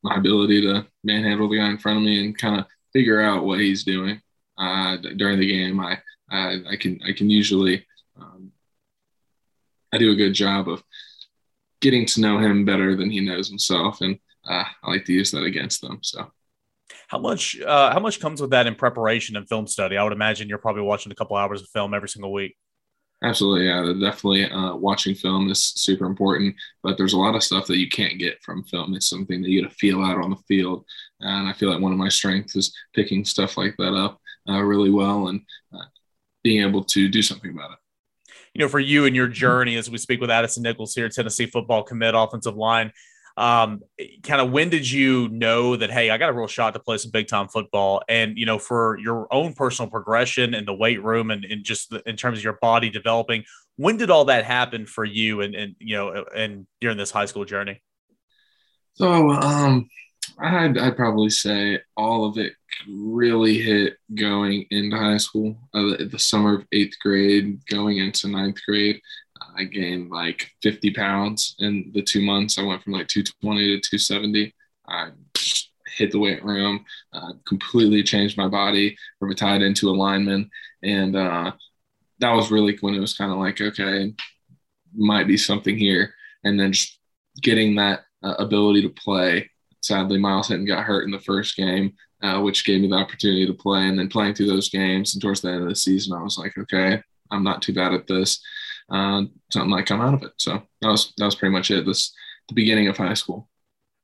my 0.03 0.17
ability 0.17 0.61
to 0.63 0.87
manhandle 1.05 1.49
the 1.49 1.57
guy 1.57 1.71
in 1.71 1.79
front 1.79 1.99
of 1.99 2.05
me 2.05 2.23
and 2.23 2.37
kind 2.37 2.61
of 2.61 2.67
figure 2.93 3.23
out 3.23 3.45
what 3.45 3.61
he's 3.61 3.85
doing 3.85 4.21
uh, 4.59 4.97
during 5.17 5.39
the 5.39 5.49
game. 5.49 5.81
I, 5.81 5.99
I, 6.31 6.59
I 6.71 6.77
can 6.77 7.01
I 7.07 7.13
can 7.13 7.31
usually 7.31 7.87
um, 8.21 8.53
I 9.93 9.99
do 9.99 10.13
a 10.13 10.17
good 10.17 10.35
job 10.35 10.69
of 10.69 10.83
getting 11.81 12.07
to 12.07 12.21
know 12.21 12.39
him 12.39 12.65
better 12.65 12.97
than 12.97 13.11
he 13.11 13.21
knows 13.21 13.49
himself, 13.49 14.01
and 14.01 14.19
uh, 14.49 14.65
I 14.83 14.91
like 14.91 15.05
to 15.07 15.13
use 15.13 15.31
that 15.33 15.45
against 15.45 15.83
them. 15.83 15.99
So, 16.03 16.31
how 17.09 17.19
much 17.19 17.61
uh, 17.61 17.93
how 17.93 18.01
much 18.01 18.21
comes 18.21 18.41
with 18.41 18.51
that 18.51 18.67
in 18.67 18.75
preparation 18.75 19.37
and 19.37 19.49
film 19.49 19.67
study? 19.67 19.97
I 19.97 20.03
would 20.03 20.13
imagine 20.13 20.49
you're 20.49 20.59
probably 20.59 20.83
watching 20.83 21.13
a 21.13 21.15
couple 21.15 21.37
hours 21.37 21.63
of 21.63 21.69
film 21.69 21.95
every 21.95 22.09
single 22.09 22.33
week. 22.33 22.57
Absolutely, 23.25 23.67
yeah, 23.67 23.93
definitely. 24.01 24.51
Uh, 24.51 24.75
watching 24.75 25.15
film 25.15 25.49
is 25.49 25.63
super 25.63 26.07
important, 26.07 26.57
but 26.83 26.99
there's 26.99 27.13
a 27.13 27.19
lot 27.19 27.37
of 27.37 27.43
stuff 27.43 27.67
that 27.69 27.79
you 27.79 27.89
can't 27.89 28.19
get 28.19 28.43
from 28.43 28.65
film. 28.65 28.95
It's 28.95 29.09
something 29.09 29.43
that 29.43 29.49
you 29.49 29.63
got 29.63 29.71
to 29.71 29.77
feel 29.77 30.03
out 30.03 30.19
on 30.19 30.31
the 30.31 30.37
field, 30.49 30.85
and 31.21 31.49
I 31.49 31.53
feel 31.53 31.71
like 31.71 31.81
one 31.81 31.93
of 31.93 31.99
my 31.99 32.09
strengths 32.09 32.57
is 32.57 32.77
picking 32.95 33.25
stuff 33.25 33.57
like 33.57 33.77
that 33.79 33.95
up 33.95 34.21
uh, 34.49 34.61
really 34.61 34.91
well 34.91 35.29
and 35.29 35.41
uh, 35.73 35.85
being 36.43 36.67
able 36.67 36.83
to 36.83 37.09
do 37.09 37.23
something 37.23 37.51
about 37.53 37.73
it 37.73 37.79
you 38.55 38.59
know, 38.59 38.69
for 38.69 38.81
you 38.81 39.07
and 39.07 39.17
your 39.17 39.29
journey 39.29 39.77
as 39.77 39.91
we 39.91 39.99
speak 39.99 40.21
with 40.21 40.31
Addison 40.31 40.63
Nichols 40.63 40.95
here, 40.95 41.09
Tennessee 41.09 41.47
football 41.47 41.83
commit 41.83 42.15
offensive 42.15 42.57
line. 42.57 42.93
Um, 43.37 43.81
kind 44.23 44.41
of 44.41 44.51
when 44.51 44.69
did 44.69 44.91
you 44.91 45.29
know 45.29 45.77
that, 45.77 45.91
hey, 45.91 46.11
I 46.11 46.19
got 46.19 46.29
a 46.29 46.33
real 46.33 46.47
shot 46.47 46.75
to 46.75 46.81
play 46.81 46.99
some 46.99 47.11
big 47.11 47.29
time 47.29 47.49
football? 47.49 48.03
And, 48.09 48.37
you 48.37 48.47
know, 48.47 48.59
for 48.59 48.99
your 48.99 49.27
own 49.33 49.55
personal 49.55 49.91
progression 49.91 50.55
in 50.55 50.65
the 50.65 50.75
weight 50.75 51.03
room 51.03 51.31
and, 51.31 51.45
and 51.45 51.65
just 51.65 51.91
the, 51.91 52.03
in 52.09 52.17
terms 52.17 52.39
of 52.39 52.45
your 52.45 52.59
body 52.61 52.91
developing, 52.91 53.45
when 53.77 53.97
did 53.97 54.11
all 54.11 54.27
that 54.27 54.45
happen 54.45 54.87
for 54.87 55.05
you 55.05 55.41
and, 55.41 55.55
and 55.55 55.77
you 55.79 55.97
know, 55.97 56.25
and 56.35 56.67
during 56.81 56.99
this 56.99 57.11
high 57.11 57.27
school 57.27 57.45
journey? 57.45 57.83
So, 58.95 59.31
um, 59.31 59.89
I'd, 60.39 60.79
I'd 60.79 60.97
probably 60.97 61.31
say 61.31 61.81
all 61.97 62.25
of 62.25 62.39
it 62.39 62.53
really 62.89 63.59
hit 63.59 63.97
going 64.15 64.67
into 64.71 64.97
high 64.97 65.17
school. 65.17 65.57
Uh, 65.75 65.97
the, 65.97 66.09
the, 66.13 66.19
summer 66.19 66.57
of 66.57 66.67
eighth 66.73 66.99
grade, 67.01 67.61
going 67.67 67.99
into 67.99 68.29
ninth 68.29 68.59
grade, 68.67 69.01
I 69.57 69.65
gained 69.65 70.11
like 70.11 70.51
50 70.63 70.93
pounds 70.93 71.55
in 71.59 71.91
the 71.95 72.03
two 72.03 72.23
months. 72.23 72.59
I 72.59 72.63
went 72.63 72.83
from 72.83 72.93
like 72.93 73.09
220 73.09 73.81
to 73.81 73.89
270. 73.91 74.55
I 74.89 75.11
hit 75.87 76.11
the 76.11 76.19
weight 76.19 76.45
room, 76.45 76.85
uh, 77.13 77.33
completely 77.47 78.03
changed 78.03 78.39
my 78.39 78.49
body 78.49 78.97
from 79.19 79.31
a 79.31 79.35
tight 79.35 79.63
end 79.63 79.77
to 79.77 79.91
a 79.91 79.93
lineman. 79.93 80.51
And 80.83 81.15
uh, 81.17 81.53
that 82.19 82.33
was 82.33 82.51
really 82.51 82.77
when 82.81 82.95
it 82.95 83.01
was 83.01 83.17
kind 83.17 83.33
of 83.33 83.39
like, 83.39 83.61
okay, 83.61 84.15
might 84.95 85.27
be 85.27 85.37
something 85.37 85.77
here. 85.77 86.15
And 86.45 86.59
then 86.59 86.73
just 86.73 86.99
getting 87.41 87.75
that 87.77 88.05
uh, 88.23 88.35
ability 88.39 88.83
to 88.83 88.91
play 88.91 89.51
sadly, 89.83 90.19
Myles 90.19 90.49
Hinton 90.49 90.67
got 90.67 90.85
hurt 90.85 91.05
in 91.05 91.11
the 91.11 91.19
first 91.19 91.57
game, 91.57 91.93
uh, 92.23 92.41
which 92.41 92.65
gave 92.65 92.81
me 92.81 92.89
the 92.89 92.97
opportunity 92.97 93.47
to 93.47 93.53
play. 93.53 93.87
And 93.87 93.99
then 93.99 94.09
playing 94.09 94.35
through 94.35 94.47
those 94.47 94.71
games 94.71 95.15
and 95.15 95.21
towards 95.21 95.41
the 95.41 95.51
end 95.51 95.63
of 95.63 95.69
the 95.69 95.77
season, 95.77 96.17
I 96.17 96.23
was 96.23 96.39
like, 96.39 96.57
okay, 96.57 97.03
I'm 97.31 97.43
not 97.43 97.63
too 97.63 97.75
bad 97.75 97.93
at 97.93 98.07
this. 98.07 98.41
Uh, 98.91 99.23
something 99.51 99.71
might 99.71 99.87
come 99.87 100.01
out 100.01 100.15
of 100.15 100.23
it. 100.23 100.33
So 100.37 100.63
that 100.81 100.89
was 100.89 101.13
that 101.19 101.25
was 101.25 101.35
pretty 101.35 101.53
much 101.53 101.71
it. 101.71 101.87
This 101.87 102.13
the 102.49 102.55
beginning 102.55 102.89
of 102.89 102.97
high 102.97 103.15
school. 103.15 103.49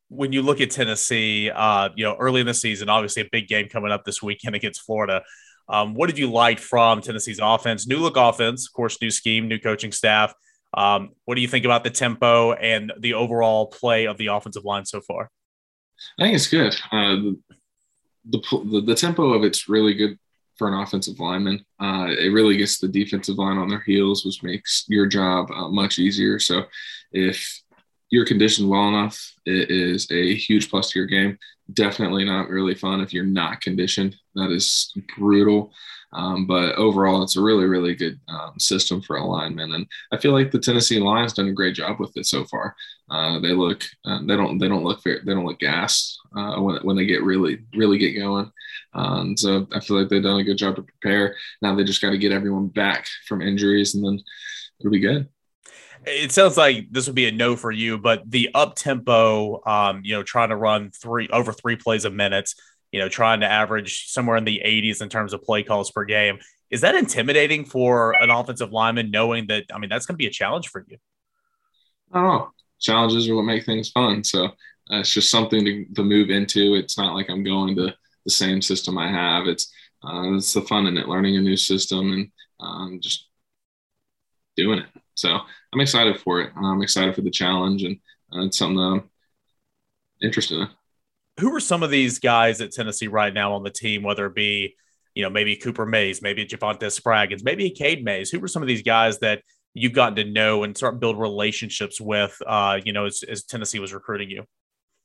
When 0.08 0.32
you 0.32 0.40
look 0.40 0.60
at 0.60 0.70
Tennessee, 0.70 1.50
uh, 1.50 1.90
you 1.94 2.04
know, 2.04 2.16
early 2.16 2.40
in 2.40 2.46
the 2.46 2.54
season, 2.54 2.88
obviously 2.88 3.22
a 3.22 3.28
big 3.30 3.46
game 3.46 3.68
coming 3.68 3.92
up 3.92 4.04
this 4.04 4.22
weekend 4.22 4.54
against 4.54 4.82
Florida. 4.82 5.22
Um, 5.68 5.92
what 5.92 6.06
did 6.08 6.18
you 6.18 6.30
like 6.30 6.58
from 6.58 7.02
Tennessee's 7.02 7.40
offense? 7.42 7.86
New 7.86 7.98
look 7.98 8.16
offense, 8.16 8.66
of 8.66 8.72
course, 8.72 9.00
new 9.02 9.10
scheme, 9.10 9.48
new 9.48 9.58
coaching 9.58 9.92
staff. 9.92 10.32
Um, 10.72 11.10
what 11.26 11.34
do 11.34 11.42
you 11.42 11.48
think 11.48 11.66
about 11.66 11.84
the 11.84 11.90
tempo 11.90 12.52
and 12.52 12.92
the 12.98 13.14
overall 13.14 13.66
play 13.66 14.06
of 14.06 14.16
the 14.16 14.28
offensive 14.28 14.64
line 14.64 14.86
so 14.86 15.00
far? 15.02 15.30
I 16.18 16.24
think 16.24 16.36
it's 16.36 16.48
good. 16.48 16.74
Uh, 16.90 17.34
the, 18.24 18.40
the, 18.50 18.82
the 18.86 18.94
tempo 18.94 19.32
of 19.34 19.44
it's 19.44 19.68
really 19.68 19.94
good 19.94 20.18
for 20.58 20.68
an 20.68 20.74
offensive 20.74 21.20
lineman. 21.20 21.64
Uh, 21.80 22.08
it 22.08 22.32
really 22.32 22.56
gets 22.56 22.78
the 22.78 22.88
defensive 22.88 23.38
line 23.38 23.56
on 23.56 23.68
their 23.68 23.80
heels, 23.80 24.24
which 24.24 24.42
makes 24.42 24.84
your 24.88 25.06
job 25.06 25.50
uh, 25.50 25.68
much 25.68 25.98
easier. 25.98 26.38
So, 26.38 26.64
if 27.12 27.62
you're 28.10 28.26
conditioned 28.26 28.68
well 28.68 28.88
enough, 28.88 29.34
it 29.46 29.70
is 29.70 30.10
a 30.10 30.34
huge 30.34 30.70
plus 30.70 30.90
to 30.90 30.98
your 30.98 31.06
game. 31.06 31.38
Definitely 31.72 32.24
not 32.24 32.48
really 32.48 32.74
fun 32.74 33.00
if 33.00 33.12
you're 33.12 33.24
not 33.24 33.60
conditioned. 33.60 34.16
that 34.34 34.50
is 34.50 34.92
brutal. 35.16 35.72
Um, 36.12 36.46
but 36.46 36.74
overall, 36.76 37.22
it's 37.22 37.36
a 37.36 37.42
really, 37.42 37.66
really 37.66 37.94
good 37.94 38.18
um, 38.28 38.58
system 38.58 39.02
for 39.02 39.16
alignment, 39.16 39.74
and 39.74 39.86
I 40.12 40.16
feel 40.16 40.32
like 40.32 40.50
the 40.50 40.58
Tennessee 40.58 41.00
Lions 41.00 41.34
done 41.34 41.48
a 41.48 41.52
great 41.52 41.74
job 41.74 42.00
with 42.00 42.16
it 42.16 42.26
so 42.26 42.44
far. 42.44 42.74
Uh, 43.10 43.38
they 43.40 43.52
look, 43.52 43.84
uh, 44.06 44.20
they 44.26 44.36
don't, 44.36 44.58
they 44.58 44.68
don't 44.68 44.84
look 44.84 45.02
very, 45.02 45.20
they 45.24 45.34
don't 45.34 45.44
look 45.44 45.58
gassed 45.58 46.18
uh, 46.36 46.56
when 46.60 46.76
when 46.82 46.96
they 46.96 47.06
get 47.06 47.22
really, 47.22 47.58
really 47.74 47.98
get 47.98 48.18
going. 48.18 48.50
Um, 48.94 49.36
so 49.36 49.66
I 49.72 49.80
feel 49.80 50.00
like 50.00 50.08
they've 50.08 50.22
done 50.22 50.40
a 50.40 50.44
good 50.44 50.58
job 50.58 50.76
to 50.76 50.82
prepare. 50.82 51.36
Now 51.60 51.74
they 51.74 51.84
just 51.84 52.00
got 52.00 52.10
to 52.10 52.18
get 52.18 52.32
everyone 52.32 52.68
back 52.68 53.06
from 53.26 53.42
injuries, 53.42 53.94
and 53.94 54.04
then 54.04 54.20
it'll 54.80 54.92
be 54.92 55.00
good. 55.00 55.28
It 56.06 56.32
sounds 56.32 56.56
like 56.56 56.86
this 56.90 57.06
would 57.06 57.16
be 57.16 57.28
a 57.28 57.32
no 57.32 57.56
for 57.56 57.70
you, 57.70 57.98
but 57.98 58.22
the 58.30 58.50
up 58.54 58.76
tempo, 58.76 59.62
um, 59.66 60.02
you 60.04 60.14
know, 60.14 60.22
trying 60.22 60.48
to 60.50 60.56
run 60.56 60.90
three 60.90 61.28
over 61.28 61.52
three 61.52 61.76
plays 61.76 62.04
a 62.04 62.10
minute 62.10 62.54
you 62.92 63.00
know, 63.00 63.08
trying 63.08 63.40
to 63.40 63.46
average 63.46 64.06
somewhere 64.08 64.36
in 64.36 64.44
the 64.44 64.62
80s 64.64 65.02
in 65.02 65.08
terms 65.08 65.32
of 65.32 65.42
play 65.42 65.62
calls 65.62 65.90
per 65.90 66.04
game. 66.04 66.38
Is 66.70 66.82
that 66.82 66.94
intimidating 66.94 67.64
for 67.64 68.12
an 68.22 68.30
offensive 68.30 68.72
lineman 68.72 69.10
knowing 69.10 69.46
that, 69.48 69.64
I 69.72 69.78
mean, 69.78 69.90
that's 69.90 70.06
going 70.06 70.14
to 70.14 70.18
be 70.18 70.26
a 70.26 70.30
challenge 70.30 70.68
for 70.68 70.84
you? 70.88 70.98
I. 72.12 72.48
Challenges 72.80 73.28
are 73.28 73.34
what 73.34 73.42
make 73.42 73.64
things 73.64 73.90
fun. 73.90 74.22
So 74.24 74.46
uh, 74.46 75.00
it's 75.00 75.12
just 75.12 75.30
something 75.30 75.64
to, 75.64 75.84
to 75.94 76.02
move 76.02 76.30
into. 76.30 76.74
It's 76.74 76.98
not 76.98 77.14
like 77.14 77.28
I'm 77.30 77.42
going 77.42 77.74
to 77.76 77.94
the 78.24 78.30
same 78.30 78.62
system 78.62 78.98
I 78.98 79.10
have. 79.10 79.46
It's, 79.46 79.72
uh, 80.02 80.34
it's 80.34 80.52
the 80.52 80.62
fun 80.62 80.86
in 80.86 80.96
it, 80.96 81.08
learning 81.08 81.36
a 81.36 81.40
new 81.40 81.56
system 81.56 82.12
and 82.12 82.30
um, 82.60 83.00
just 83.02 83.28
doing 84.56 84.80
it. 84.80 84.86
So 85.14 85.38
I'm 85.72 85.80
excited 85.80 86.20
for 86.20 86.40
it. 86.40 86.52
I'm 86.56 86.82
excited 86.82 87.14
for 87.14 87.22
the 87.22 87.30
challenge 87.30 87.82
and 87.82 87.98
uh, 88.32 88.44
it's 88.46 88.58
something 88.58 88.76
that 88.76 88.82
I'm 88.82 89.10
interested 90.22 90.58
in 90.58 90.68
who 91.38 91.54
are 91.54 91.60
some 91.60 91.82
of 91.82 91.90
these 91.90 92.18
guys 92.18 92.60
at 92.60 92.72
Tennessee 92.72 93.08
right 93.08 93.32
now 93.32 93.54
on 93.54 93.62
the 93.62 93.70
team, 93.70 94.02
whether 94.02 94.26
it 94.26 94.34
be, 94.34 94.74
you 95.14 95.22
know, 95.22 95.30
maybe 95.30 95.56
Cooper 95.56 95.86
Mays, 95.86 96.20
maybe 96.20 96.44
Javonte 96.44 96.80
Spraggins, 96.80 97.44
maybe 97.44 97.70
Cade 97.70 98.04
Mays? 98.04 98.30
Who 98.30 98.42
are 98.42 98.48
some 98.48 98.62
of 98.62 98.68
these 98.68 98.82
guys 98.82 99.18
that 99.20 99.42
you've 99.74 99.92
gotten 99.92 100.16
to 100.16 100.24
know 100.24 100.64
and 100.64 100.76
start 100.76 101.00
build 101.00 101.18
relationships 101.18 102.00
with, 102.00 102.36
uh, 102.46 102.80
you 102.84 102.92
know, 102.92 103.06
as, 103.06 103.22
as 103.22 103.44
Tennessee 103.44 103.78
was 103.78 103.92
recruiting 103.94 104.30
you? 104.30 104.44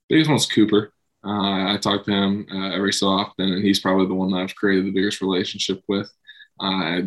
Biggest 0.10 0.30
one's 0.30 0.46
Cooper. 0.46 0.94
Uh, 1.26 1.74
I 1.74 1.78
talk 1.82 2.04
to 2.06 2.12
him 2.12 2.46
uh, 2.52 2.72
every 2.72 2.92
so 2.92 3.08
often, 3.08 3.54
and 3.54 3.64
he's 3.64 3.80
probably 3.80 4.08
the 4.08 4.14
one 4.14 4.32
that 4.32 4.38
I've 4.38 4.56
created 4.56 4.86
the 4.86 4.92
biggest 4.92 5.22
relationship 5.22 5.82
with. 5.88 6.12
Uh, 6.60 7.02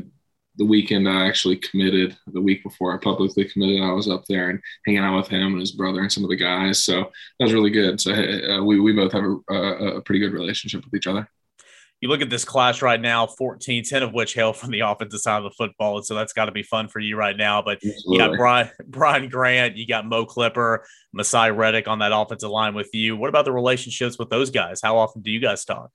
the 0.58 0.64
weekend 0.64 1.08
I 1.08 1.26
actually 1.26 1.56
committed, 1.56 2.16
the 2.26 2.40
week 2.40 2.62
before 2.62 2.94
I 2.94 2.98
publicly 2.98 3.44
committed, 3.44 3.82
I 3.82 3.92
was 3.92 4.08
up 4.08 4.24
there 4.26 4.50
and 4.50 4.60
hanging 4.86 5.02
out 5.02 5.16
with 5.16 5.28
him 5.28 5.52
and 5.52 5.60
his 5.60 5.72
brother 5.72 6.00
and 6.00 6.12
some 6.12 6.24
of 6.24 6.30
the 6.30 6.36
guys. 6.36 6.82
So 6.82 7.02
that 7.02 7.44
was 7.44 7.52
really 7.52 7.70
good. 7.70 8.00
So 8.00 8.12
uh, 8.12 8.62
we, 8.62 8.80
we 8.80 8.92
both 8.92 9.12
have 9.12 9.24
a, 9.24 9.54
a, 9.54 10.00
pretty 10.02 10.20
good 10.20 10.32
relationship 10.32 10.84
with 10.84 10.94
each 10.94 11.06
other. 11.06 11.28
You 12.00 12.08
look 12.08 12.20
at 12.20 12.28
this 12.28 12.44
class 12.44 12.82
right 12.82 13.00
now, 13.00 13.26
14, 13.26 13.82
10 13.82 14.02
of 14.02 14.12
which 14.12 14.34
hail 14.34 14.52
from 14.52 14.70
the 14.70 14.80
offensive 14.80 15.20
side 15.20 15.38
of 15.38 15.44
the 15.44 15.50
football. 15.50 15.96
And 15.96 16.04
so 16.04 16.14
that's 16.14 16.34
got 16.34 16.44
to 16.44 16.52
be 16.52 16.62
fun 16.62 16.88
for 16.88 17.00
you 17.00 17.16
right 17.16 17.36
now. 17.36 17.62
But 17.62 17.76
Absolutely. 17.76 18.02
you 18.12 18.18
got 18.18 18.36
Brian, 18.36 18.70
Brian 18.86 19.28
Grant, 19.28 19.76
you 19.76 19.86
got 19.86 20.06
Mo 20.06 20.26
Clipper, 20.26 20.86
Masai 21.14 21.50
Reddick 21.50 21.88
on 21.88 21.98
that 22.00 22.12
offensive 22.14 22.50
line 22.50 22.74
with 22.74 22.90
you. 22.92 23.16
What 23.16 23.28
about 23.28 23.46
the 23.46 23.52
relationships 23.52 24.18
with 24.18 24.28
those 24.28 24.50
guys? 24.50 24.80
How 24.82 24.98
often 24.98 25.22
do 25.22 25.30
you 25.30 25.40
guys 25.40 25.64
talk? 25.64 25.90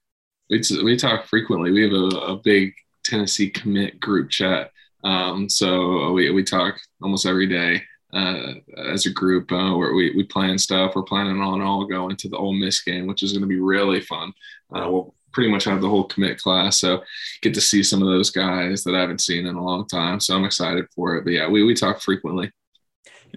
We, 0.49 0.61
we 0.83 0.97
talk 0.97 1.27
frequently. 1.27 1.71
We 1.71 1.83
have 1.83 1.93
a, 1.93 2.17
a 2.17 2.35
big 2.37 2.73
Tennessee 3.03 3.49
commit 3.49 3.99
group 3.99 4.29
chat. 4.29 4.71
Um, 5.03 5.49
so 5.49 6.11
we, 6.11 6.29
we 6.31 6.43
talk 6.43 6.79
almost 7.01 7.25
every 7.25 7.47
day 7.47 7.81
uh, 8.13 8.53
as 8.77 9.05
a 9.05 9.11
group 9.11 9.51
uh, 9.51 9.75
where 9.75 9.93
we, 9.93 10.15
we 10.15 10.23
plan 10.23 10.57
stuff. 10.57 10.93
We're 10.95 11.03
planning 11.03 11.41
on 11.41 11.61
all 11.61 11.85
going 11.85 12.15
to 12.17 12.29
the 12.29 12.37
Ole 12.37 12.53
Miss 12.53 12.83
game, 12.83 13.07
which 13.07 13.23
is 13.23 13.31
going 13.31 13.41
to 13.41 13.47
be 13.47 13.59
really 13.59 14.01
fun. 14.01 14.33
Uh, 14.75 14.89
we'll 14.89 15.15
pretty 15.31 15.49
much 15.49 15.63
have 15.63 15.81
the 15.81 15.89
whole 15.89 16.05
commit 16.05 16.39
class. 16.39 16.77
So 16.79 17.03
get 17.41 17.53
to 17.53 17.61
see 17.61 17.83
some 17.83 18.01
of 18.01 18.07
those 18.07 18.29
guys 18.29 18.83
that 18.83 18.95
I 18.95 18.99
haven't 18.99 19.21
seen 19.21 19.45
in 19.45 19.55
a 19.55 19.63
long 19.63 19.87
time. 19.87 20.19
So 20.19 20.35
I'm 20.35 20.45
excited 20.45 20.85
for 20.93 21.15
it. 21.15 21.23
But 21.23 21.31
yeah, 21.31 21.47
we, 21.47 21.63
we 21.63 21.73
talk 21.73 22.01
frequently. 22.01 22.51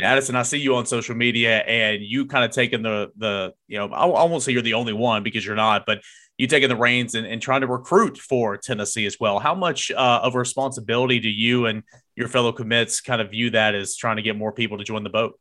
Addison, 0.01 0.35
I 0.35 0.43
see 0.43 0.59
you 0.59 0.75
on 0.75 0.87
social 0.87 1.15
media 1.15 1.59
and 1.59 2.03
you 2.03 2.27
kind 2.27 2.45
of 2.45 2.51
taking 2.51 2.83
the 2.83 3.13
the 3.17 3.55
you 3.69 3.79
know 3.79 3.87
I, 3.93 4.07
I 4.07 4.25
won't 4.25 4.43
say 4.43 4.51
you're 4.51 4.61
the 4.61 4.75
only 4.75 4.93
one 4.93 5.23
because 5.23 5.47
you're 5.47 5.55
not, 5.55 5.87
but 5.87 6.03
you 6.37 6.47
taking 6.47 6.69
the 6.69 6.77
reins 6.77 7.15
and, 7.15 7.27
and 7.27 7.41
trying 7.41 7.61
to 7.61 7.67
recruit 7.67 8.19
for 8.19 8.57
Tennessee 8.57 9.07
as 9.07 9.19
well. 9.21 9.39
How 9.39 9.55
much 9.55 9.91
uh, 9.91 10.21
of 10.23 10.35
a 10.35 10.39
responsibility 10.39 11.21
do 11.21 11.29
you 11.29 11.67
and 11.67 11.83
your 12.17 12.29
fellow 12.29 12.53
commits 12.53 13.01
kind 13.01 13.21
of 13.21 13.31
view 13.31 13.51
that 13.51 13.75
as 13.75 13.97
trying 13.97 14.17
to 14.17 14.23
get 14.23 14.37
more 14.37 14.53
people 14.53 14.79
to 14.79 14.85
join 14.85 15.05
the 15.05 15.11
boat? 15.11 15.39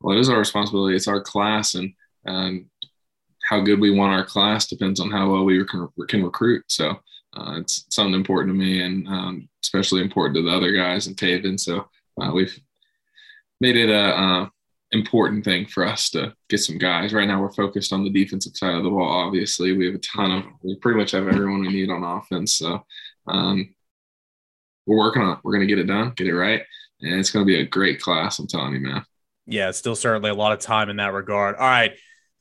Well, 0.00 0.16
it 0.16 0.20
is 0.20 0.28
our 0.28 0.38
responsibility. 0.38 0.96
It's 0.96 1.08
our 1.08 1.20
class, 1.20 1.74
and 1.74 1.92
um, 2.26 2.70
how 3.48 3.60
good 3.60 3.80
we 3.80 3.90
want 3.90 4.12
our 4.12 4.24
class 4.24 4.66
depends 4.66 5.00
on 5.00 5.10
how 5.10 5.30
well 5.30 5.44
we 5.44 5.64
can, 5.64 5.88
can 6.08 6.24
recruit. 6.24 6.64
So 6.68 6.90
uh, 7.36 7.58
it's 7.58 7.84
something 7.90 8.14
important 8.14 8.54
to 8.54 8.58
me, 8.58 8.80
and 8.82 9.06
um, 9.08 9.48
especially 9.62 10.00
important 10.00 10.36
to 10.36 10.42
the 10.42 10.56
other 10.56 10.72
guys 10.72 11.08
in 11.08 11.14
Taven. 11.14 11.58
So 11.58 11.88
uh, 12.20 12.30
we've 12.32 12.58
made 13.60 13.76
it 13.76 13.90
a 13.90 14.16
uh, 14.16 14.48
important 14.92 15.44
thing 15.44 15.66
for 15.66 15.84
us 15.84 16.10
to 16.10 16.32
get 16.48 16.58
some 16.58 16.78
guys. 16.78 17.12
Right 17.12 17.28
now, 17.28 17.40
we're 17.40 17.52
focused 17.52 17.92
on 17.92 18.04
the 18.04 18.10
defensive 18.10 18.56
side 18.56 18.74
of 18.74 18.84
the 18.84 18.90
ball. 18.90 19.08
Obviously, 19.08 19.72
we 19.72 19.86
have 19.86 19.94
a 19.94 19.98
ton 19.98 20.32
of, 20.32 20.44
we 20.62 20.76
pretty 20.76 20.98
much 20.98 21.10
have 21.10 21.28
everyone 21.28 21.60
we 21.60 21.68
need 21.68 21.90
on 21.90 22.04
offense. 22.04 22.54
So 22.54 22.84
um, 23.26 23.74
we're 24.86 24.98
working 24.98 25.22
on 25.22 25.32
it. 25.32 25.38
We're 25.44 25.52
going 25.52 25.66
to 25.66 25.74
get 25.74 25.78
it 25.78 25.86
done, 25.86 26.12
get 26.16 26.26
it 26.26 26.34
right. 26.34 26.62
And 27.00 27.20
it's 27.20 27.30
going 27.30 27.44
to 27.44 27.46
be 27.46 27.60
a 27.60 27.66
great 27.66 28.00
class. 28.00 28.38
I'm 28.38 28.46
telling 28.46 28.74
you, 28.74 28.80
man. 28.80 29.04
Yeah, 29.46 29.70
still 29.70 29.96
certainly 29.96 30.30
a 30.30 30.34
lot 30.34 30.52
of 30.52 30.58
time 30.58 30.90
in 30.90 30.96
that 30.96 31.12
regard. 31.12 31.56
All 31.56 31.68
right. 31.68 31.92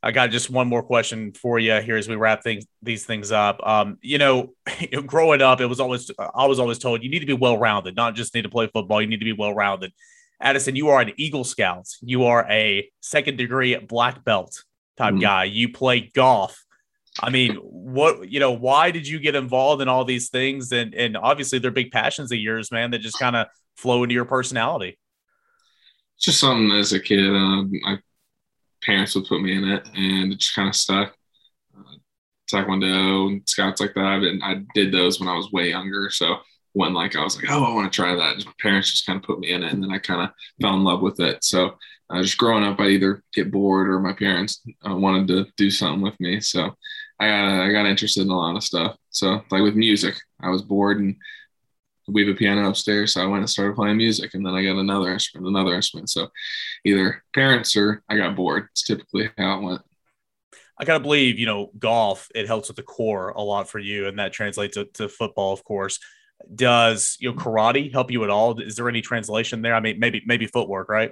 I 0.04 0.12
got 0.12 0.30
just 0.30 0.50
one 0.50 0.68
more 0.68 0.84
question 0.84 1.34
for 1.34 1.58
you 1.58 1.82
here 1.82 1.98
as 1.98 2.08
we 2.08 2.16
wrap 2.16 2.44
things 2.44 2.66
these 2.82 3.06
things 3.06 3.32
up. 3.32 3.60
Um, 3.66 3.98
you 4.02 4.18
know, 4.18 4.54
growing 5.06 5.42
up, 5.42 5.60
it 5.60 5.66
was 5.66 5.80
always 5.80 6.12
I 6.20 6.46
was 6.46 6.60
always 6.60 6.78
told 6.78 7.04
you 7.04 7.10
need 7.10 7.20
to 7.20 7.26
be 7.26 7.34
well 7.34 7.58
rounded, 7.58 7.96
not 7.96 8.16
just 8.16 8.36
need 8.36 8.44
to 8.44 8.50
play 8.50 8.70
football. 8.72 9.02
You 9.02 9.08
need 9.08 9.20
to 9.20 9.26
be 9.26 9.34
well 9.34 9.54
rounded. 9.54 9.92
Addison, 10.40 10.76
you 10.76 10.90
are 10.90 11.02
an 11.02 11.14
Eagle 11.18 11.44
Scout. 11.44 11.88
You 12.02 12.26
are 12.26 12.46
a 12.50 12.90
second 13.02 13.38
degree 13.38 13.76
black 13.78 14.24
belt 14.24 14.64
type 14.98 15.14
mm-hmm. 15.14 15.22
guy. 15.22 15.44
You 15.46 15.72
play 15.72 16.12
golf. 16.14 16.64
I 17.20 17.32
mean, 17.32 17.56
what 17.56 18.30
you 18.30 18.40
know? 18.40 18.52
Why 18.52 18.92
did 18.92 19.08
you 19.08 19.20
get 19.20 19.36
involved 19.36 19.82
in 19.82 19.88
all 19.88 20.06
these 20.06 20.30
things? 20.30 20.72
And 20.72 20.94
and 20.94 21.18
obviously, 21.18 21.58
they're 21.58 21.72
big 21.72 21.92
passions 21.92 22.32
of 22.32 22.38
yours, 22.38 22.72
man. 22.72 22.92
That 22.92 23.00
just 23.00 23.18
kind 23.18 23.36
of 23.36 23.48
flow 23.76 24.04
into 24.04 24.14
your 24.14 24.26
personality. 24.26 25.00
It's 26.18 26.26
just 26.26 26.40
something 26.40 26.72
as 26.78 26.94
a 26.94 27.00
kid. 27.00 27.30
Uh, 27.30 27.64
my 27.82 27.98
parents 28.84 29.16
would 29.16 29.26
put 29.26 29.42
me 29.42 29.58
in 29.58 29.64
it, 29.64 29.88
and 29.96 30.32
it 30.32 30.40
just 30.40 30.54
kind 30.54 30.70
of 30.70 30.76
stuck. 30.76 31.16
Uh, 31.76 31.96
taekwondo 32.52 33.28
and 33.28 33.42
scouts 33.50 33.82
like 33.82 33.96
that. 33.96 34.22
And 34.22 34.44
I 34.44 34.62
did 34.76 34.92
those 34.92 35.20
when 35.20 35.30
I 35.30 35.36
was 35.36 35.52
way 35.52 35.70
younger, 35.70 36.10
so 36.12 36.38
when 36.78 36.94
like 36.94 37.16
I 37.16 37.24
was 37.24 37.36
like, 37.36 37.50
oh, 37.50 37.64
I 37.64 37.74
want 37.74 37.92
to 37.92 37.96
try 37.96 38.14
that. 38.14 38.36
Just 38.36 38.46
my 38.46 38.54
parents 38.62 38.92
just 38.92 39.06
kind 39.08 39.18
of 39.18 39.24
put 39.24 39.40
me 39.40 39.52
in 39.52 39.64
it, 39.64 39.74
and 39.74 39.82
then 39.82 39.92
I 39.92 39.98
kind 39.98 40.22
of 40.22 40.30
fell 40.62 40.76
in 40.76 40.84
love 40.84 41.02
with 41.02 41.20
it. 41.20 41.44
So 41.44 41.76
uh, 42.10 42.22
just 42.22 42.38
growing 42.38 42.64
up, 42.64 42.80
I 42.80 42.90
either 42.90 43.24
get 43.34 43.52
bored 43.52 43.90
or 43.90 44.00
my 44.00 44.14
parents 44.14 44.62
uh, 44.88 44.96
wanted 44.96 45.28
to 45.30 45.48
do 45.58 45.72
something 45.72 46.02
with 46.02 46.18
me. 46.20 46.40
So 46.40 46.76
I 47.20 47.28
got 47.28 47.62
I 47.64 47.72
got 47.72 47.88
interested 47.88 48.22
in 48.22 48.30
a 48.30 48.38
lot 48.38 48.56
of 48.56 48.64
stuff. 48.64 48.96
So 49.10 49.42
like 49.50 49.64
with 49.64 49.76
music, 49.76 50.16
I 50.40 50.50
was 50.50 50.62
bored 50.62 51.00
and 51.00 51.16
we 52.08 52.26
have 52.26 52.34
a 52.34 52.38
piano 52.38 52.70
upstairs, 52.70 53.14
so 53.14 53.24
I 53.24 53.26
went 53.26 53.40
and 53.40 53.50
started 53.50 53.76
playing 53.76 53.98
music, 53.98 54.36
and 54.36 54.46
then 54.46 54.54
I 54.54 54.64
got 54.64 54.78
another 54.78 55.12
instrument, 55.12 55.48
another 55.48 55.74
instrument. 55.74 56.12
So 56.12 56.30
either 56.86 57.24
parents 57.34 57.76
or 57.76 58.04
I 58.08 58.18
got 58.18 58.36
bored. 58.36 58.68
It's 58.72 58.84
typically 58.84 59.30
how 59.36 59.58
it 59.58 59.64
went. 59.64 59.82
I 60.80 60.86
gotta 60.86 61.00
believe, 61.00 61.40
you 61.40 61.48
know, 61.48 61.72
golf 61.80 62.30
it 62.36 62.46
helps 62.46 62.68
with 62.68 62.78
the 62.78 62.84
core 62.84 63.30
a 63.30 63.42
lot 63.42 63.68
for 63.68 63.80
you, 63.80 64.08
and 64.08 64.20
that 64.20 64.32
translates 64.32 64.76
to, 64.76 64.86
to 64.94 65.10
football, 65.10 65.52
of 65.52 65.64
course. 65.64 66.00
Does 66.54 67.18
you 67.20 67.32
know 67.32 67.38
karate 67.38 67.92
help 67.92 68.12
you 68.12 68.24
at 68.24 68.30
all? 68.30 68.60
Is 68.60 68.76
there 68.76 68.90
any 68.90 69.02
translation 69.02 69.62
there? 69.62 69.76
I 69.76 69.80
mean, 69.80 70.00
maybe 70.00 70.22
maybe 70.26 70.48
footwork, 70.48 70.90
right? 70.90 71.12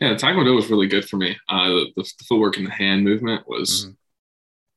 Yeah, 0.00 0.14
Taekwondo 0.14 0.54
was 0.54 0.70
really 0.70 0.86
good 0.86 1.08
for 1.08 1.16
me. 1.16 1.36
Uh, 1.48 1.68
the, 1.68 1.90
the, 1.96 2.24
footwork 2.28 2.56
and 2.56 2.66
the 2.66 2.70
hand 2.70 3.04
movement 3.04 3.42
was 3.48 3.86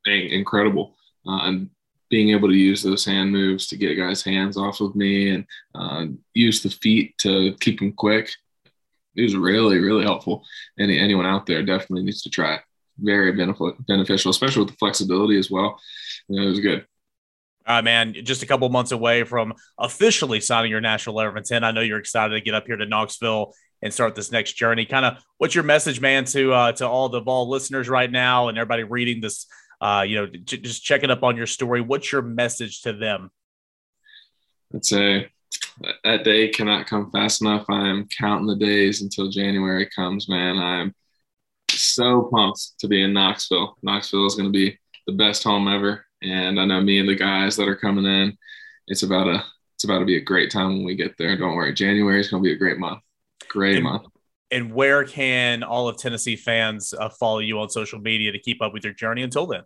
mm-hmm. 0.07 0.33
incredible, 0.33 0.95
uh, 1.27 1.41
and 1.43 1.69
being 2.09 2.29
able 2.29 2.47
to 2.47 2.55
use 2.55 2.81
those 2.81 3.05
hand 3.05 3.31
moves 3.31 3.67
to 3.67 3.77
get 3.77 3.97
guys' 3.97 4.23
hands 4.23 4.57
off 4.57 4.79
of 4.79 4.95
me 4.95 5.31
and 5.31 5.45
uh, 5.75 6.05
use 6.33 6.63
the 6.63 6.69
feet 6.69 7.17
to 7.19 7.53
keep 7.59 7.79
them 7.79 7.93
quick. 7.93 8.31
It 9.15 9.23
was 9.23 9.35
really, 9.35 9.79
really 9.79 10.03
helpful. 10.03 10.43
Any 10.79 10.99
anyone 10.99 11.25
out 11.25 11.45
there 11.45 11.63
definitely 11.63 12.03
needs 12.03 12.21
to 12.23 12.29
try 12.29 12.55
it. 12.55 12.61
Very 12.99 13.31
benefit, 13.33 13.75
beneficial, 13.87 14.31
especially 14.31 14.63
with 14.63 14.71
the 14.71 14.77
flexibility 14.77 15.37
as 15.37 15.51
well. 15.51 15.79
it 16.29 16.45
was 16.45 16.60
good. 16.60 16.85
Uh, 17.67 17.81
man, 17.81 18.15
just 18.23 18.43
a 18.43 18.45
couple 18.45 18.67
months 18.69 18.93
away 18.93 19.25
from 19.25 19.53
officially 19.77 20.39
signing 20.39 20.71
your 20.71 20.79
national 20.79 21.15
letter 21.17 21.29
of 21.29 21.35
intent. 21.35 21.65
I 21.65 21.71
know 21.71 21.81
you're 21.81 21.99
excited 21.99 22.33
to 22.33 22.41
get 22.41 22.55
up 22.55 22.65
here 22.65 22.77
to 22.77 22.85
Knoxville 22.85 23.53
and 23.81 23.93
start 23.93 24.15
this 24.15 24.31
next 24.31 24.53
journey. 24.53 24.85
Kind 24.85 25.05
of, 25.05 25.17
what's 25.37 25.53
your 25.53 25.65
message, 25.65 25.99
man, 25.99 26.23
to 26.25 26.53
uh, 26.53 26.71
to 26.73 26.87
all 26.87 27.09
the 27.09 27.21
Vol 27.21 27.49
listeners 27.49 27.89
right 27.89 28.11
now 28.11 28.47
and 28.47 28.57
everybody 28.57 28.83
reading 28.83 29.21
this? 29.21 29.45
Uh, 29.79 30.03
you 30.07 30.15
know, 30.15 30.25
j- 30.25 30.57
just 30.57 30.83
checking 30.83 31.11
up 31.11 31.23
on 31.23 31.37
your 31.37 31.45
story. 31.45 31.81
What's 31.81 32.11
your 32.11 32.23
message 32.23 32.81
to 32.81 32.93
them? 32.93 33.29
I'd 34.73 34.85
say 34.85 35.29
that 36.03 36.23
day 36.23 36.49
cannot 36.49 36.87
come 36.87 37.11
fast 37.11 37.41
enough. 37.41 37.65
I 37.69 37.87
am 37.87 38.07
counting 38.07 38.47
the 38.47 38.55
days 38.55 39.01
until 39.01 39.29
January 39.29 39.87
comes, 39.95 40.27
man. 40.27 40.57
I'm 40.57 40.95
so 41.69 42.29
pumped 42.33 42.79
to 42.79 42.87
be 42.87 43.03
in 43.03 43.13
Knoxville. 43.13 43.77
Knoxville 43.83 44.25
is 44.25 44.35
going 44.35 44.51
to 44.51 44.57
be 44.57 44.79
the 45.05 45.13
best 45.13 45.43
home 45.43 45.67
ever. 45.67 46.06
And 46.21 46.59
I 46.59 46.65
know 46.65 46.81
me 46.81 46.99
and 46.99 47.07
the 47.07 47.15
guys 47.15 47.55
that 47.57 47.67
are 47.67 47.75
coming 47.75 48.05
in, 48.05 48.37
it's 48.87 49.03
about 49.03 49.27
a 49.27 49.43
it's 49.75 49.83
about 49.83 49.99
to 49.99 50.05
be 50.05 50.17
a 50.17 50.21
great 50.21 50.51
time 50.51 50.69
when 50.69 50.85
we 50.85 50.95
get 50.95 51.17
there. 51.17 51.37
Don't 51.37 51.55
worry, 51.55 51.73
January 51.73 52.19
is 52.19 52.29
going 52.29 52.41
to 52.41 52.47
be 52.47 52.53
a 52.53 52.57
great 52.57 52.79
month. 52.79 52.99
Great 53.47 53.75
and, 53.75 53.83
month. 53.83 54.07
And 54.49 54.73
where 54.73 55.03
can 55.03 55.61
all 55.61 55.87
of 55.87 55.97
Tennessee 55.97 56.35
fans 56.35 56.93
uh, 56.93 57.09
follow 57.09 57.39
you 57.39 57.59
on 57.59 57.69
social 57.69 57.99
media 57.99 58.31
to 58.31 58.39
keep 58.39 58.61
up 58.61 58.73
with 58.73 58.83
your 58.83 58.93
journey 58.93 59.21
until 59.21 59.45
then? 59.45 59.61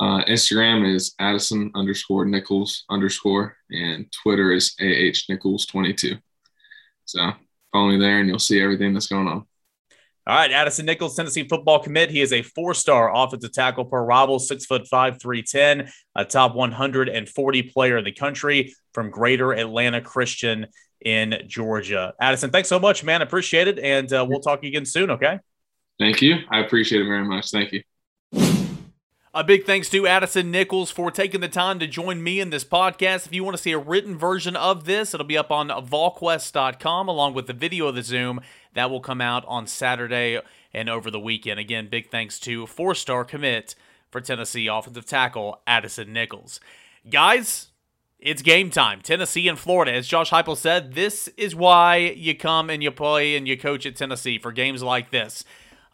Uh, 0.00 0.24
Instagram 0.24 0.92
is 0.92 1.14
Addison 1.20 1.70
underscore 1.74 2.24
Nichols 2.24 2.84
underscore, 2.90 3.56
and 3.70 4.12
Twitter 4.22 4.52
is 4.52 4.74
AH 4.80 5.30
Nichols 5.30 5.66
22. 5.66 6.16
So 7.04 7.30
follow 7.72 7.88
me 7.88 7.98
there 7.98 8.18
and 8.18 8.28
you'll 8.28 8.38
see 8.38 8.60
everything 8.60 8.92
that's 8.92 9.06
going 9.06 9.28
on. 9.28 9.46
All 10.26 10.34
right, 10.34 10.50
Addison 10.50 10.86
Nichols, 10.86 11.16
Tennessee 11.16 11.46
football 11.46 11.80
commit. 11.80 12.10
He 12.10 12.22
is 12.22 12.32
a 12.32 12.40
four-star 12.40 13.14
offensive 13.14 13.52
tackle 13.52 13.84
per 13.84 14.02
Rival, 14.02 14.38
six 14.38 14.64
foot 14.64 14.88
five, 14.88 15.20
three 15.20 15.42
ten, 15.42 15.90
a 16.14 16.24
top 16.24 16.54
140 16.54 17.62
player 17.64 17.98
in 17.98 18.04
the 18.04 18.12
country 18.12 18.74
from 18.94 19.10
Greater 19.10 19.52
Atlanta 19.52 20.00
Christian 20.00 20.66
in 21.04 21.42
Georgia. 21.46 22.14
Addison, 22.18 22.50
thanks 22.50 22.70
so 22.70 22.78
much, 22.78 23.04
man. 23.04 23.20
Appreciate 23.20 23.68
it, 23.68 23.78
and 23.78 24.10
uh, 24.14 24.24
we'll 24.26 24.40
talk 24.40 24.64
again 24.64 24.86
soon. 24.86 25.10
Okay. 25.10 25.38
Thank 25.98 26.22
you. 26.22 26.36
I 26.50 26.60
appreciate 26.60 27.02
it 27.02 27.06
very 27.06 27.24
much. 27.24 27.50
Thank 27.50 27.72
you. 27.72 27.82
A 29.36 29.42
big 29.42 29.64
thanks 29.64 29.88
to 29.90 30.06
Addison 30.06 30.52
Nichols 30.52 30.92
for 30.92 31.10
taking 31.10 31.40
the 31.40 31.48
time 31.48 31.80
to 31.80 31.88
join 31.88 32.22
me 32.22 32.38
in 32.38 32.50
this 32.50 32.62
podcast. 32.62 33.26
If 33.26 33.34
you 33.34 33.42
want 33.42 33.56
to 33.56 33.62
see 33.62 33.72
a 33.72 33.78
written 33.78 34.16
version 34.16 34.54
of 34.54 34.84
this, 34.84 35.12
it'll 35.12 35.26
be 35.26 35.36
up 35.36 35.50
on 35.50 35.70
volquest.com 35.70 37.08
along 37.08 37.34
with 37.34 37.48
the 37.48 37.52
video 37.52 37.88
of 37.88 37.96
the 37.96 38.04
Zoom. 38.04 38.40
That 38.74 38.90
will 38.90 39.00
come 39.00 39.20
out 39.20 39.44
on 39.46 39.66
Saturday 39.66 40.40
and 40.72 40.88
over 40.88 41.10
the 41.10 41.20
weekend. 41.20 41.58
Again, 41.58 41.88
big 41.88 42.10
thanks 42.10 42.38
to 42.40 42.66
four 42.66 42.94
star 42.94 43.24
commit 43.24 43.74
for 44.10 44.20
Tennessee 44.20 44.66
offensive 44.66 45.06
tackle 45.06 45.60
Addison 45.66 46.12
Nichols. 46.12 46.60
Guys, 47.08 47.68
it's 48.18 48.42
game 48.42 48.70
time. 48.70 49.00
Tennessee 49.00 49.48
and 49.48 49.58
Florida. 49.58 49.92
As 49.92 50.06
Josh 50.06 50.30
Heupel 50.30 50.56
said, 50.56 50.94
this 50.94 51.28
is 51.36 51.54
why 51.54 51.96
you 51.96 52.36
come 52.36 52.70
and 52.70 52.82
you 52.82 52.90
play 52.90 53.36
and 53.36 53.46
you 53.46 53.56
coach 53.56 53.86
at 53.86 53.96
Tennessee 53.96 54.38
for 54.38 54.52
games 54.52 54.82
like 54.82 55.10
this. 55.10 55.44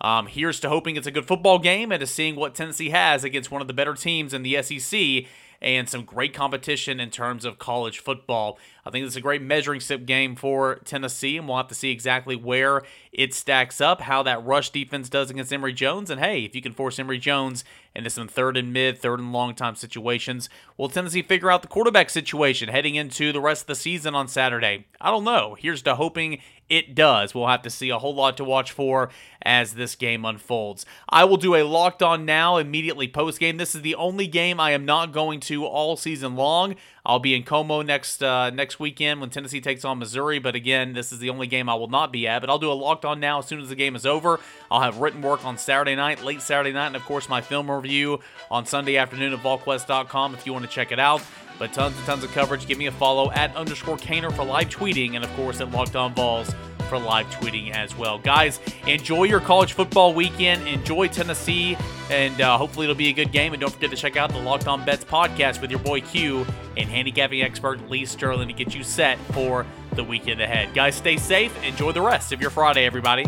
Um, 0.01 0.27
here's 0.27 0.61
to 0.61 0.69
hoping 0.69 0.97
it's 0.97 1.07
a 1.07 1.11
good 1.11 1.27
football 1.27 1.59
game 1.59 1.93
and 1.93 2.01
to 2.01 2.07
seeing 2.07 2.37
what 2.37 2.55
Tennessee 2.55 2.91
has 2.91 3.25
against 3.25 3.51
one 3.51 3.61
of 3.61 3.69
the 3.69 3.75
better 3.75 3.95
teams 3.95 4.33
in 4.33 4.43
the 4.43 4.63
SEC 4.63 5.27
and 5.63 5.89
some 5.89 6.05
great 6.05 6.33
competition 6.33 7.01
in 7.01 7.11
terms 7.11 7.45
of 7.45 7.59
college 7.59 7.99
football. 7.99 8.59
I 8.85 8.91
think 8.91 9.05
is 9.05 9.17
a 9.17 9.21
great 9.21 9.43
measuring 9.43 9.81
stick 9.81 10.07
game 10.07 10.37
for 10.37 10.77
Tennessee, 10.85 11.37
and 11.37 11.47
we'll 11.47 11.59
have 11.59 11.69
to 11.69 11.75
see 11.75 11.91
exactly 11.91 12.35
where 12.35 12.83
it 13.13 13.35
stacks 13.35 13.81
up, 13.81 14.01
how 14.01 14.23
that 14.23 14.45
rush 14.45 14.71
defense 14.71 15.09
does 15.09 15.31
against 15.31 15.53
Emory 15.53 15.75
Jones. 15.75 16.11
And 16.11 16.21
hey, 16.21 16.45
if 16.45 16.55
you 16.55 16.63
can 16.63 16.73
force 16.73 16.99
Emory 16.99 17.19
Jones 17.19 17.63
into 17.95 18.09
some 18.09 18.29
third 18.29 18.57
and 18.57 18.73
mid, 18.73 18.99
third 18.99 19.21
and 19.21 19.33
long 19.33 19.55
time 19.55 19.75
situations, 19.75 20.49
will 20.77 20.89
Tennessee 20.89 21.23
figure 21.23 21.51
out 21.51 21.63
the 21.63 21.69
quarterback 21.69 22.09
situation 22.09 22.69
heading 22.69 22.95
into 22.95 23.33
the 23.33 23.41
rest 23.41 23.63
of 23.63 23.67
the 23.67 23.75
season 23.75 24.15
on 24.15 24.29
Saturday? 24.29 24.87
I 25.01 25.11
don't 25.11 25.25
know. 25.25 25.57
Here's 25.59 25.83
to 25.83 25.95
hoping 25.95 26.41
it 26.71 26.95
does. 26.95 27.35
We'll 27.35 27.49
have 27.49 27.63
to 27.63 27.71
see 27.71 27.91
a 27.91 27.99
whole 27.99 28.15
lot 28.15 28.37
to 28.39 28.45
watch 28.45 28.71
for 28.71 29.11
as 29.43 29.75
this 29.75 29.97
game 29.97 30.25
unfolds. 30.25 30.87
I 31.09 31.25
will 31.25 31.37
do 31.37 31.57
a 31.57 31.65
locked 31.65 32.03
on 32.03 32.25
now 32.25 32.59
immediately 32.59 33.09
post 33.09 33.41
game. 33.41 33.57
This 33.57 33.75
is 33.75 33.83
the 33.83 33.97
only 33.97 34.29
game 34.29 34.61
I 34.61 34.71
am 34.71 34.85
not 34.85 35.13
going 35.13 35.41
to 35.41 35.67
all 35.67 35.97
season 35.97 36.37
long. 36.37 36.77
I'll 37.05 37.19
be 37.19 37.35
in 37.35 37.43
CoMo 37.43 37.85
next 37.85 38.23
uh, 38.23 38.51
next 38.51 38.79
weekend 38.79 39.21
when 39.21 39.31
Tennessee 39.31 39.61
takes 39.61 39.85
on 39.85 39.99
Missouri. 39.99 40.39
But 40.39 40.55
again, 40.55 40.93
this 40.93 41.13
is 41.13 41.19
the 41.19 41.31
only 41.31 41.49
game 41.49 41.69
I 41.69 41.75
will 41.75 41.89
not 41.89 42.13
be 42.13 42.29
at. 42.29 42.41
But 42.41 42.51
I'll 42.51 42.59
do 42.59 42.71
a 42.71 42.75
locked 42.75 43.05
on 43.05 43.19
now 43.19 43.41
as 43.41 43.47
soon 43.47 43.61
as 43.61 43.69
the 43.69 43.75
game 43.75 43.97
is 43.97 44.07
over. 44.07 44.39
I'll 44.71 44.81
have 44.81 44.99
written 44.99 45.23
work 45.23 45.45
on 45.45 45.59
Saturday 45.59 45.97
night, 45.97 46.23
late 46.23 46.41
Saturday 46.41 46.73
night, 46.73 46.89
and 46.89 46.97
of 46.97 47.05
course 47.05 47.29
my 47.29 47.41
film 47.41 47.71
review 47.71 48.21
on 48.51 48.65
Sunday 48.65 48.97
afternoon 48.97 49.33
at 49.33 49.41
VolQuest.com 49.41 50.35
if 50.35 50.47
you 50.47 50.53
want 50.53 50.65
to 50.65 50.71
check 50.71 50.93
it 50.93 51.01
out. 51.01 51.23
But 51.61 51.75
tons 51.75 51.95
and 51.95 52.07
tons 52.07 52.25
of 52.25 52.33
coverage. 52.33 52.67
Give 52.67 52.79
me 52.79 52.87
a 52.87 52.91
follow 52.91 53.31
at 53.33 53.55
underscore 53.55 53.99
Caner 53.99 54.35
for 54.35 54.43
live 54.45 54.71
tweeting, 54.71 55.15
and 55.15 55.23
of 55.23 55.31
course 55.35 55.61
at 55.61 55.71
Locked 55.71 55.95
On 55.95 56.15
Vols 56.15 56.55
for 56.89 56.99
live 56.99 57.27
tweeting 57.27 57.71
as 57.71 57.95
well. 57.95 58.19
Guys, 58.19 58.59
enjoy 58.87 59.25
your 59.25 59.41
college 59.41 59.75
football 59.75 60.15
weekend. 60.15 60.67
Enjoy 60.67 61.07
Tennessee, 61.07 61.77
and 62.11 62.41
uh, 62.41 62.57
hopefully 62.57 62.87
it'll 62.87 62.97
be 62.97 63.11
a 63.11 63.13
good 63.13 63.31
game. 63.31 63.53
And 63.53 63.61
don't 63.61 63.71
forget 63.71 63.91
to 63.91 63.97
check 63.97 64.17
out 64.17 64.31
the 64.31 64.39
Locked 64.39 64.67
On 64.69 64.83
Bets 64.87 65.05
podcast 65.05 65.61
with 65.61 65.71
your 65.71 65.81
boy 65.81 66.01
Q 66.01 66.47
and 66.79 66.89
handicapping 66.89 67.43
expert 67.43 67.91
Lee 67.91 68.07
Sterling 68.07 68.49
to 68.49 68.55
get 68.55 68.75
you 68.75 68.83
set 68.83 69.19
for 69.33 69.67
the 69.93 70.03
weekend 70.03 70.41
ahead. 70.41 70.73
Guys, 70.73 70.95
stay 70.95 71.19
safe. 71.19 71.55
Enjoy 71.63 71.93
the 71.93 72.01
rest 72.01 72.33
of 72.33 72.41
your 72.41 72.51
Friday, 72.51 72.87
everybody. 72.87 73.27